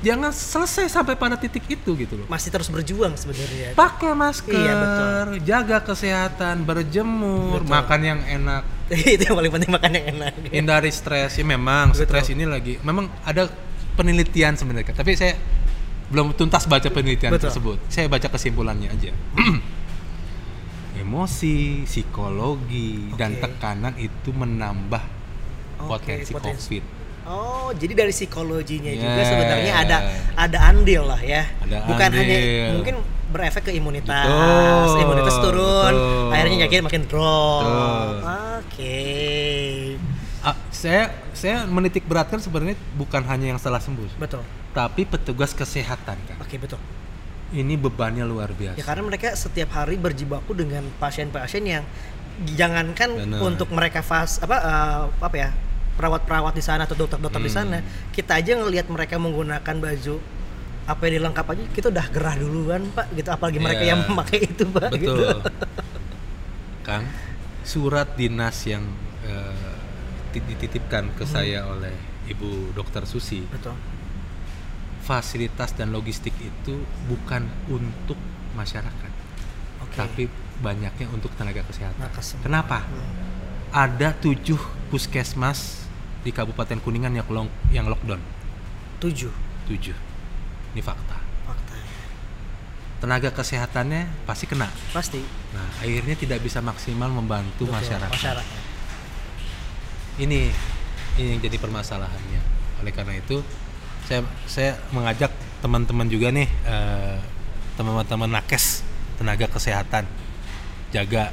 jangan 0.00 0.28
selesai 0.30 0.88
sampai 0.88 1.12
pada 1.12 1.36
titik 1.36 1.60
itu 1.66 1.90
gitu 1.94 2.16
loh 2.16 2.24
masih 2.26 2.48
terus 2.48 2.66
berjuang 2.66 3.12
sebenarnya. 3.14 3.72
pakai 3.74 4.12
masker 4.12 4.48
Iya, 4.50 4.72
betul. 4.74 5.26
jaga 5.42 5.78
kesehatan 5.82 6.64
berjemur 6.64 7.60
Betul. 7.60 7.68
makan 7.70 8.00
yang 8.02 8.20
enak 8.20 8.62
itu 9.12 9.22
yang 9.22 9.36
paling 9.36 9.52
penting 9.52 9.70
makan 9.70 9.90
yang 9.92 10.06
enak. 10.10 10.32
hindari 10.48 10.90
stres 10.90 11.32
ya 11.32 11.44
memang 11.46 11.92
stres 11.92 12.28
ini 12.28 12.44
lagi 12.44 12.80
memang 12.80 13.12
ada 13.22 13.46
penelitian 13.92 14.52
sebenarnya 14.54 14.90
tapi 14.90 15.12
saya 15.12 15.36
belum 16.10 16.34
tuntas 16.34 16.66
baca 16.66 16.86
penelitian 16.86 17.30
Betul. 17.30 17.48
tersebut 17.48 17.78
saya 17.86 18.06
baca 18.06 18.26
kesimpulannya 18.26 18.90
aja 18.90 19.10
emosi 21.00 21.86
psikologi 21.86 23.14
dan 23.14 23.32
Oke. 23.32 23.40
tekanan 23.40 23.94
itu 23.96 24.30
menambah 24.30 25.02
Oke, 25.80 25.88
potensi, 25.88 26.30
potensi. 26.30 26.66
covid 26.68 26.84
Oh, 27.22 27.70
jadi 27.70 27.94
dari 27.94 28.10
psikologinya 28.10 28.90
juga 28.90 29.06
Yeah. 29.14 29.28
sebenarnya 29.28 29.72
ada 29.76 29.96
ada 30.34 30.58
andil 30.66 31.06
lah 31.06 31.20
ya. 31.20 31.46
Ada 31.62 31.86
Bukan 31.86 32.10
hanya 32.10 32.26
andil. 32.34 32.70
mungkin 32.74 32.94
berefek 33.30 33.70
ke 33.70 33.72
imunitas, 33.72 34.26
Betul, 34.90 34.98
imunitas 34.98 35.36
turun, 35.38 35.94
betul. 35.94 36.32
akhirnya 36.34 36.56
yakin 36.66 36.80
makin 36.82 37.02
drop. 37.06 38.18
Oke. 38.58 38.98
Saya 40.80 41.02
saya 41.36 41.68
menitik 41.68 42.08
beratkan 42.08 42.40
sebenarnya 42.40 42.72
bukan 42.96 43.20
hanya 43.28 43.52
yang 43.52 43.60
setelah 43.60 43.76
sembuh 43.78 44.16
Betul. 44.16 44.40
tapi 44.72 45.04
petugas 45.04 45.52
kesehatan 45.52 46.16
kan 46.24 46.36
Oke, 46.40 46.56
betul. 46.56 46.80
ini 47.52 47.76
bebannya 47.76 48.24
luar 48.24 48.48
Ya 48.56 48.72
biasa 48.72 48.80
karena 48.80 49.02
mereka 49.04 49.36
setiap 49.36 49.76
hari 49.76 50.00
berjibaku 50.00 50.56
dengan 50.56 50.88
pasien-pasien 50.96 51.60
yang 51.62 51.84
jangankan 52.48 53.12
Benar. 53.28 53.40
untuk 53.44 53.68
mereka 53.68 54.00
fas 54.00 54.40
apa 54.40 54.56
eh, 54.56 55.02
apa 55.20 55.36
ya 55.36 55.50
perawat-perawat 56.00 56.56
di 56.56 56.64
sana 56.64 56.88
atau 56.88 56.96
dokter-dokter 56.96 57.36
di 57.38 57.52
Hmm. 57.52 57.58
sana 57.60 57.78
kita 58.10 58.40
aja 58.40 58.56
ngelihat 58.56 58.88
mereka 58.88 59.20
menggunakan 59.20 59.76
baju 59.76 60.16
apa 60.88 61.00
yang 61.04 61.14
dilengkap 61.20 61.44
aja 61.44 61.62
kita 61.70 61.86
udah 61.92 62.06
gerah 62.08 62.34
duluan 62.34 62.88
pak 62.90 63.12
gitu 63.12 63.28
apalagi 63.28 63.60
mereka 63.60 63.84
Iya. 63.84 63.90
yang 63.92 64.00
memakai 64.08 64.38
itu 64.42 64.64
pak 64.64 64.90
gitu. 64.96 65.12
Betul. 65.12 65.38
Kang, 66.80 67.04
surat 67.62 68.16
dinas 68.16 68.56
yang 68.64 68.82
ti- 69.20 69.69
dititipkan 70.38 71.10
ke 71.18 71.26
saya 71.26 71.66
oleh 71.66 71.92
Ibu 72.30 72.72
Dokter 72.78 73.02
Susi, 73.04 73.42
betul 73.50 73.74
fasilitas 75.00 75.74
dan 75.74 75.90
logistik 75.90 76.36
itu 76.38 76.86
bukan 77.10 77.42
untuk 77.66 78.14
masyarakat, 78.54 79.12
oke 79.82 79.96
tapi 79.96 80.30
banyaknya 80.60 81.08
untuk 81.10 81.32
tenaga 81.34 81.64
kesehatan. 81.66 81.98
Nakes. 81.98 82.36
Kenapa? 82.44 82.84
Hmm. 82.84 83.10
Ada 83.72 84.14
tujuh 84.14 84.60
puskesmas 84.92 85.88
di 86.20 86.30
Kabupaten 86.30 86.78
Kuningan 86.78 87.16
yang 87.16 87.26
long- 87.32 87.50
yang 87.72 87.88
lockdown. 87.88 88.20
tujuh 89.00 89.32
Tujuh. 89.66 89.96
Ini 90.76 90.82
fakta. 90.84 91.16
fakta 91.48 91.74
Tenaga 93.00 93.32
kesehatannya 93.32 94.26
pasti 94.28 94.44
kena. 94.44 94.68
pasti 94.92 95.24
Nah, 95.56 95.66
akhirnya 95.80 96.14
tidak 96.14 96.44
bisa 96.44 96.60
maksimal 96.60 97.08
membantu 97.08 97.66
Betul, 97.66 97.74
masyarakat. 97.80 98.14
masyarakat 98.14 98.69
Ini 100.20 100.40
ini 101.16 101.28
yang 101.32 101.40
jadi 101.40 101.56
permasalahannya. 101.56 102.40
Oleh 102.84 102.92
karena 102.92 103.16
itu, 103.16 103.40
saya 104.04 104.20
saya 104.44 104.76
mengajak 104.92 105.32
teman-teman 105.64 106.08
juga 106.12 106.28
nih 106.28 106.48
eh, 106.68 107.16
teman-teman 107.80 108.28
nakes 108.28 108.84
tenaga 109.16 109.48
kesehatan 109.48 110.04
jaga 110.92 111.32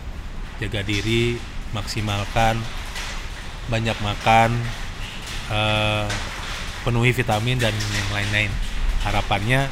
jaga 0.64 0.82
diri, 0.88 1.36
maksimalkan 1.76 2.56
banyak 3.68 3.96
makan, 4.00 4.56
eh, 5.52 6.08
penuhi 6.88 7.12
vitamin 7.12 7.60
dan 7.60 7.76
yang 7.76 8.10
lain-lain. 8.16 8.52
Harapannya 9.04 9.68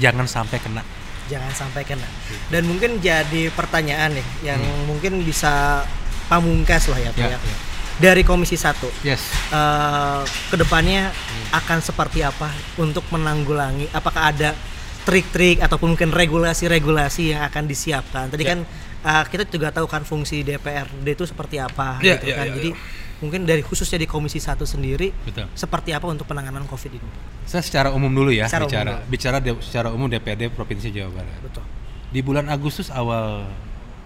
jangan 0.00 0.24
sampai 0.24 0.60
kena. 0.60 0.84
jangan 1.26 1.50
sampai 1.50 1.82
kena 1.82 2.06
dan 2.54 2.62
mungkin 2.70 3.02
jadi 3.02 3.50
pertanyaan 3.50 4.14
nih 4.14 4.26
yang 4.46 4.62
mungkin 4.86 5.26
bisa 5.26 5.82
pamungkas 6.26 6.86
lah 6.86 6.98
ya 6.98 7.10
Pak. 7.10 7.22
Ya, 7.24 7.36
ya. 7.36 7.56
dari 7.96 8.20
komisi 8.22 8.54
satu 8.54 8.92
Yes. 9.00 9.24
eh, 9.48 10.20
ke 10.46 10.56
depannya 10.56 11.08
Hmm. 11.08 11.46
akan 11.56 11.78
seperti 11.80 12.20
apa 12.20 12.48
untuk 12.76 13.08
menanggulangi 13.08 13.88
apakah 13.90 14.28
ada 14.28 14.52
trik-trik 15.02 15.58
ataupun 15.58 15.94
mungkin 15.94 16.10
regulasi-regulasi 16.10 17.32
yang 17.32 17.42
akan 17.42 17.64
disiapkan 17.64 18.28
tadi 18.28 18.42
Ya. 18.42 18.52
kan 18.52 18.58
eh, 19.00 19.24
kita 19.26 19.46
juga 19.46 19.70
tahu 19.70 19.86
kan 19.86 20.02
fungsi 20.02 20.42
DPRD 20.42 21.08
itu 21.08 21.24
seperti 21.24 21.56
apa 21.56 21.96
Ya, 21.98 22.14
gitu 22.14 22.26
ya, 22.26 22.36
kan 22.36 22.46
ya, 22.46 22.52
jadi 22.54 22.70
ya. 22.70 22.78
mungkin 23.16 23.40
dari 23.42 23.62
khususnya 23.62 23.96
di 23.96 24.04
komisi 24.04 24.36
satu 24.38 24.64
sendiri 24.64 25.08
Betul. 25.22 25.48
seperti 25.54 25.90
apa 25.90 26.04
untuk 26.04 26.26
penanganan 26.26 26.66
covid 26.66 26.92
ini 26.92 27.08
Saya 27.44 27.62
secara 27.62 27.88
umum 27.90 28.10
dulu 28.10 28.28
ya 28.28 28.44
Secara 28.44 28.60
umum 28.60 28.72
bicara. 28.74 28.90
dulu. 28.92 29.08
Bicara 29.08 29.36
de- 29.38 29.62
secara 29.62 29.88
umum 29.88 30.06
DPRD 30.06 30.50
Provinsi 30.50 30.90
Jawa 30.90 31.14
Barat. 31.14 31.38
betul 31.40 31.64
Di 32.06 32.20
bulan 32.20 32.46
Agustus 32.46 32.86
awal 32.88 33.48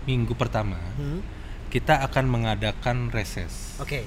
minggu 0.03 0.33
pertama, 0.33 0.79
Hmm, 0.95 1.21
kita 1.71 2.03
akan 2.03 2.27
mengadakan 2.27 3.09
reses. 3.11 3.79
oke 3.79 4.03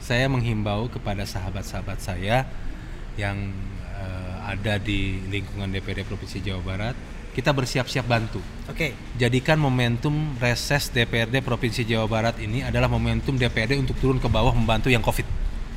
Saya 0.00 0.30
menghimbau 0.32 0.88
kepada 0.88 1.28
sahabat-sahabat 1.28 1.98
saya 2.00 2.48
yang 3.18 3.52
eh, 3.92 4.34
ada 4.46 4.80
di 4.80 5.20
lingkungan 5.28 5.68
DPRD 5.68 6.08
Provinsi 6.08 6.40
Jawa 6.40 6.62
Barat, 6.64 6.96
kita 7.30 7.52
bersiap-siap 7.52 8.06
bantu. 8.06 8.40
oke 8.64 8.94
Jadikan 9.18 9.60
momentum 9.60 10.34
reses 10.38 10.88
DPRD 10.88 11.42
Provinsi 11.42 11.84
Jawa 11.84 12.06
Barat 12.06 12.38
ini 12.40 12.64
adalah 12.64 12.88
momentum 12.88 13.36
DPRD 13.36 13.76
untuk 13.76 13.98
turun 13.98 14.16
ke 14.16 14.26
bawah 14.26 14.54
membantu 14.54 14.88
yang 14.88 15.02
COVID. 15.02 15.26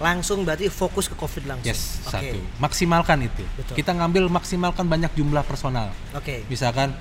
langsung 0.01 0.43
berarti 0.43 0.67
fokus 0.67 1.07
ke 1.07 1.15
covid 1.15 1.47
langsung 1.47 1.69
Yes, 1.69 2.01
Oke. 2.03 2.11
satu. 2.11 2.39
Maksimalkan 2.59 3.23
itu. 3.23 3.45
Betul. 3.55 3.77
Kita 3.77 3.93
ngambil 3.95 4.27
maksimalkan 4.27 4.84
banyak 4.84 5.13
jumlah 5.15 5.45
personal. 5.47 5.93
oke 6.11 6.43
Misalkan 6.51 6.91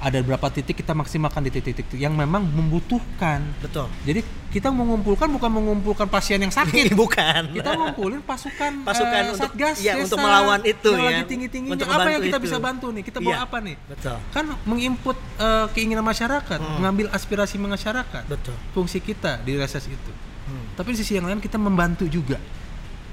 ada 0.00 0.16
berapa 0.18 0.48
titik 0.48 0.74
kita 0.74 0.90
maksimalkan 0.90 1.44
di 1.44 1.52
titik-titik 1.52 1.94
yang 1.94 2.12
memang 2.12 2.40
membutuhkan. 2.42 3.44
betul 3.60 3.84
Jadi 4.02 4.24
kita 4.48 4.66
mengumpulkan 4.68 5.28
bukan 5.28 5.50
mengumpulkan 5.52 6.08
pasien 6.08 6.40
yang 6.40 6.48
sakit. 6.48 6.96
bukan 6.96 7.52
kita 7.52 7.76
ngumpulin 7.76 8.18
pasukan 8.20 8.80
Pasukan 8.88 9.22
untuk- 9.28 9.52
satgas 9.52 9.76
iya, 9.78 9.94
desa 9.94 10.08
untuk 10.08 10.18
melawan 10.18 10.60
itu 10.64 10.88
yang 10.90 11.04
ya. 11.04 11.08
lagi 11.12 11.24
tinggi-tingginya 11.28 11.74
Untuk 11.76 11.86
apa 11.86 12.08
yang 12.08 12.22
kita 12.22 12.34
itu. 12.34 12.44
bisa 12.44 12.56
bantu 12.58 12.86
nih 12.88 13.02
kita 13.02 13.18
bawa 13.18 13.28
Iya. 13.30 13.44
apa 13.44 13.56
nih 13.60 13.76
betul 13.86 14.16
kan 14.30 14.44
menginput 14.64 15.16
eh, 15.36 15.66
keinginan 15.70 16.02
masyarakat 16.02 16.58
Hmm. 16.58 16.72
mengambil 16.76 17.06
aspirasi 17.10 17.56
masyarakat 17.56 18.22
betul 18.26 18.56
fungsi 18.72 18.98
kita 18.98 19.38
di 19.38 19.54
reses 19.54 19.84
itu 19.84 20.12
Hmm, 20.42 20.66
tapi 20.74 20.90
di 20.90 20.98
sisi 20.98 21.14
yang 21.14 21.24
lain 21.24 21.38
kita 21.38 21.54
membantu 21.54 22.04
juga 22.04 22.40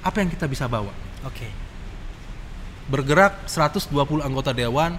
apa 0.00 0.18
yang 0.18 0.26
kita 0.26 0.44
bisa 0.44 0.64
bawa 0.64 0.90
oke 1.22 1.46
bergerak 2.86 3.44
120 3.44 3.92
anggota 4.18 4.50
dewan 4.50 4.96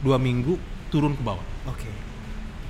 dua 0.00 0.16
minggu 0.16 0.56
turun 0.88 1.14
ke 1.14 1.22
bawah. 1.22 1.44
Oke. 1.68 1.88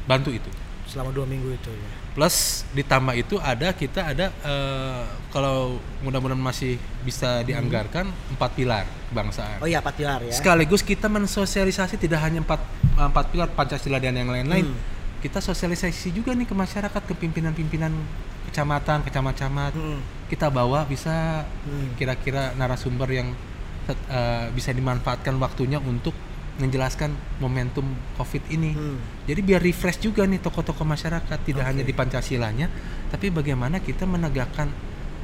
Bantu 0.06 0.34
itu. 0.34 0.50
Selama 0.90 1.14
dua 1.14 1.22
minggu 1.22 1.54
itu 1.54 1.70
ya. 1.70 1.90
Plus 2.10 2.66
ditambah 2.74 3.14
itu 3.14 3.38
ada 3.38 3.70
kita 3.70 4.10
ada 4.10 4.34
eh, 4.42 5.02
kalau 5.30 5.78
mudah-mudahan 6.02 6.34
masih 6.42 6.74
bisa 7.06 7.46
dianggarkan 7.46 8.10
empat 8.34 8.50
pilar 8.58 8.84
kebangsaan. 9.08 9.62
Oh 9.62 9.70
iya 9.70 9.78
empat 9.78 9.94
pilar 9.94 10.18
ya. 10.26 10.34
Sekaligus 10.34 10.82
kita 10.82 11.06
mensosialisasi 11.06 11.94
tidak 11.94 12.18
hanya 12.26 12.42
empat 12.42 12.58
empat 12.98 13.24
pilar 13.30 13.48
pancasila 13.54 14.02
dan 14.02 14.18
yang 14.18 14.30
lain-lain. 14.30 14.66
Hmm. 14.66 14.98
kita 15.20 15.36
sosialisasi 15.36 16.16
juga 16.16 16.32
nih 16.32 16.48
ke 16.48 16.56
masyarakat 16.56 17.02
ke 17.04 17.12
pimpinan-pimpinan 17.12 17.92
kecamatan 18.48 19.04
kecamatan 19.04 19.68
Hmm, 19.76 20.00
kita 20.32 20.48
bawa 20.48 20.88
bisa 20.88 21.44
Hmm. 21.68 21.92
kira-kira 22.00 22.56
narasumber 22.56 23.04
yang 23.12 23.28
eh, 24.08 24.46
bisa 24.56 24.72
dimanfaatkan 24.72 25.36
waktunya 25.36 25.76
untuk 25.76 26.16
menjelaskan 26.60 27.10
momentum 27.38 27.82
covid 28.14 28.44
ini 28.48 28.70
Hmm. 28.70 29.00
jadi 29.24 29.40
biar 29.40 29.60
refresh 29.60 29.98
juga 29.98 30.22
nih 30.22 30.38
tokoh-tokoh 30.38 30.84
masyarakat 30.84 31.38
tidak 31.40 31.64
Oke. 31.64 31.68
hanya 31.68 31.82
di 31.82 31.90
Pancasilanya 31.90 32.68
tapi 33.08 33.32
bagaimana 33.32 33.80
kita 33.80 34.04
menegakkan 34.04 34.68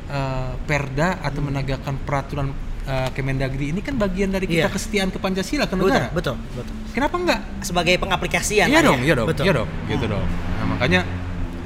eh, 0.06 0.52
perda 0.62 1.20
atau 1.20 1.38
Hmm. 1.38 1.50
menegakkan 1.50 1.94
peraturan 2.00 2.48
eh, 2.82 3.10
Kemendagri 3.12 3.68
ini 3.68 3.82
kan 3.82 3.94
bagian 3.94 4.30
dari 4.30 4.46
kita 4.46 4.66
Iya. 4.66 4.72
kesetiaan 4.72 5.10
ke 5.10 5.18
Pancasila 5.18 5.66
ke 5.66 5.74
betul 5.74 5.90
negara 5.90 6.08
betul 6.10 6.36
betul 6.50 6.74
kenapa 6.90 7.14
enggak 7.16 7.40
sebagai 7.60 7.94
pengaplikasian 7.98 8.66
iya 8.66 8.80
dong 8.80 9.02
ya? 9.02 9.04
iya 9.04 9.14
dong 9.14 9.26
betul 9.26 9.44
iya 9.44 9.52
dong 9.52 9.68
gitu 9.86 10.04
dong 10.06 10.22
nah, 10.22 10.66
makanya 10.70 11.00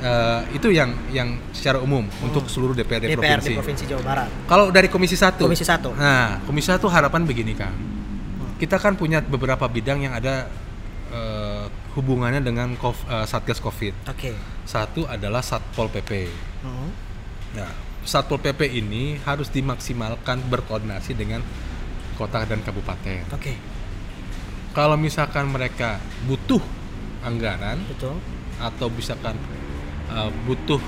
eh, 0.01 0.41
itu 0.51 0.73
yang 0.73 0.91
yang 1.11 1.29
secara 1.53 1.77
umum 1.79 2.09
untuk 2.19 2.49
seluruh 2.49 2.73
DPRD, 2.73 3.13
DPRD 3.13 3.21
provinsi. 3.21 3.53
provinsi 3.55 3.85
Jawa 3.85 4.03
Barat 4.03 4.29
Kalau 4.49 4.73
dari 4.73 4.89
Komisi 4.89 5.13
Satu. 5.15 5.45
Komisi 5.45 5.61
Satu. 5.63 5.93
Nah, 5.93 6.41
Komisi 6.43 6.67
Satu 6.67 6.89
harapan 6.89 7.23
begini 7.23 7.53
Kang. 7.53 7.77
Kita 8.61 8.77
kan 8.77 8.95
punya 9.01 9.25
beberapa 9.25 9.65
bidang 9.65 10.05
yang 10.05 10.13
ada 10.13 10.45
eh, 11.09 11.65
hubungannya 11.97 12.45
dengan 12.45 12.77
eh, 12.77 13.27
Satgas 13.27 13.59
Covid. 13.59 14.05
oke 14.05 14.31
Satu 14.69 15.09
adalah 15.09 15.41
Satpol 15.41 15.89
PP. 15.89 16.29
Hmm, 16.61 16.93
Nah, 17.51 17.71
Satpol 18.07 18.39
PP 18.39 18.79
ini 18.79 19.19
harus 19.27 19.51
dimaksimalkan 19.51 20.47
berkoordinasi 20.47 21.19
dengan 21.19 21.43
kota 22.15 22.45
dan 22.45 22.61
kabupaten. 22.61 23.27
oke 23.33 23.55
Kalau 24.71 24.95
misalkan 24.95 25.51
mereka 25.51 25.99
butuh 26.29 26.63
anggaran 27.27 27.83
betul 27.91 28.17
atau 28.61 28.87
misalkan 28.93 29.35
uh, 30.13 30.31
butuh 30.47 30.79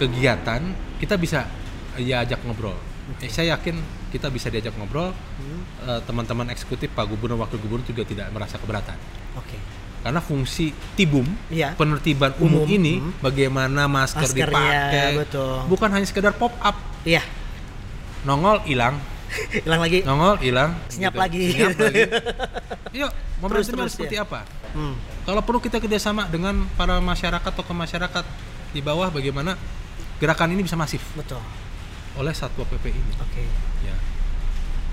kegiatan, 0.00 0.60
kita 0.98 1.14
bisa 1.20 1.46
uh, 1.94 2.00
ya 2.00 2.24
ajak 2.24 2.40
ngobrol. 2.42 2.74
Eh, 3.20 3.30
saya 3.30 3.54
yakin 3.54 3.76
kita 4.10 4.26
bisa 4.28 4.50
diajak 4.50 4.74
ngobrol. 4.74 5.14
Hmm, 5.14 5.60
uh, 5.86 6.00
teman-teman 6.02 6.50
eksekutif, 6.50 6.90
Pak 6.90 7.06
Gubernur, 7.06 7.38
Wakil 7.40 7.58
Gubernur 7.58 7.86
juga 7.86 8.02
tidak 8.02 8.28
merasa 8.30 8.58
keberatan. 8.58 8.98
oke 9.34 9.56
Karena 10.00 10.18
fungsi 10.18 10.72
tibum, 10.96 11.28
Iya. 11.46 11.76
penertiban 11.76 12.32
umum, 12.40 12.64
Umum, 12.64 12.68
ini, 12.68 12.98
hmm. 12.98 13.20
bagaimana 13.20 13.84
masker 13.84 14.26
Maskernya, 14.26 14.48
dipakai, 14.48 15.10
betul. 15.20 15.54
bukan 15.68 15.88
hanya 15.92 16.06
sekedar 16.08 16.32
pop 16.32 16.50
up, 16.58 16.76
iya 17.04 17.20
nongol 18.24 18.60
hilang, 18.64 18.96
hilang 19.64 19.80
lagi 19.80 20.00
nongol 20.02 20.36
hilang, 20.40 20.72
Senyap 20.88 21.12
gitu. 21.12 21.20
lagi. 21.20 21.44
Senyap 21.52 21.76
lagi. 21.78 22.02
Yuk, 23.04 23.10
momentumnya 23.40 23.88
seperti 23.88 24.16
ya. 24.16 24.24
apa? 24.24 24.40
Hmm, 24.72 24.96
Kalau 25.22 25.44
perlu 25.44 25.60
kita 25.60 25.78
kerjasama 25.78 26.26
dengan 26.26 26.64
para 26.74 26.96
masyarakat 26.98 27.52
tokoh 27.52 27.76
masyarakat 27.76 28.24
di 28.72 28.80
bawah 28.80 29.12
bagaimana 29.12 29.54
gerakan 30.16 30.52
ini 30.52 30.62
bisa 30.62 30.76
masif 30.76 31.00
betul 31.12 31.40
oleh 32.14 32.32
satpol 32.32 32.66
pp 32.66 32.90
ini. 32.90 33.12
oke 33.16 33.42
Ya, 33.80 33.94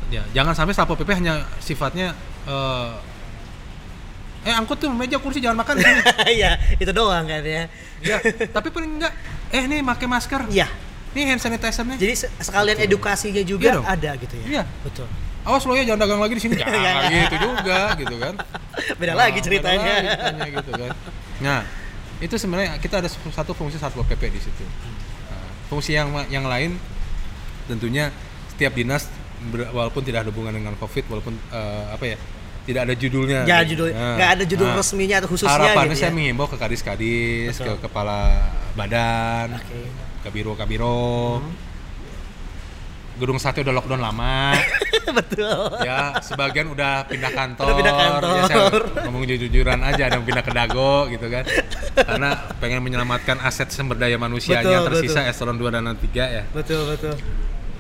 ya 0.09 0.22
jangan 0.34 0.53
sampai 0.53 0.72
satpol 0.72 0.95
pp 0.95 1.09
hanya 1.13 1.43
sifatnya 1.57 2.13
eh, 2.45 2.91
eh 4.43 4.53
angkut 4.53 4.80
tuh 4.80 4.88
meja 4.89 5.20
kursi 5.20 5.39
jangan 5.39 5.59
makan 5.59 5.76
sini. 5.76 6.01
Iya, 6.39 6.51
itu 6.78 6.91
doang 6.91 7.26
kan 7.26 7.43
ya. 7.43 7.68
ya, 7.99 8.18
tapi 8.47 8.70
paling 8.70 8.95
enggak 8.95 9.11
eh 9.49 9.63
nih 9.65 9.84
pakai 9.84 10.07
masker. 10.07 10.41
Iya. 10.47 10.68
Nih 11.11 11.24
hand 11.26 11.41
sanitizer-nya. 11.41 11.97
Jadi 11.97 12.13
se- 12.15 12.32
sekalian 12.38 12.78
edukasinya 12.80 13.41
Iya 13.41 13.43
juga 13.43 13.70
dong. 13.74 13.86
ada 13.86 14.11
gitu 14.15 14.36
ya. 14.38 14.45
Iya. 14.47 14.63
Betul. 14.86 15.07
Awas 15.43 15.63
lo 15.63 15.74
ya 15.74 15.84
jangan 15.84 16.03
dagang 16.03 16.20
lagi 16.20 16.36
di 16.36 16.43
sini. 16.43 16.55
Jangan 16.61 17.03
gitu 17.07 17.36
juga 17.41 17.80
gitu 17.95 18.15
kan. 18.20 18.34
Beda 18.95 19.11
Nah, 19.11 19.20
lagi 19.26 19.39
ceritanya. 19.39 19.80
beda 19.80 19.95
lagi 19.95 20.07
ceritanya 20.11 20.47
gitu 20.53 20.72
kan. 20.76 20.91
Nah, 21.39 21.59
itu 22.20 22.36
sebenarnya 22.36 22.70
kita 22.78 22.95
ada 22.99 23.09
satu 23.09 23.51
fungsi 23.51 23.76
satpol 23.76 24.03
pp 24.03 24.20
di 24.28 24.39
situ. 24.39 24.63
Nah, 24.63 25.47
fungsi 25.68 25.95
yang 25.95 26.11
yang 26.28 26.43
lain 26.43 26.76
tentunya 27.68 28.09
setiap 28.49 28.72
dinas 28.72 29.05
ber- 29.45 29.70
walaupun 29.70 30.01
tidak 30.01 30.24
ada 30.24 30.30
hubungan 30.32 30.49
dengan 30.51 30.74
covid, 30.76 31.03
walaupun 31.05 31.36
eh, 31.51 31.86
apa 31.91 32.05
ya 32.05 32.18
tidak 32.63 32.82
ada 32.84 32.93
judulnya. 32.93 33.41
Ya 33.43 33.63
judul 33.63 33.91
Nah, 33.91 34.15
nggak 34.15 34.30
ada 34.30 34.43
judul 34.43 34.68
nah, 34.68 34.76
resminya 34.76 35.15
atau 35.20 35.30
khususnya 35.30 35.55
Harapannya 35.55 35.93
gitu 35.93 36.01
saya 36.01 36.11
ya. 36.11 36.15
menghimbau 36.15 36.47
ke 36.47 36.57
kadis-kadis, 36.57 37.53
ke 37.53 37.63
Betul. 37.63 37.78
kepala 37.80 38.20
badan, 38.74 39.55
Oke. 39.55 39.80
ke 40.20 40.30
biro-kabiro. 40.30 41.39
Gedung 43.18 43.39
sate 43.39 43.63
udah 43.63 43.74
lockdown 43.74 43.97
lama. 43.97 44.53
Betul. 45.07 45.80
ya 45.82 46.20
sebagian 46.20 46.68
udah 46.68 47.07
pindah 47.07 47.32
kantor, 47.32 47.65
Udah 47.65 47.76
pindah 47.80 47.95
kantor. 47.95 48.30
ya 48.30 48.43
saya 48.43 48.63
ngomong 49.07 49.24
jujur-jujuran 49.24 49.80
aja 49.80 50.03
ada 50.03 50.20
yang 50.20 50.28
pindah 50.28 50.43
ke 50.43 50.51
Dago 50.51 51.07
gitu 51.07 51.32
kan 51.32 51.47
karena 51.95 52.30
pengen 52.59 52.84
menyelamatkan 52.84 53.39
aset 53.39 53.72
sumber 53.72 53.95
daya 53.95 54.20
manusia 54.20 54.59
Betul, 54.59 54.84
tersisa 54.91 55.24
betul. 55.24 55.32
eselon 55.32 55.55
2 55.55 55.72
dan 55.72 55.84
3 55.88 56.11
ya 56.11 56.43
Betul 56.51 56.91
betul. 56.91 57.15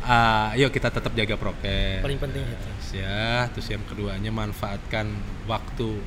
Ah, 0.07 0.55
yuk 0.55 0.71
kita 0.71 0.87
tetap 0.87 1.11
jaga 1.11 1.35
prokes 1.35 1.99
Paling 1.99 2.15
penting 2.17 2.39
itu. 2.41 2.67
ya 2.95 3.51
terus 3.51 3.67
yang 3.67 3.83
keduanya 3.83 4.31
manfaatkan 4.31 5.11
waktu 5.43 5.99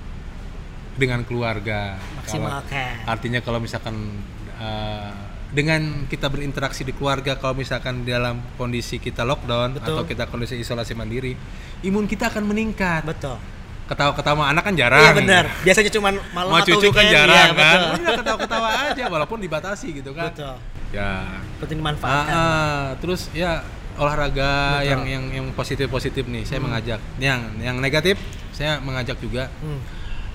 dengan 0.96 1.20
keluarga 1.22 2.00
Kalau- 2.24 2.48
Maksimalkan. 2.48 2.94
artinya 3.04 3.40
kalau 3.40 3.60
misalkan 3.60 3.96
eh, 4.56 5.12
dengan 5.50 6.06
kita 6.06 6.26
berinteraksi 6.26 6.80
di 6.80 6.92
keluarga 6.92 7.34
kalau 7.34 7.52
misalkan 7.54 8.00
dalam 8.02 8.40
kondisi 8.54 8.96
kita 8.96 9.20
lockdown 9.20 9.76
Betul. 9.76 9.92
atau 9.92 10.02
kita 10.06 10.24
kondisi 10.26 10.56
isolasi 10.56 10.94
mandiri 10.94 11.36
imun 11.82 12.06
kita 12.06 12.28
akan 12.28 12.46
meningkat 12.46 13.02
Betul. 13.02 13.36
ketawa-ketawa 13.84 14.46
anak 14.46 14.62
kan 14.62 14.74
jarang 14.74 15.02
Iya 15.02 15.12
benar. 15.12 15.44
Biasanya 15.60 15.90
cuma 15.90 16.08
malam 16.30 16.48
mau 16.48 16.56
atau 16.56 16.70
cucu 16.70 16.88
kan 16.88 17.02
weekend, 17.02 17.10
jarang 17.10 17.48
ya, 17.50 17.58
kan 17.58 17.78
Betul. 17.78 18.00
udah 18.00 18.14
ketawa-ketawa 18.16 18.68
aja 18.86 19.04
walaupun 19.08 19.38
dibatasi 19.40 19.86
gitu 19.92 20.10
kan 20.14 20.30
Betul. 20.30 20.56
ya 20.88 21.26
Penting 21.58 21.76
Ah, 21.76 21.80
dimanfaatkan. 21.82 22.30
ah. 22.32 22.86
terus 22.96 23.26
ya 23.34 23.60
olahraga 23.96 24.52
Betul. 24.76 24.86
yang 24.86 25.02
yang 25.04 25.24
yang 25.32 25.46
positif 25.50 25.86
positif 25.86 26.24
nih 26.24 26.42
saya 26.42 26.58
mengajak 26.58 27.00
yang 27.16 27.40
yang 27.58 27.76
negatif 27.76 28.20
saya 28.50 28.78
mengajak 28.78 29.16
juga 29.16 29.48
Hmm. 29.58 29.80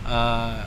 eh, 0.04 0.60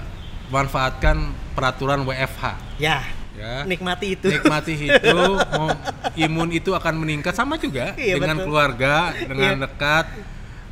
manfaatkan 0.49 1.17
peraturan 1.53 2.03
WFH 2.03 2.45
Ya. 2.77 3.05
ya 3.35 3.63
Nikmati 3.63 4.15
itu. 4.15 4.27
nikmati 4.27 4.75
itu 4.89 5.19
mau 5.51 5.69
imun 6.15 6.49
itu 6.51 6.73
akan 6.73 6.95
meningkat 6.97 7.33
sama 7.33 7.55
juga 7.55 7.93
Iya, 7.95 8.17
dengan 8.17 8.37
betul. 8.37 8.47
keluarga 8.49 8.95
dengan 9.15 9.55
Iya. 9.55 9.63
dekat 9.63 10.07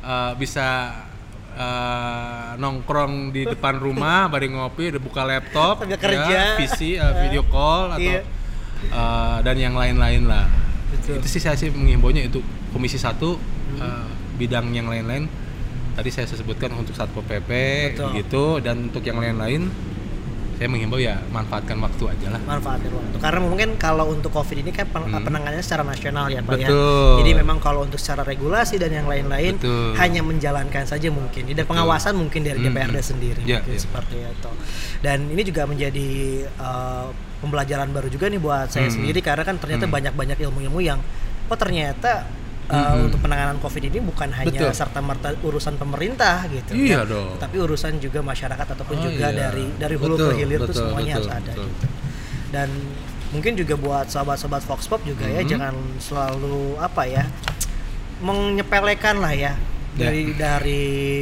eh, 0.01 0.31
bisa 0.35 0.67
eh, 1.53 2.47
nongkrong 2.55 3.29
di 3.29 3.45
depan 3.45 3.77
rumah 3.77 4.25
bareng 4.31 4.53
ngopi 4.53 4.89
udah 4.89 5.01
buka 5.01 5.21
laptop 5.23 5.81
Sambil 5.81 5.93
ya, 5.93 5.99
kerja. 5.99 6.39
PC 6.55 6.79
eh, 6.95 7.13
video 7.21 7.43
call 7.53 7.93
atau 7.93 8.01
Iya. 8.03 8.21
eh, 8.83 9.37
dan 9.41 9.55
yang 9.55 9.73
lain-lain 9.73 10.25
lah 10.25 10.45
Betul. 10.89 11.17
itu 11.17 11.27
sih 11.27 11.39
saya 11.39 11.53
sih 11.53 11.67
menghimbaunya 11.69 12.23
itu 12.23 12.39
komisi 12.69 12.95
satu 12.95 13.35
eh, 13.75 14.07
bidang 14.35 14.71
yang 14.71 14.87
lain-lain 14.87 15.27
tadi 15.93 16.09
saya 16.09 16.25
sebutkan 16.25 16.71
untuk 16.71 16.93
satpol 16.93 17.21
pp 17.21 17.49
Betul. 17.91 18.09
gitu 18.15 18.43
dan 18.59 18.87
untuk 18.87 19.01
yang 19.01 19.17
lain-lain 19.17 19.67
saya 20.53 20.67
menghimbau 20.67 20.97
ya 20.97 21.21
manfaatkan 21.27 21.77
waktu 21.77 22.03
aja 22.07 22.27
lah 22.31 22.41
manfaatkan 22.43 22.89
waktu 22.89 23.15
karena 23.19 23.39
mungkin 23.39 23.69
kalau 23.77 24.09
untuk 24.09 24.31
covid 24.31 24.57
ini 24.57 24.71
kan 24.71 24.85
pen- 24.87 25.05
Hmm. 25.05 25.21
penanganannya 25.21 25.61
secara 25.61 25.85
nasional 25.85 26.25
ya 26.27 26.41
pak 26.41 26.57
ya 26.57 26.65
Betul. 26.65 27.13
jadi 27.21 27.31
memang 27.37 27.57
kalau 27.57 27.81
untuk 27.81 27.97
secara 27.97 28.21
regulasi 28.23 28.75
dan 28.75 28.89
yang 28.91 29.05
lain-lain 29.05 29.53
hanya 29.95 30.21
menjalankan 30.21 30.81
saja 30.83 31.09
mungkin 31.09 31.45
dan 31.45 31.57
Betul. 31.57 31.69
pengawasan 31.69 32.13
mungkin 32.13 32.41
dari 32.41 32.57
Hmm, 32.57 32.73
DPRD 32.73 32.89
hmm. 32.95 33.05
sendiri 33.05 33.41
Ya, 33.43 33.61
mungkin 33.61 33.73
ya. 33.73 33.79
seperti 33.79 34.15
itu 34.17 34.51
dan 34.99 35.17
ini 35.29 35.41
juga 35.43 35.61
menjadi 35.63 36.09
uh, 36.57 37.09
pembelajaran 37.37 37.89
baru 37.89 38.07
juga 38.07 38.27
nih 38.27 38.37
buat 38.37 38.67
saya 38.67 38.87
Hmm. 38.87 38.95
sendiri 38.97 39.19
karena 39.19 39.41
kan 39.41 39.55
ternyata 39.55 39.85
Hmm. 39.85 39.93
banyak-banyak 39.93 40.37
ilmu-ilmu 40.39 40.79
yang 40.79 40.99
oh 41.47 41.55
ternyata 41.55 42.25
uh, 42.67 42.75
Hmm. 42.91 43.05
untuk 43.05 43.21
penanganan 43.21 43.55
covid 43.57 43.79
ini 43.81 43.99
bukan 43.99 44.27
hanya 44.33 44.51
Betul. 44.51 44.73
serta 44.73 44.99
merta 44.99 45.31
urusan 45.37 45.75
pemerintah 45.75 46.43
gitu 46.47 46.73
Iya 46.73 47.01
kan. 47.01 47.07
dong. 47.07 47.29
tapi 47.37 47.55
urusan 47.57 47.95
juga 47.97 48.19
masyarakat 48.19 48.67
ataupun 48.69 48.97
Oh, 48.97 49.03
juga 49.07 49.27
iya. 49.29 49.47
dari 49.47 49.65
dari 49.73 49.95
hulu 49.95 50.13
Betul, 50.13 50.27
ke 50.27 50.35
hilir 50.37 50.59
itu 50.61 50.73
semuanya 50.73 51.13
betul, 51.15 51.23
harus 51.23 51.29
ada 51.31 51.51
betul. 51.53 51.65
gitu 51.65 51.87
dan 52.47 52.69
mungkin 53.27 53.53
juga 53.55 53.75
buat 53.75 54.05
sobat-sobat 54.07 54.63
Fox 54.63 54.87
Pop 54.87 55.03
juga 55.03 55.23
ya 55.25 55.41
Mhm. 55.41 55.49
jangan 55.49 55.73
selalu 55.97 56.75
apa 56.77 57.03
ya 57.05 57.23
menyepelekan 58.19 59.15
lah 59.17 59.31
ya 59.31 59.53
dari 59.93 60.33
dari 60.33 60.81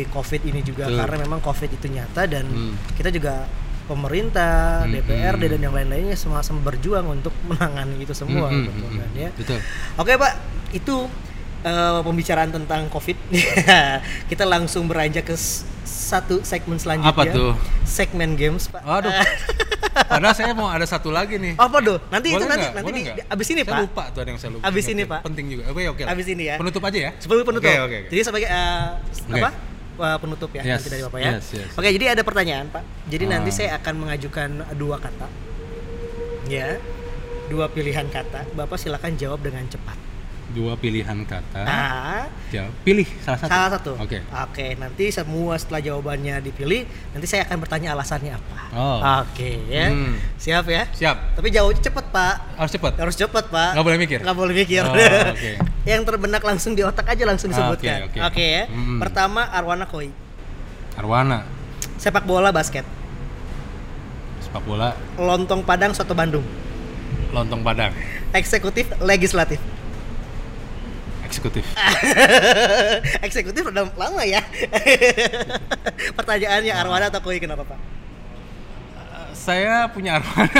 covid 0.10 0.42
ini 0.44 0.60
juga 0.62 0.86
Ya. 0.86 0.90
Betul. 0.90 1.00
karena 1.02 1.16
memang 1.22 1.40
covid 1.40 1.70
itu 1.70 1.88
nyata 1.88 2.22
dan 2.26 2.46
Hmm. 2.46 2.76
kita 2.96 3.08
juga 3.10 3.48
pemerintah, 3.86 4.84
Mhm. 4.84 4.92
DPRD 4.92 5.44
dan 5.48 5.62
yang 5.62 5.74
lain-lainnya 5.74 6.14
sama-sama 6.14 6.62
berjuang 6.64 7.06
untuk 7.08 7.32
menangani 7.44 8.00
itu 8.00 8.12
semua 8.12 8.48
Mm, 8.48 8.56
mm, 8.56 8.66
betul 8.68 8.88
mm, 8.88 8.98
kan 8.98 9.10
ya. 9.16 9.30
betul 9.32 9.60
Oke 9.96 10.14
Pak, 10.16 10.34
itu 10.72 10.96
eh, 11.62 12.00
pembicaraan 12.00 12.52
tentang 12.52 12.86
COVID. 12.88 13.18
Kita 14.30 14.44
langsung 14.44 14.86
beranjak 14.86 15.26
ke 15.26 15.36
satu 15.84 16.42
segmen 16.42 16.78
selanjutnya. 16.78 17.10
Apa 17.12 17.24
tuh? 17.28 17.58
Segmen 17.84 18.34
games 18.34 18.68
Pak. 18.68 18.82
Aduh. 18.82 19.10
Padahal 20.06 20.36
saya 20.36 20.52
mau 20.52 20.68
ada 20.68 20.84
satu 20.84 21.10
lagi 21.10 21.38
nih. 21.38 21.56
Apa 21.56 21.80
tuh? 21.80 21.98
Nanti 22.08 22.28
itu 22.28 22.38
Boleh 22.38 22.46
nanti 22.48 22.66
nggak? 22.68 22.76
nanti 22.76 22.92
Boleh 22.92 23.16
di, 23.16 23.22
abis 23.26 23.48
ini 23.48 23.62
saya 23.62 23.72
Pak. 23.72 23.80
lupa 23.82 24.04
tuh 24.10 24.20
ada 24.20 24.30
yang 24.30 24.38
saya 24.38 24.52
lupa. 24.52 24.64
Abis 24.68 24.86
ini, 24.88 25.04
Pak. 25.04 25.20
Penting 25.24 25.46
juga. 25.48 25.64
Oke 25.68 25.82
oke. 25.88 26.04
Abis 26.04 26.26
ini 26.28 26.44
ya. 26.46 26.56
Penutup 26.60 26.84
aja 26.84 27.00
ya. 27.00 27.12
Sebelum 27.18 27.44
penutup. 27.44 27.66
Oke, 27.66 27.80
oke. 27.82 28.00
Jadi 28.12 28.22
sebagai 28.22 28.48
eh, 28.48 28.86
Oke. 29.26 29.40
apa? 29.40 29.50
Eh, 29.96 30.18
penutup 30.20 30.52
ya 30.52 30.62
Yes, 30.62 30.76
nanti 30.78 30.90
dari 30.92 31.02
Bapak 31.02 31.20
ya. 31.20 31.32
yes, 31.34 31.46
yes. 31.52 31.70
Oke, 31.74 31.88
jadi 31.90 32.06
ada 32.12 32.22
pertanyaan 32.22 32.68
Pak. 32.68 32.84
Jadi 33.08 33.24
nanti 33.26 33.50
Ah. 33.50 33.56
saya 33.56 33.70
akan 33.78 33.94
mengajukan 33.98 34.50
dua 34.74 35.00
kata. 35.00 35.28
Ya. 36.46 36.78
Dua 37.46 37.70
pilihan 37.70 38.06
kata. 38.08 38.44
Bapak 38.52 38.76
silakan 38.76 39.16
jawab 39.16 39.40
dengan 39.40 39.64
cepat. 39.66 39.96
Dua 40.46 40.78
pilihan 40.78 41.26
kata. 41.26 41.62
Ah, 41.62 42.30
Jawab. 42.54 42.70
Pilih 42.84 43.08
salah 43.20 43.40
satu. 43.40 43.50
Salah 43.50 43.70
satu. 43.72 43.92
Oke. 43.98 44.22
Oke, 44.22 44.68
nanti 44.76 45.10
semua 45.10 45.58
setelah 45.58 45.82
jawabannya 45.82 46.38
dipilih, 46.40 46.86
nanti 47.12 47.26
saya 47.26 47.50
akan 47.50 47.58
bertanya 47.58 47.98
alasannya 47.98 48.38
apa. 48.38 48.58
Oh. 48.72 49.00
Oke, 49.26 49.58
ya. 49.66 49.90
Hmm. 49.90 50.14
Siap 50.38 50.70
ya? 50.70 50.86
Siap. 50.94 51.18
Tapi 51.36 51.50
jawabnya 51.50 51.82
cepet, 51.82 52.06
Pak. 52.08 52.36
Harus 52.62 52.72
cepat. 52.72 52.94
Harus 52.94 53.16
cepet, 53.16 53.46
Pak. 53.50 53.70
Nggak 53.74 53.86
boleh 53.90 54.00
mikir? 54.00 54.20
Nggak 54.22 54.38
boleh 54.38 54.54
mikir. 54.54 54.84
Oh, 54.86 54.94
oke. 55.34 55.54
Yang 55.86 56.02
terbenak 56.04 56.42
langsung 56.42 56.74
di 56.74 56.82
otak 56.82 57.06
aja 57.06 57.24
langsung 57.24 57.48
Ah, 57.48 57.54
disebutkan. 57.72 57.96
oke, 58.04 58.10
Oke, 58.10 58.20
oke. 58.20 58.44
ya. 58.44 58.64
Hmm. 58.66 58.98
Pertama 58.98 59.46
Arwana 59.48 59.86
Koi. 59.86 60.10
Arwana. 60.96 61.44
Sepak 61.96 62.24
bola 62.24 62.50
basket. 62.50 62.84
Sepak 64.42 64.62
bola. 64.62 64.94
Lontong 65.16 65.62
Padang 65.62 65.94
soto 65.94 66.12
Bandung. 66.12 66.44
Lontong 67.30 67.62
Padang. 67.62 67.92
Eksekutif 68.32 68.90
legislatif. 69.00 69.60
Eksekutif. 71.22 71.64
Eksekutif 73.26 73.62
udah 73.66 73.84
lama 73.92 74.22
ya. 74.24 74.40
Pertanyaannya 76.18 76.72
Arwana 76.72 77.08
atau 77.08 77.20
Koi 77.20 77.38
kenapa, 77.38 77.64
Pak? 77.64 77.78
saya 79.36 79.86
punya 79.94 80.18
Arwana. 80.18 80.50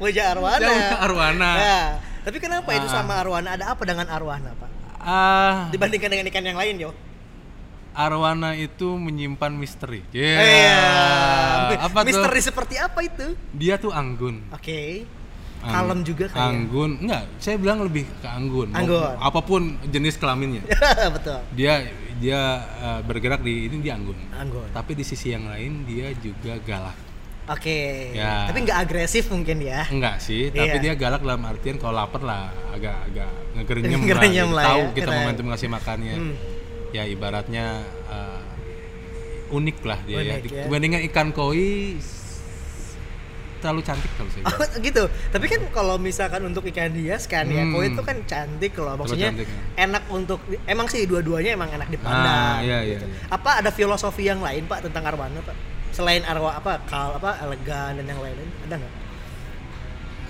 Puja 0.00 0.34
Arwana. 0.34 0.58
Saya 0.58 0.74
punya 0.74 0.96
Arwana. 0.98 1.50
Ya. 1.54 1.80
Tapi 2.28 2.38
kenapa 2.38 2.68
itu 2.76 2.84
Ah. 2.84 3.00
sama 3.00 3.16
Arwana? 3.16 3.56
Ada 3.56 3.72
apa 3.72 3.82
dengan 3.82 4.04
Arwana, 4.04 4.52
Pak? 4.52 4.70
Ah, 5.00 5.72
Dibandingkan 5.72 6.12
dengan 6.12 6.28
ikan 6.28 6.44
yang 6.44 6.60
lain, 6.60 6.76
yo. 6.78 6.92
arwana 7.94 8.54
itu 8.54 8.94
menyimpan 8.94 9.50
misteri. 9.50 10.06
Iya. 10.12 10.38
Iya. 10.38 10.78
Apa 11.82 12.06
Misteri 12.06 12.38
tuh? 12.38 12.46
seperti 12.46 12.74
apa 12.76 13.00
itu? 13.02 13.34
Dia 13.50 13.74
tuh 13.74 13.90
anggun. 13.90 14.44
Oke. 14.52 15.02
Ang- 15.58 15.74
Kalem 15.74 16.00
juga 16.06 16.30
kayaknya. 16.30 16.46
Anggun. 16.54 16.90
Enggak, 17.02 17.22
saya 17.38 17.56
bilang 17.58 17.82
lebih 17.82 18.06
ke 18.22 18.28
anggun. 18.28 18.70
Mau- 18.70 18.78
Anggun. 18.78 19.14
Apa 19.18 19.40
pun 19.42 19.62
jenis 19.84 20.14
kelaminnya. 20.14 20.62
Betul. 21.16 21.42
Dia 21.50 21.90
dia 22.18 22.40
eh, 22.78 23.00
bergerak 23.02 23.42
di 23.42 23.66
ini 23.66 23.80
dia 23.80 23.96
anggun. 23.96 24.14
Anggun. 24.30 24.68
Tapi 24.70 24.94
di 24.94 25.02
sisi 25.02 25.32
yang 25.32 25.50
lain 25.50 25.82
dia 25.82 26.14
juga 26.14 26.54
galak. 26.62 27.07
Oke. 27.48 28.12
Ya. 28.12 28.44
Tapi 28.44 28.58
nggak 28.60 28.78
agresif 28.78 29.24
mungkin 29.28 29.56
ya. 29.58 29.88
Enggak 29.88 30.20
sih, 30.20 30.48
tapi 30.48 30.68
Iya. 30.68 30.82
dia 30.82 30.94
galak 30.94 31.20
dalam 31.20 31.40
artian 31.42 31.76
kalau 31.76 31.96
lapar 31.96 32.20
lah 32.20 32.52
agak 32.70 33.08
agak 33.08 33.30
ngegerenyem 33.56 34.00
lah. 34.04 34.22
Gitu. 34.22 34.46
lah 34.52 34.64
Tahu 34.68 34.82
ya, 34.82 34.88
kita 34.92 35.08
keren. 35.08 35.18
momentum 35.18 35.44
ngasih 35.48 35.68
makannya. 35.68 36.14
Hmm. 36.14 36.34
Ya 36.88 37.02
ibaratnya 37.04 37.66
eh, 38.06 38.40
unik 39.50 39.78
lah 39.80 39.98
dia 40.04 40.16
ya. 40.18 40.34
Unik, 40.36 40.44
ya. 40.46 40.64
Dibandingkan 40.68 41.00
ikan 41.08 41.28
koi 41.32 41.96
terlalu 43.58 43.82
cantik 43.82 44.12
kalau 44.14 44.30
saya. 44.30 44.44
Oh, 44.46 44.78
gitu. 44.78 45.02
Tapi 45.34 45.46
kan 45.50 45.60
kalau 45.74 45.98
misalkan 45.98 46.46
untuk 46.46 46.62
ikan 46.64 46.94
hias 46.94 47.26
kan 47.26 47.42
ya, 47.44 47.66
Hmm. 47.66 47.74
koi 47.74 47.90
itu 47.90 48.02
kan 48.02 48.16
cantik 48.22 48.70
loh. 48.76 48.94
Maksudnya 48.94 49.34
cantik, 49.34 49.50
ya. 49.50 49.82
enak 49.82 50.04
untuk 50.08 50.38
emang 50.62 50.86
sih 50.86 51.02
dua-duanya 51.04 51.58
emang 51.58 51.66
enak 51.68 51.90
dipandang. 51.90 52.22
Ah, 52.22 52.62
iya, 52.62 52.86
iya, 52.86 53.02
gitu. 53.02 53.04
iya. 53.04 53.18
Apa 53.26 53.58
ada 53.58 53.74
filosofi 53.74 54.22
yang 54.22 54.38
lain 54.38 54.62
Pak 54.64 54.86
tentang 54.86 55.02
arwana 55.02 55.42
Pak? 55.42 55.56
Selain 55.98 56.22
arwa 56.22 56.54
apa 56.54 56.78
kal 56.86 57.18
apa 57.18 57.42
elegan 57.42 57.98
dan 57.98 58.06
yang 58.06 58.22
lain-lain 58.22 58.50
ada 58.70 58.74
nggak? 58.78 58.94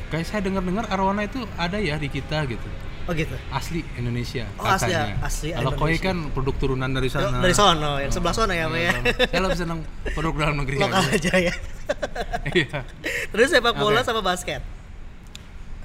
Kayak 0.09 0.25
saya 0.25 0.41
dengar-dengar 0.41 0.89
arwana 0.89 1.29
itu 1.29 1.45
ada 1.61 1.77
ya 1.77 2.01
di 2.01 2.09
kita 2.09 2.49
gitu. 2.49 2.65
Oh 3.09 3.17
gitu. 3.17 3.33
asli 3.49 3.81
Indonesia 3.97 4.45
Oh, 4.61 4.69
asli- 4.69 4.93
katanya. 4.93 5.17
asli 5.25 5.49
Kalau 5.57 5.73
koi 5.77 5.97
kan 5.97 6.29
produk 6.29 6.53
turunan 6.61 6.93
dari 6.93 7.09
sana. 7.09 7.41
Dari 7.41 7.57
sono, 7.57 7.97
yang 7.97 8.13
sebelah 8.13 8.37
sono 8.37 8.53
ya, 8.53 8.69
Pak 8.69 8.81
ya. 8.81 8.93
Saya 9.33 9.41
lebih 9.49 9.59
senang 9.61 9.81
produk 10.13 10.35
dalam 10.37 10.61
negeri 10.61 10.77
Lokal 10.77 11.05
aja. 11.09 11.17
aja 11.17 11.33
ya. 11.41 11.55
Iya. 12.53 12.85
Terus 13.33 13.49
sepak 13.49 13.77
bola 13.81 14.05
Oke. 14.05 14.09
sama 14.09 14.21
basket. 14.21 14.61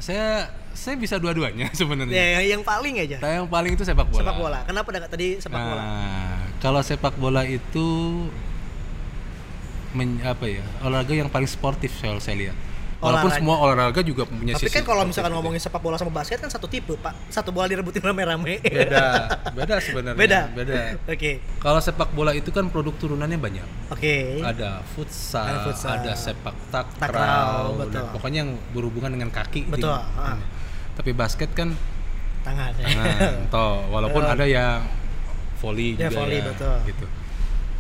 Saya 0.04 0.52
saya 0.76 1.00
bisa 1.00 1.16
dua-duanya 1.16 1.72
sebenarnya. 1.80 2.12
Ya, 2.12 2.26
yang, 2.40 2.60
yang 2.60 2.64
paling 2.68 3.00
aja. 3.00 3.24
Saya 3.24 3.40
yang 3.40 3.48
paling 3.48 3.72
itu 3.72 3.84
sepak 3.88 4.08
bola. 4.12 4.20
Sepak 4.20 4.36
bola. 4.36 4.60
Kenapa 4.68 4.88
tadi 5.08 5.28
sepak 5.40 5.56
nah, 5.56 5.68
bola? 5.68 5.84
kalau 6.60 6.82
sepak 6.84 7.16
bola 7.16 7.48
itu 7.48 7.88
men, 9.94 10.20
apa 10.22 10.46
ya 10.46 10.62
olahraga 10.82 11.14
yang 11.14 11.30
paling 11.30 11.48
sportif 11.48 11.94
soal 11.96 12.18
saya 12.18 12.38
lihat. 12.40 12.58
Walaupun 13.04 13.28
Olahraga. 13.28 13.36
semua 13.44 13.56
olahraga 13.60 14.00
juga 14.00 14.24
punya 14.24 14.56
Tapi 14.56 14.64
sisi 14.64 14.80
kan 14.80 14.88
kalau 14.88 15.04
misalkan 15.04 15.36
ngomongin 15.36 15.60
sepak 15.60 15.84
bola 15.84 16.00
sama 16.00 16.08
basket 16.16 16.40
kan 16.40 16.48
satu 16.48 16.72
tipe, 16.72 16.96
Pak. 16.96 17.12
Satu 17.28 17.52
bola 17.52 17.68
direbutin 17.68 18.00
rame-rame. 18.00 18.64
beda, 18.64 19.04
beda 19.60 19.76
sebenarnya. 19.84 20.16
Beda. 20.16 20.40
Beda. 20.56 20.96
Oke. 21.12 21.44
Kalau 21.60 21.84
sepak 21.84 22.16
bola 22.16 22.32
itu 22.32 22.48
kan 22.56 22.72
produk 22.72 22.96
turunannya 22.96 23.36
banyak. 23.36 23.68
Oke. 23.92 24.40
Ada 24.40 24.80
futsal, 24.96 25.44
Ada 25.44 25.52
ada, 25.52 25.64
futsal. 25.68 25.96
sepak 26.16 26.56
takraw, 26.72 26.96
Takraw, 26.96 27.64
dan 27.76 27.88
betul. 27.92 28.06
pokoknya 28.16 28.40
yang 28.48 28.52
berhubungan 28.72 29.12
dengan 29.12 29.30
kaki. 29.36 29.68
Betul, 29.68 29.92
ah. 29.92 30.40
Tapi 30.96 31.12
basket 31.12 31.52
kan 31.52 31.76
Tangan. 32.40 32.72
tangan, 32.72 33.52
toh 33.52 33.84
walaupun 33.92 34.24
ada 34.24 34.48
yang 34.48 34.80
volley 35.60 36.00
Ya, 36.00 36.08
juga 36.08 36.24
volley, 36.24 36.40
ya, 36.40 36.56
betul. 36.56 36.76
gitu. 36.88 37.06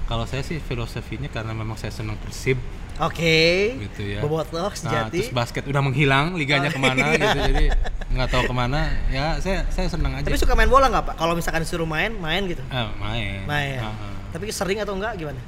Kalau 0.03 0.25
saya 0.25 0.41
sih 0.41 0.59
filosofinya 0.59 1.27
karena 1.27 1.51
memang 1.51 1.75
saya 1.75 1.89
senang 1.89 2.19
Persib 2.19 2.59
Oke. 2.99 3.73
gitu 3.79 4.03
ya. 4.03 4.19
Bobotoh 4.19 4.59
Nah, 4.61 4.69
sejati. 4.69 5.17
terus 5.17 5.31
basket 5.31 5.63
udah 5.65 5.81
menghilang, 5.81 6.35
liganya 6.35 6.69
Oh, 6.69 6.75
ke 6.75 6.79
mana 6.79 7.01
iya. 7.07 7.17
gitu, 7.17 7.39
jadi 7.49 7.65
nggak 8.13 8.27
tahu 8.29 8.43
ke 8.45 8.53
mana. 8.53 8.79
Ya 9.09 9.39
saya 9.39 9.65
saya 9.69 9.87
senang 9.87 10.13
aja. 10.13 10.27
Tapi 10.27 10.37
suka 10.37 10.53
main 10.53 10.69
bola 10.69 10.91
nggak, 10.91 11.03
Pak? 11.07 11.15
Kalau 11.15 11.33
misalkan 11.33 11.63
disuruh 11.63 11.87
main, 11.87 12.13
main 12.13 12.45
gitu. 12.45 12.61
Eh, 12.61 12.87
main. 12.99 13.41
Main. 13.47 13.79
Ah, 13.79 13.89
ah. 13.89 14.15
Tapi 14.29 14.51
sering 14.51 14.77
atau 14.77 14.93
enggak 14.93 15.17
gimana? 15.17 15.41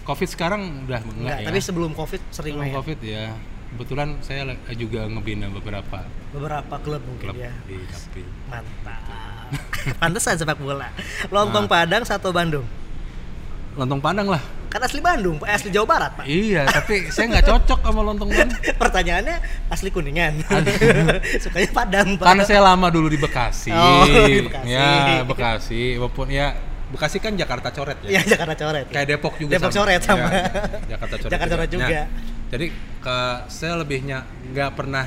Covid 0.00 0.28
sekarang 0.28 0.60
udah 0.88 0.98
enggak, 1.04 1.14
Enggak, 1.14 1.38
ya. 1.38 1.46
tapi 1.46 1.58
sebelum 1.60 1.90
Covid 1.92 2.20
sering 2.28 2.54
Sebelum 2.56 2.66
main. 2.66 2.74
Covid 2.74 2.98
ya. 3.04 3.26
Kebetulan 3.70 4.18
saya 4.18 4.42
juga 4.74 5.06
ngebina 5.06 5.46
beberapa 5.46 6.02
Beberapa 6.34 6.74
klub 6.82 6.98
mungkin 7.06 7.30
klub 7.30 7.38
ya. 7.38 7.54
di. 7.70 7.78
Mantap. 8.50 8.98
Pantesan 9.96 10.34
sepak 10.34 10.58
bola. 10.58 10.90
Lontong 11.34 11.66
Nah. 11.66 11.70
Padang 11.70 12.02
satu 12.02 12.34
Bandung. 12.34 12.66
Lontong 13.70 14.00
Padang 14.00 14.26
lah. 14.26 14.42
Kan 14.66 14.80
asli 14.80 14.98
Bandung, 14.98 15.34
Pak. 15.36 15.50
asli 15.50 15.70
Jawa 15.70 15.86
Barat, 15.88 16.10
Pak. 16.14 16.24
Iya, 16.24 16.62
tapi 16.62 17.10
saya 17.10 17.26
nggak 17.28 17.46
cocok 17.46 17.80
sama 17.82 18.00
lontong 18.02 18.30
Padang. 18.30 18.50
Pertanyaannya 18.82 19.36
asli 19.66 19.88
Kuningan. 19.90 20.32
Sukanya 21.42 21.70
Padang, 21.70 22.08
Pak. 22.14 22.26
Karena 22.26 22.42
saya 22.44 22.60
lama 22.62 22.86
dulu 22.86 23.06
di 23.06 23.18
Bekasi. 23.18 23.70
Oh, 23.70 24.06
di 24.06 24.46
Bekasi. 24.46 24.70
Ya, 24.70 25.22
Bekasi. 25.22 25.82
Walaupun 25.96 26.30
ya 26.30 26.54
Bekasi 26.90 27.18
kan 27.18 27.34
Jakarta 27.34 27.70
coret 27.70 27.98
ya. 28.02 28.18
Ya 28.18 28.22
Jakarta 28.24 28.54
coret. 28.56 28.86
Kayak 28.90 29.06
Depok 29.08 29.34
juga 29.38 29.58
Depok 29.58 29.70
coret 29.72 30.02
sama. 30.02 30.26
Ya, 30.26 30.42
Jakarta 30.94 31.14
coret. 31.16 31.30
Jakarta 31.30 31.52
coret 31.56 31.70
juga. 31.70 31.86
Nah, 31.86 32.06
jadi 32.50 32.66
ke 33.00 33.16
saya 33.46 33.74
lebihnya 33.74 34.18
nggak 34.50 34.70
pernah 34.74 35.06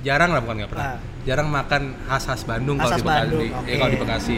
jarang 0.00 0.32
lah 0.32 0.40
bukan 0.40 0.64
nggak 0.64 0.70
pernah. 0.72 0.96
Ah. 0.96 1.00
Jarang 1.24 1.48
makan 1.48 1.82
khas-khas 2.04 2.44
Bandung 2.44 2.76
kalau 2.76 2.88
di 2.90 3.00
Bekasi. 3.00 3.16
Bandung, 3.20 3.44
Eh, 3.44 3.52
oke. 3.52 3.72
kalau 3.76 3.90
di 3.92 3.98
Bekasi. 4.00 4.36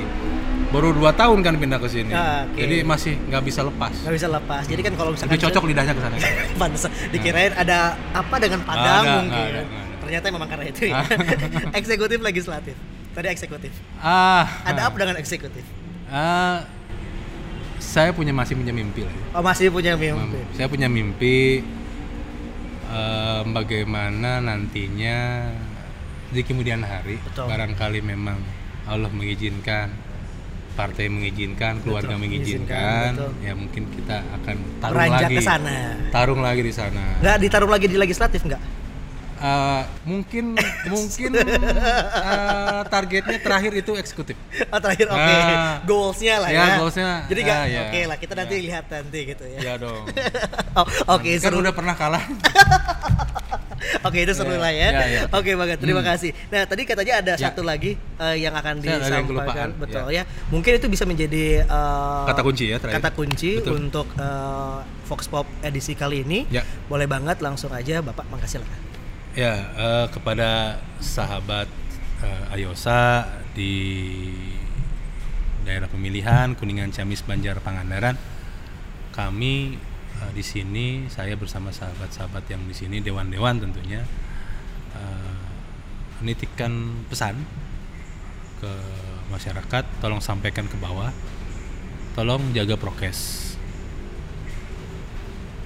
Baru 0.70 0.94
dua 0.94 1.10
tahun 1.10 1.42
kan 1.42 1.58
pindah 1.58 1.82
ke 1.82 1.88
sini. 1.90 2.14
Ah, 2.14 2.46
oke. 2.46 2.54
Jadi 2.54 2.76
masih 2.86 3.18
nggak 3.26 3.42
bisa 3.42 3.60
lepas. 3.66 3.90
Nggak 4.06 4.14
bisa 4.14 4.28
lepas. 4.30 4.62
Jadi 4.70 4.80
kan 4.86 4.92
kalau 4.94 5.10
misalkan 5.10 5.34
Lebih 5.34 5.42
cocok 5.50 5.62
lidahnya 5.66 5.94
ke 5.98 6.02
sana. 6.02 6.16
Pantes 6.62 6.82
dikirain 7.10 7.52
ada 7.58 7.98
apa 8.14 8.36
dengan 8.38 8.60
Padang 8.62 9.02
ada, 9.02 9.16
mungkin. 9.18 9.34
ada, 9.50 9.60
nggak 9.66 9.82
ada. 9.82 9.98
Ternyata 10.00 10.24
memang 10.30 10.48
karena 10.48 10.64
itu 10.70 10.82
ya. 10.86 11.02
Ah. 11.02 11.06
eksekutif 11.78 12.18
legislatif. 12.22 12.74
Tadi 13.10 13.26
eksekutif. 13.26 13.72
ah. 13.98 14.46
Ada 14.62 14.86
apa 14.86 14.96
dengan 14.96 15.18
eksekutif? 15.18 15.66
Ah, 16.06 16.62
saya 17.82 18.14
punya 18.14 18.30
masih 18.30 18.54
punya 18.54 18.70
mimpi 18.70 19.02
lah. 19.02 19.14
Oh, 19.34 19.42
masih 19.42 19.74
punya 19.74 19.98
mimpi. 19.98 20.38
Saya 20.54 20.70
punya 20.70 20.86
mimpi 20.86 21.66
eh, 22.86 23.42
bagaimana 23.42 24.38
nantinya 24.38 25.50
di 26.30 26.46
kemudian 26.46 26.86
hari 26.86 27.18
Betul. 27.26 27.50
barangkali 27.50 27.98
memang 28.06 28.38
Allah 28.86 29.10
mengizinkan, 29.10 29.90
partai 30.80 31.12
mengizinkan, 31.12 31.84
keluarga 31.84 32.16
Betul, 32.16 32.22
mengizinkan, 32.24 33.10
betul. 33.12 33.30
ya 33.44 33.52
mungkin 33.52 33.82
kita 33.92 34.16
akan 34.40 34.56
tarung 34.80 34.96
Beranjak 34.96 35.28
lagi. 35.28 35.36
ke 35.36 35.42
sana. 35.44 35.76
Tarung 36.08 36.40
lagi 36.40 36.62
di 36.64 36.72
sana. 36.72 37.04
Nggak 37.20 37.36
ditaruh 37.36 37.68
lagi 37.68 37.86
di 37.86 37.96
legislatif 38.00 38.40
nggak? 38.40 38.62
Eh, 39.40 39.82
mungkin 40.04 40.52
mungkin 40.92 41.30
eh, 41.32 42.80
targetnya 42.86 43.38
terakhir 43.40 43.72
itu 43.74 43.92
eksekutif. 43.96 44.36
Oh, 44.68 44.76
terakhir 44.76 45.08
oke. 45.08 45.32
Ah. 45.36 45.80
Goalsnya 45.84 46.34
lah 46.40 46.48
ya. 46.48 46.56
Ya, 46.56 46.66
goalsnya, 46.76 47.08
Jadi 47.24 47.40
nggak 47.44 47.60
ah, 47.60 47.66
ya. 47.68 47.80
oke 47.84 48.00
lah 48.04 48.16
kita 48.16 48.32
nanti 48.36 48.54
Ya. 48.56 48.64
lihat 48.68 48.84
nanti 48.88 49.18
gitu 49.28 49.44
ya. 49.48 49.58
Ya 49.60 49.74
dong. 49.76 50.04
oh, 50.80 50.86
oke 51.12 51.30
kan 51.36 51.52
seru. 51.52 51.60
udah 51.60 51.72
pernah 51.72 51.96
kalah. 51.96 52.24
Oke 54.00 54.22
itu 54.22 54.32
seru 54.32 54.54
Ya, 54.54 54.60
lah 54.60 54.72
ya. 54.72 54.88
ya, 54.90 55.06
ya. 55.06 55.20
Oke 55.30 55.52
banget, 55.52 55.78
terima 55.78 56.00
Hmm. 56.00 56.10
kasih. 56.10 56.30
Nah 56.48 56.62
tadi 56.62 56.82
katanya 56.84 57.14
ada 57.18 57.32
Ya. 57.34 57.50
satu 57.50 57.62
lagi 57.62 57.94
eh, 57.96 58.36
yang 58.38 58.52
akan 58.52 58.78
Saya 58.78 58.96
ada 58.96 59.06
yang 59.10 59.26
disampaikan, 59.26 59.68
betul 59.76 60.04
ya. 60.08 60.22
ya. 60.22 60.22
Mungkin 60.48 60.72
itu 60.76 60.86
bisa 60.86 61.04
menjadi 61.04 61.44
eh, 61.62 62.24
Kata 62.26 62.40
kunci 62.40 62.64
ya, 62.68 62.76
terakhir. 62.78 62.96
Kata 62.98 63.10
kunci 63.10 63.50
Betul. 63.58 63.72
untuk 63.80 64.06
eh, 64.14 64.78
Fox 65.04 65.26
Pop 65.26 65.46
edisi 65.60 65.92
kali 65.94 66.22
ini. 66.22 66.46
Ya. 66.48 66.62
Boleh 66.86 67.04
banget 67.04 67.40
langsung 67.40 67.70
aja 67.70 67.98
Bapak 68.00 68.26
makasih 68.28 68.62
lah. 68.62 68.70
Ya, 69.30 69.54
kepada 70.08 70.78
sahabat 70.98 71.70
Ayosa 72.50 73.30
di 73.52 74.26
daerah 75.62 75.86
pemilihan 75.86 76.52
Kuningan 76.52 76.90
Ciamis 76.90 77.22
Banjar 77.22 77.60
Pangandaran, 77.60 78.18
kami 79.10 79.78
eh, 80.20 80.32
di 80.36 80.44
sini 80.44 81.08
saya 81.08 81.34
bersama 81.34 81.72
sahabat-sahabat 81.72 82.44
yang 82.52 82.62
di 82.68 82.74
sini 82.76 83.00
dewan-dewan 83.00 83.58
tentunya 83.58 84.04
eh, 84.94 85.34
menitipkan 86.20 87.04
pesan 87.08 87.40
ke 88.60 88.72
masyarakat, 89.32 89.84
tolong 90.04 90.20
sampaikan 90.20 90.68
ke 90.68 90.76
bawah, 90.76 91.08
tolong 92.12 92.52
jaga 92.52 92.76
prokes. 92.76 93.50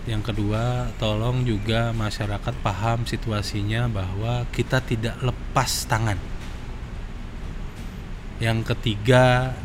Yang 0.05 0.31
kedua, 0.31 0.93
tolong 1.01 1.49
juga 1.49 1.91
masyarakat 1.97 2.55
paham 2.61 3.09
situasinya 3.09 3.89
bahwa 3.89 4.45
kita 4.53 4.85
tidak 4.85 5.17
lepas 5.25 5.89
tangan. 5.89 6.21
Yang 8.37 8.77
ketiga, 8.77 9.57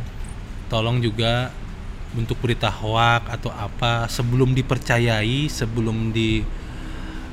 tolong 0.72 1.04
juga 1.04 1.52
untuk 2.18 2.42
berita 2.42 2.74
hoak 2.74 3.30
atau 3.30 3.54
apa 3.54 4.10
sebelum 4.10 4.58
dipercayai, 4.58 5.46
sebelum 5.46 6.10
di 6.10 6.42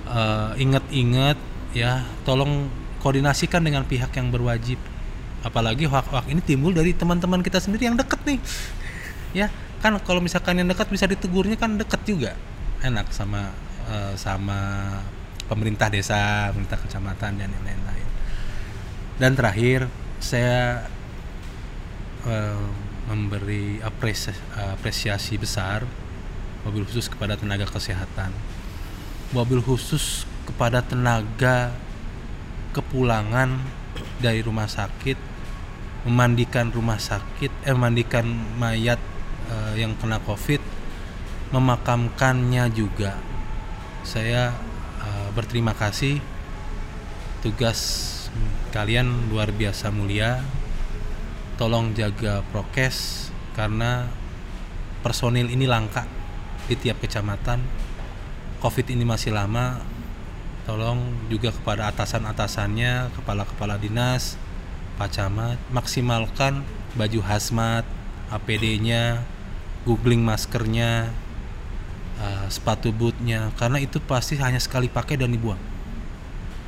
eh, 0.08 0.50
ingat-ingat 0.60 1.38
ya, 1.72 2.04
tolong 2.28 2.68
koordinasikan 3.00 3.64
dengan 3.64 3.88
pihak 3.88 4.12
yang 4.16 4.28
berwajib. 4.28 4.76
Apalagi 5.40 5.86
hoak-hoak 5.86 6.26
ini 6.28 6.42
timbul 6.42 6.74
dari 6.74 6.92
teman-teman 6.92 7.40
kita 7.40 7.62
sendiri 7.62 7.88
yang 7.88 7.96
deket 7.96 8.20
nih. 8.26 8.40
Ya, 9.32 9.48
kan 9.80 9.96
kalau 10.02 10.20
misalkan 10.20 10.58
yang 10.60 10.68
dekat 10.68 10.88
bisa 10.88 11.06
ditegurnya 11.08 11.56
kan 11.56 11.76
deket 11.76 12.02
juga 12.04 12.32
enak 12.84 13.08
sama 13.14 13.52
eh, 13.88 14.14
sama 14.20 14.60
pemerintah 15.48 15.88
desa, 15.88 16.52
pemerintah 16.52 16.80
kecamatan 16.84 17.32
dan 17.40 17.48
lain-lain. 17.48 18.08
Dan 19.16 19.32
terakhir 19.32 19.88
saya 20.20 20.84
eh, 22.28 22.85
memberi 23.06 23.78
apresiasi, 23.80 24.38
apresiasi 24.54 25.38
besar 25.38 25.86
mobil 26.66 26.82
khusus 26.82 27.06
kepada 27.06 27.38
tenaga 27.38 27.62
kesehatan, 27.70 28.34
mobil 29.30 29.62
khusus 29.62 30.26
kepada 30.50 30.82
tenaga 30.82 31.70
kepulangan 32.74 33.62
dari 34.18 34.42
rumah 34.42 34.66
sakit, 34.66 35.14
memandikan 36.02 36.74
rumah 36.74 36.98
sakit, 36.98 37.50
eh 37.62 37.70
memandikan 37.70 38.26
mayat 38.58 38.98
eh, 39.46 39.86
yang 39.86 39.94
kena 39.94 40.18
covid, 40.26 40.58
memakamkannya 41.54 42.66
juga. 42.74 43.14
Saya 44.02 44.50
eh, 45.06 45.28
berterima 45.30 45.70
kasih. 45.70 46.18
Tugas 47.46 48.02
kalian 48.74 49.30
luar 49.30 49.54
biasa 49.54 49.94
mulia 49.94 50.42
tolong 51.56 51.96
jaga 51.96 52.44
prokes 52.52 53.28
karena 53.56 54.04
personil 55.00 55.48
ini 55.48 55.64
langka 55.64 56.04
di 56.68 56.76
tiap 56.76 57.00
kecamatan. 57.00 57.64
Covid 58.60 58.92
ini 58.92 59.04
masih 59.08 59.32
lama. 59.32 59.80
Tolong 60.68 61.30
juga 61.30 61.54
kepada 61.54 61.88
atasan-atasannya 61.94 63.14
kepala-kepala 63.14 63.78
dinas 63.78 64.34
pak 64.96 65.12
camat 65.12 65.60
maksimalkan 65.68 66.64
baju 66.96 67.20
hazmat 67.20 67.84
APD-nya 68.32 69.20
googling 69.84 70.24
maskernya 70.24 71.12
eh, 72.18 72.46
sepatu 72.48 72.90
bootnya 72.90 73.52
karena 73.60 73.78
itu 73.78 74.02
pasti 74.02 74.34
hanya 74.42 74.58
sekali 74.58 74.90
pakai 74.90 75.14
dan 75.14 75.30
dibuang. 75.30 75.60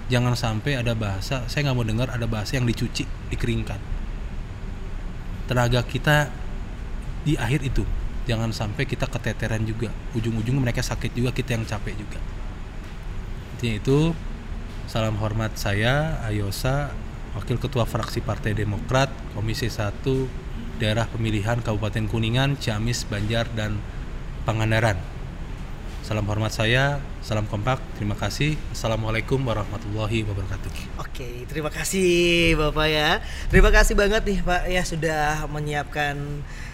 Jangan 0.08 0.38
sampai 0.38 0.78
ada 0.78 0.94
bahasa 0.94 1.42
saya 1.50 1.68
nggak 1.68 1.76
mau 1.76 1.84
dengar 1.84 2.08
ada 2.14 2.30
bahasa 2.30 2.54
yang 2.56 2.70
dicuci 2.70 3.02
dikeringkan 3.34 3.97
tenaga 5.48 5.80
kita 5.82 6.28
di 7.24 7.34
akhir 7.34 7.64
itu. 7.64 7.82
Jangan 8.28 8.52
sampai 8.52 8.84
kita 8.84 9.08
keteteran 9.08 9.64
juga. 9.64 9.88
Ujung-ujungnya 10.12 10.60
mereka 10.60 10.84
sakit 10.84 11.16
juga 11.16 11.32
kita 11.32 11.56
yang 11.56 11.64
capek 11.64 11.96
juga. 11.96 12.20
Intinya 13.56 13.74
itu 13.80 13.98
salam 14.86 15.16
hormat 15.18 15.56
saya 15.56 16.20
Ayosa 16.22 16.92
Wakil 17.34 17.58
Ketua 17.58 17.88
Fraksi 17.88 18.22
Partai 18.22 18.54
Demokrat 18.54 19.10
Komisi 19.34 19.66
1 19.66 20.04
Daerah 20.78 21.10
Pemilihan 21.10 21.58
Kabupaten 21.58 22.06
Kuningan 22.06 22.60
Ciamis 22.60 23.02
Banjar 23.08 23.50
dan 23.52 23.82
Pangandaran 24.46 25.17
Salam 26.08 26.24
hormat 26.24 26.48
saya, 26.48 27.04
salam 27.20 27.44
kompak, 27.44 27.76
terima 28.00 28.16
kasih. 28.16 28.56
Assalamualaikum 28.72 29.36
warahmatullahi 29.44 30.24
wabarakatuh. 30.24 31.04
Oke, 31.04 31.44
terima 31.44 31.68
kasih 31.68 32.56
Bapak 32.56 32.88
ya. 32.88 33.20
Terima 33.52 33.68
kasih 33.68 33.92
banget 33.92 34.24
nih 34.24 34.40
Pak 34.40 34.72
ya 34.72 34.82
sudah 34.88 35.44
menyiapkan 35.52 36.16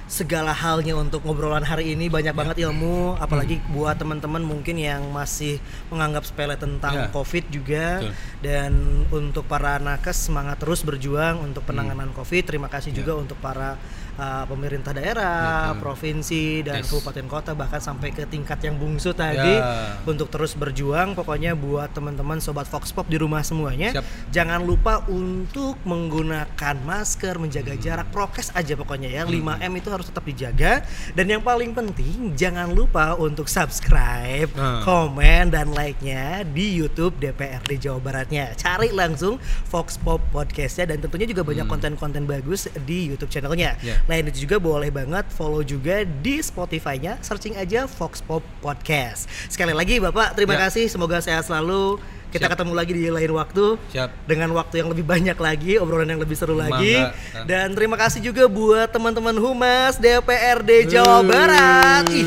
segala 0.07 0.55
halnya 0.55 0.95
untuk 0.95 1.26
ngobrolan 1.26 1.66
hari 1.66 1.99
ini 1.99 2.07
banyak 2.07 2.30
banget 2.30 2.62
ilmu 2.62 3.18
apalagi 3.18 3.59
buat 3.74 3.99
teman-teman 3.99 4.45
mungkin 4.45 4.78
yang 4.78 5.03
masih 5.11 5.59
menganggap 5.91 6.28
sepele 6.28 6.55
tentang 6.55 6.95
Ya. 6.95 7.11
Covid 7.11 7.51
juga 7.51 8.05
Betul. 8.07 8.12
dan 8.45 8.72
untuk 9.11 9.51
para 9.51 9.82
nakes 9.82 10.30
semangat 10.30 10.62
terus 10.62 10.87
berjuang 10.87 11.43
untuk 11.43 11.66
penanganan 11.66 12.14
Covid. 12.14 12.47
Terima 12.47 12.70
kasih 12.70 12.95
Ya. 12.95 13.03
juga 13.03 13.18
untuk 13.18 13.41
para 13.43 13.80
uh, 14.17 14.45
pemerintah 14.45 14.91
daerah, 14.91 15.71
Betul. 15.71 15.81
provinsi 15.83 16.45
dan 16.62 16.81
Yes. 16.81 16.89
kabupaten 16.89 17.27
kota 17.27 17.51
bahkan 17.53 17.79
sampai 17.79 18.11
ke 18.11 18.25
tingkat 18.25 18.59
yang 18.61 18.75
bungsu 18.75 19.11
tadi 19.11 19.55
Ya. 19.55 19.99
untuk 20.03 20.29
terus 20.29 20.53
berjuang. 20.53 21.15
Pokoknya 21.15 21.53
buat 21.53 21.91
teman-teman 21.91 22.39
sobat 22.39 22.65
Fox 22.65 22.91
Pop 22.91 23.07
di 23.07 23.17
rumah 23.17 23.41
semuanya, 23.41 23.93
Siap. 23.93 24.05
jangan 24.31 24.61
lupa 24.61 25.03
untuk 25.07 25.79
menggunakan 25.85 26.45
masker, 26.81 27.37
menjaga 27.37 27.75
jarak, 27.75 28.09
prokes 28.09 28.51
aja 28.53 28.75
pokoknya 28.75 29.11
ya. 29.11 29.23
5M 29.25 29.73
itu 29.75 29.89
harus 29.89 30.07
tetap 30.07 30.23
dijaga 30.23 30.83
dan 31.12 31.27
yang 31.27 31.41
paling 31.41 31.73
penting 31.73 32.35
jangan 32.35 32.71
lupa 32.71 33.15
untuk 33.15 33.47
subscribe, 33.47 34.49
Nah. 34.55 34.81
komen 34.83 35.51
dan 35.51 35.71
like-nya 35.71 36.45
di 36.45 36.73
YouTube 36.73 37.19
DPRD 37.19 37.79
Jawa 37.79 37.99
Baratnya. 37.99 38.55
Cari 38.55 38.91
langsung 38.91 39.37
Fox 39.65 39.97
Pop 39.97 40.21
Podcast-nya 40.31 40.95
dan 40.95 40.99
tentunya 40.99 41.27
juga 41.27 41.43
banyak 41.43 41.65
konten-konten 41.65 42.25
bagus 42.25 42.67
di 42.81 43.09
YouTube 43.09 43.29
channelnya. 43.29 43.77
Ya. 43.81 44.01
Lain 44.05 44.29
itu 44.29 44.45
juga 44.45 44.61
boleh 44.61 44.93
banget 44.93 45.25
follow 45.33 45.65
juga 45.65 46.05
di 46.05 46.37
Spotify-nya, 46.39 47.17
searching 47.25 47.57
aja 47.57 47.89
Fox 47.89 48.21
Pop 48.21 48.45
Podcast. 48.61 49.25
Sekali 49.49 49.73
lagi 49.73 49.97
Bapak, 49.97 50.37
terima 50.37 50.61
Ya. 50.61 50.69
kasih. 50.69 50.93
Semoga 50.93 51.25
sehat 51.25 51.49
selalu. 51.49 51.97
Kita 52.35 52.51
Siap. 52.51 52.59
ketemu 52.59 52.72
lagi 52.74 52.93
di 52.99 53.07
lain 53.07 53.30
waktu 53.30 53.78
Siap. 53.95 54.26
dengan 54.26 54.51
waktu 54.59 54.82
yang 54.82 54.91
lebih 54.91 55.07
banyak 55.07 55.39
lagi, 55.39 55.78
obrolan 55.78 56.11
yang 56.11 56.18
lebih 56.18 56.35
seru 56.35 56.59
lagi. 56.59 56.99
Dan 57.47 57.78
terima 57.78 57.95
kasih 57.95 58.18
juga 58.18 58.51
buat 58.51 58.91
teman-teman 58.91 59.39
Humas 59.39 60.03
DPRD 60.03 60.91
Jawa 60.91 61.22
Barat. 61.22 62.11
Ih, 62.11 62.26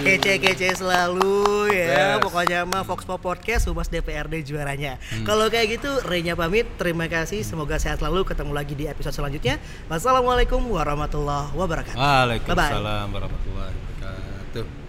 kece-kece 0.00 0.80
selalu 0.80 1.68
ya. 1.68 2.16
Yes. 2.16 2.24
Pokoknya 2.24 2.64
mah 2.64 2.80
Fox 2.88 3.04
Pop 3.04 3.20
Podcast 3.20 3.68
Humas 3.68 3.92
DPRD 3.92 4.40
juaranya. 4.40 4.96
Hmm. 5.12 5.28
Kalau 5.28 5.52
kayak 5.52 5.76
gitu, 5.76 6.00
Renya 6.00 6.32
pamit. 6.32 6.64
Terima 6.80 7.04
kasih. 7.12 7.44
Semoga 7.44 7.76
sehat 7.76 8.00
selalu. 8.00 8.24
Ketemu 8.24 8.56
lagi 8.56 8.72
di 8.72 8.88
episode 8.88 9.12
selanjutnya. 9.12 9.60
Wassalamualaikum 9.92 10.64
warahmatullahi 10.64 11.52
wabarakatuh. 11.52 12.00
Waalaikumsalam 12.00 13.06
warahmatullahi 13.12 13.72
wabarakatuh. 13.76 14.81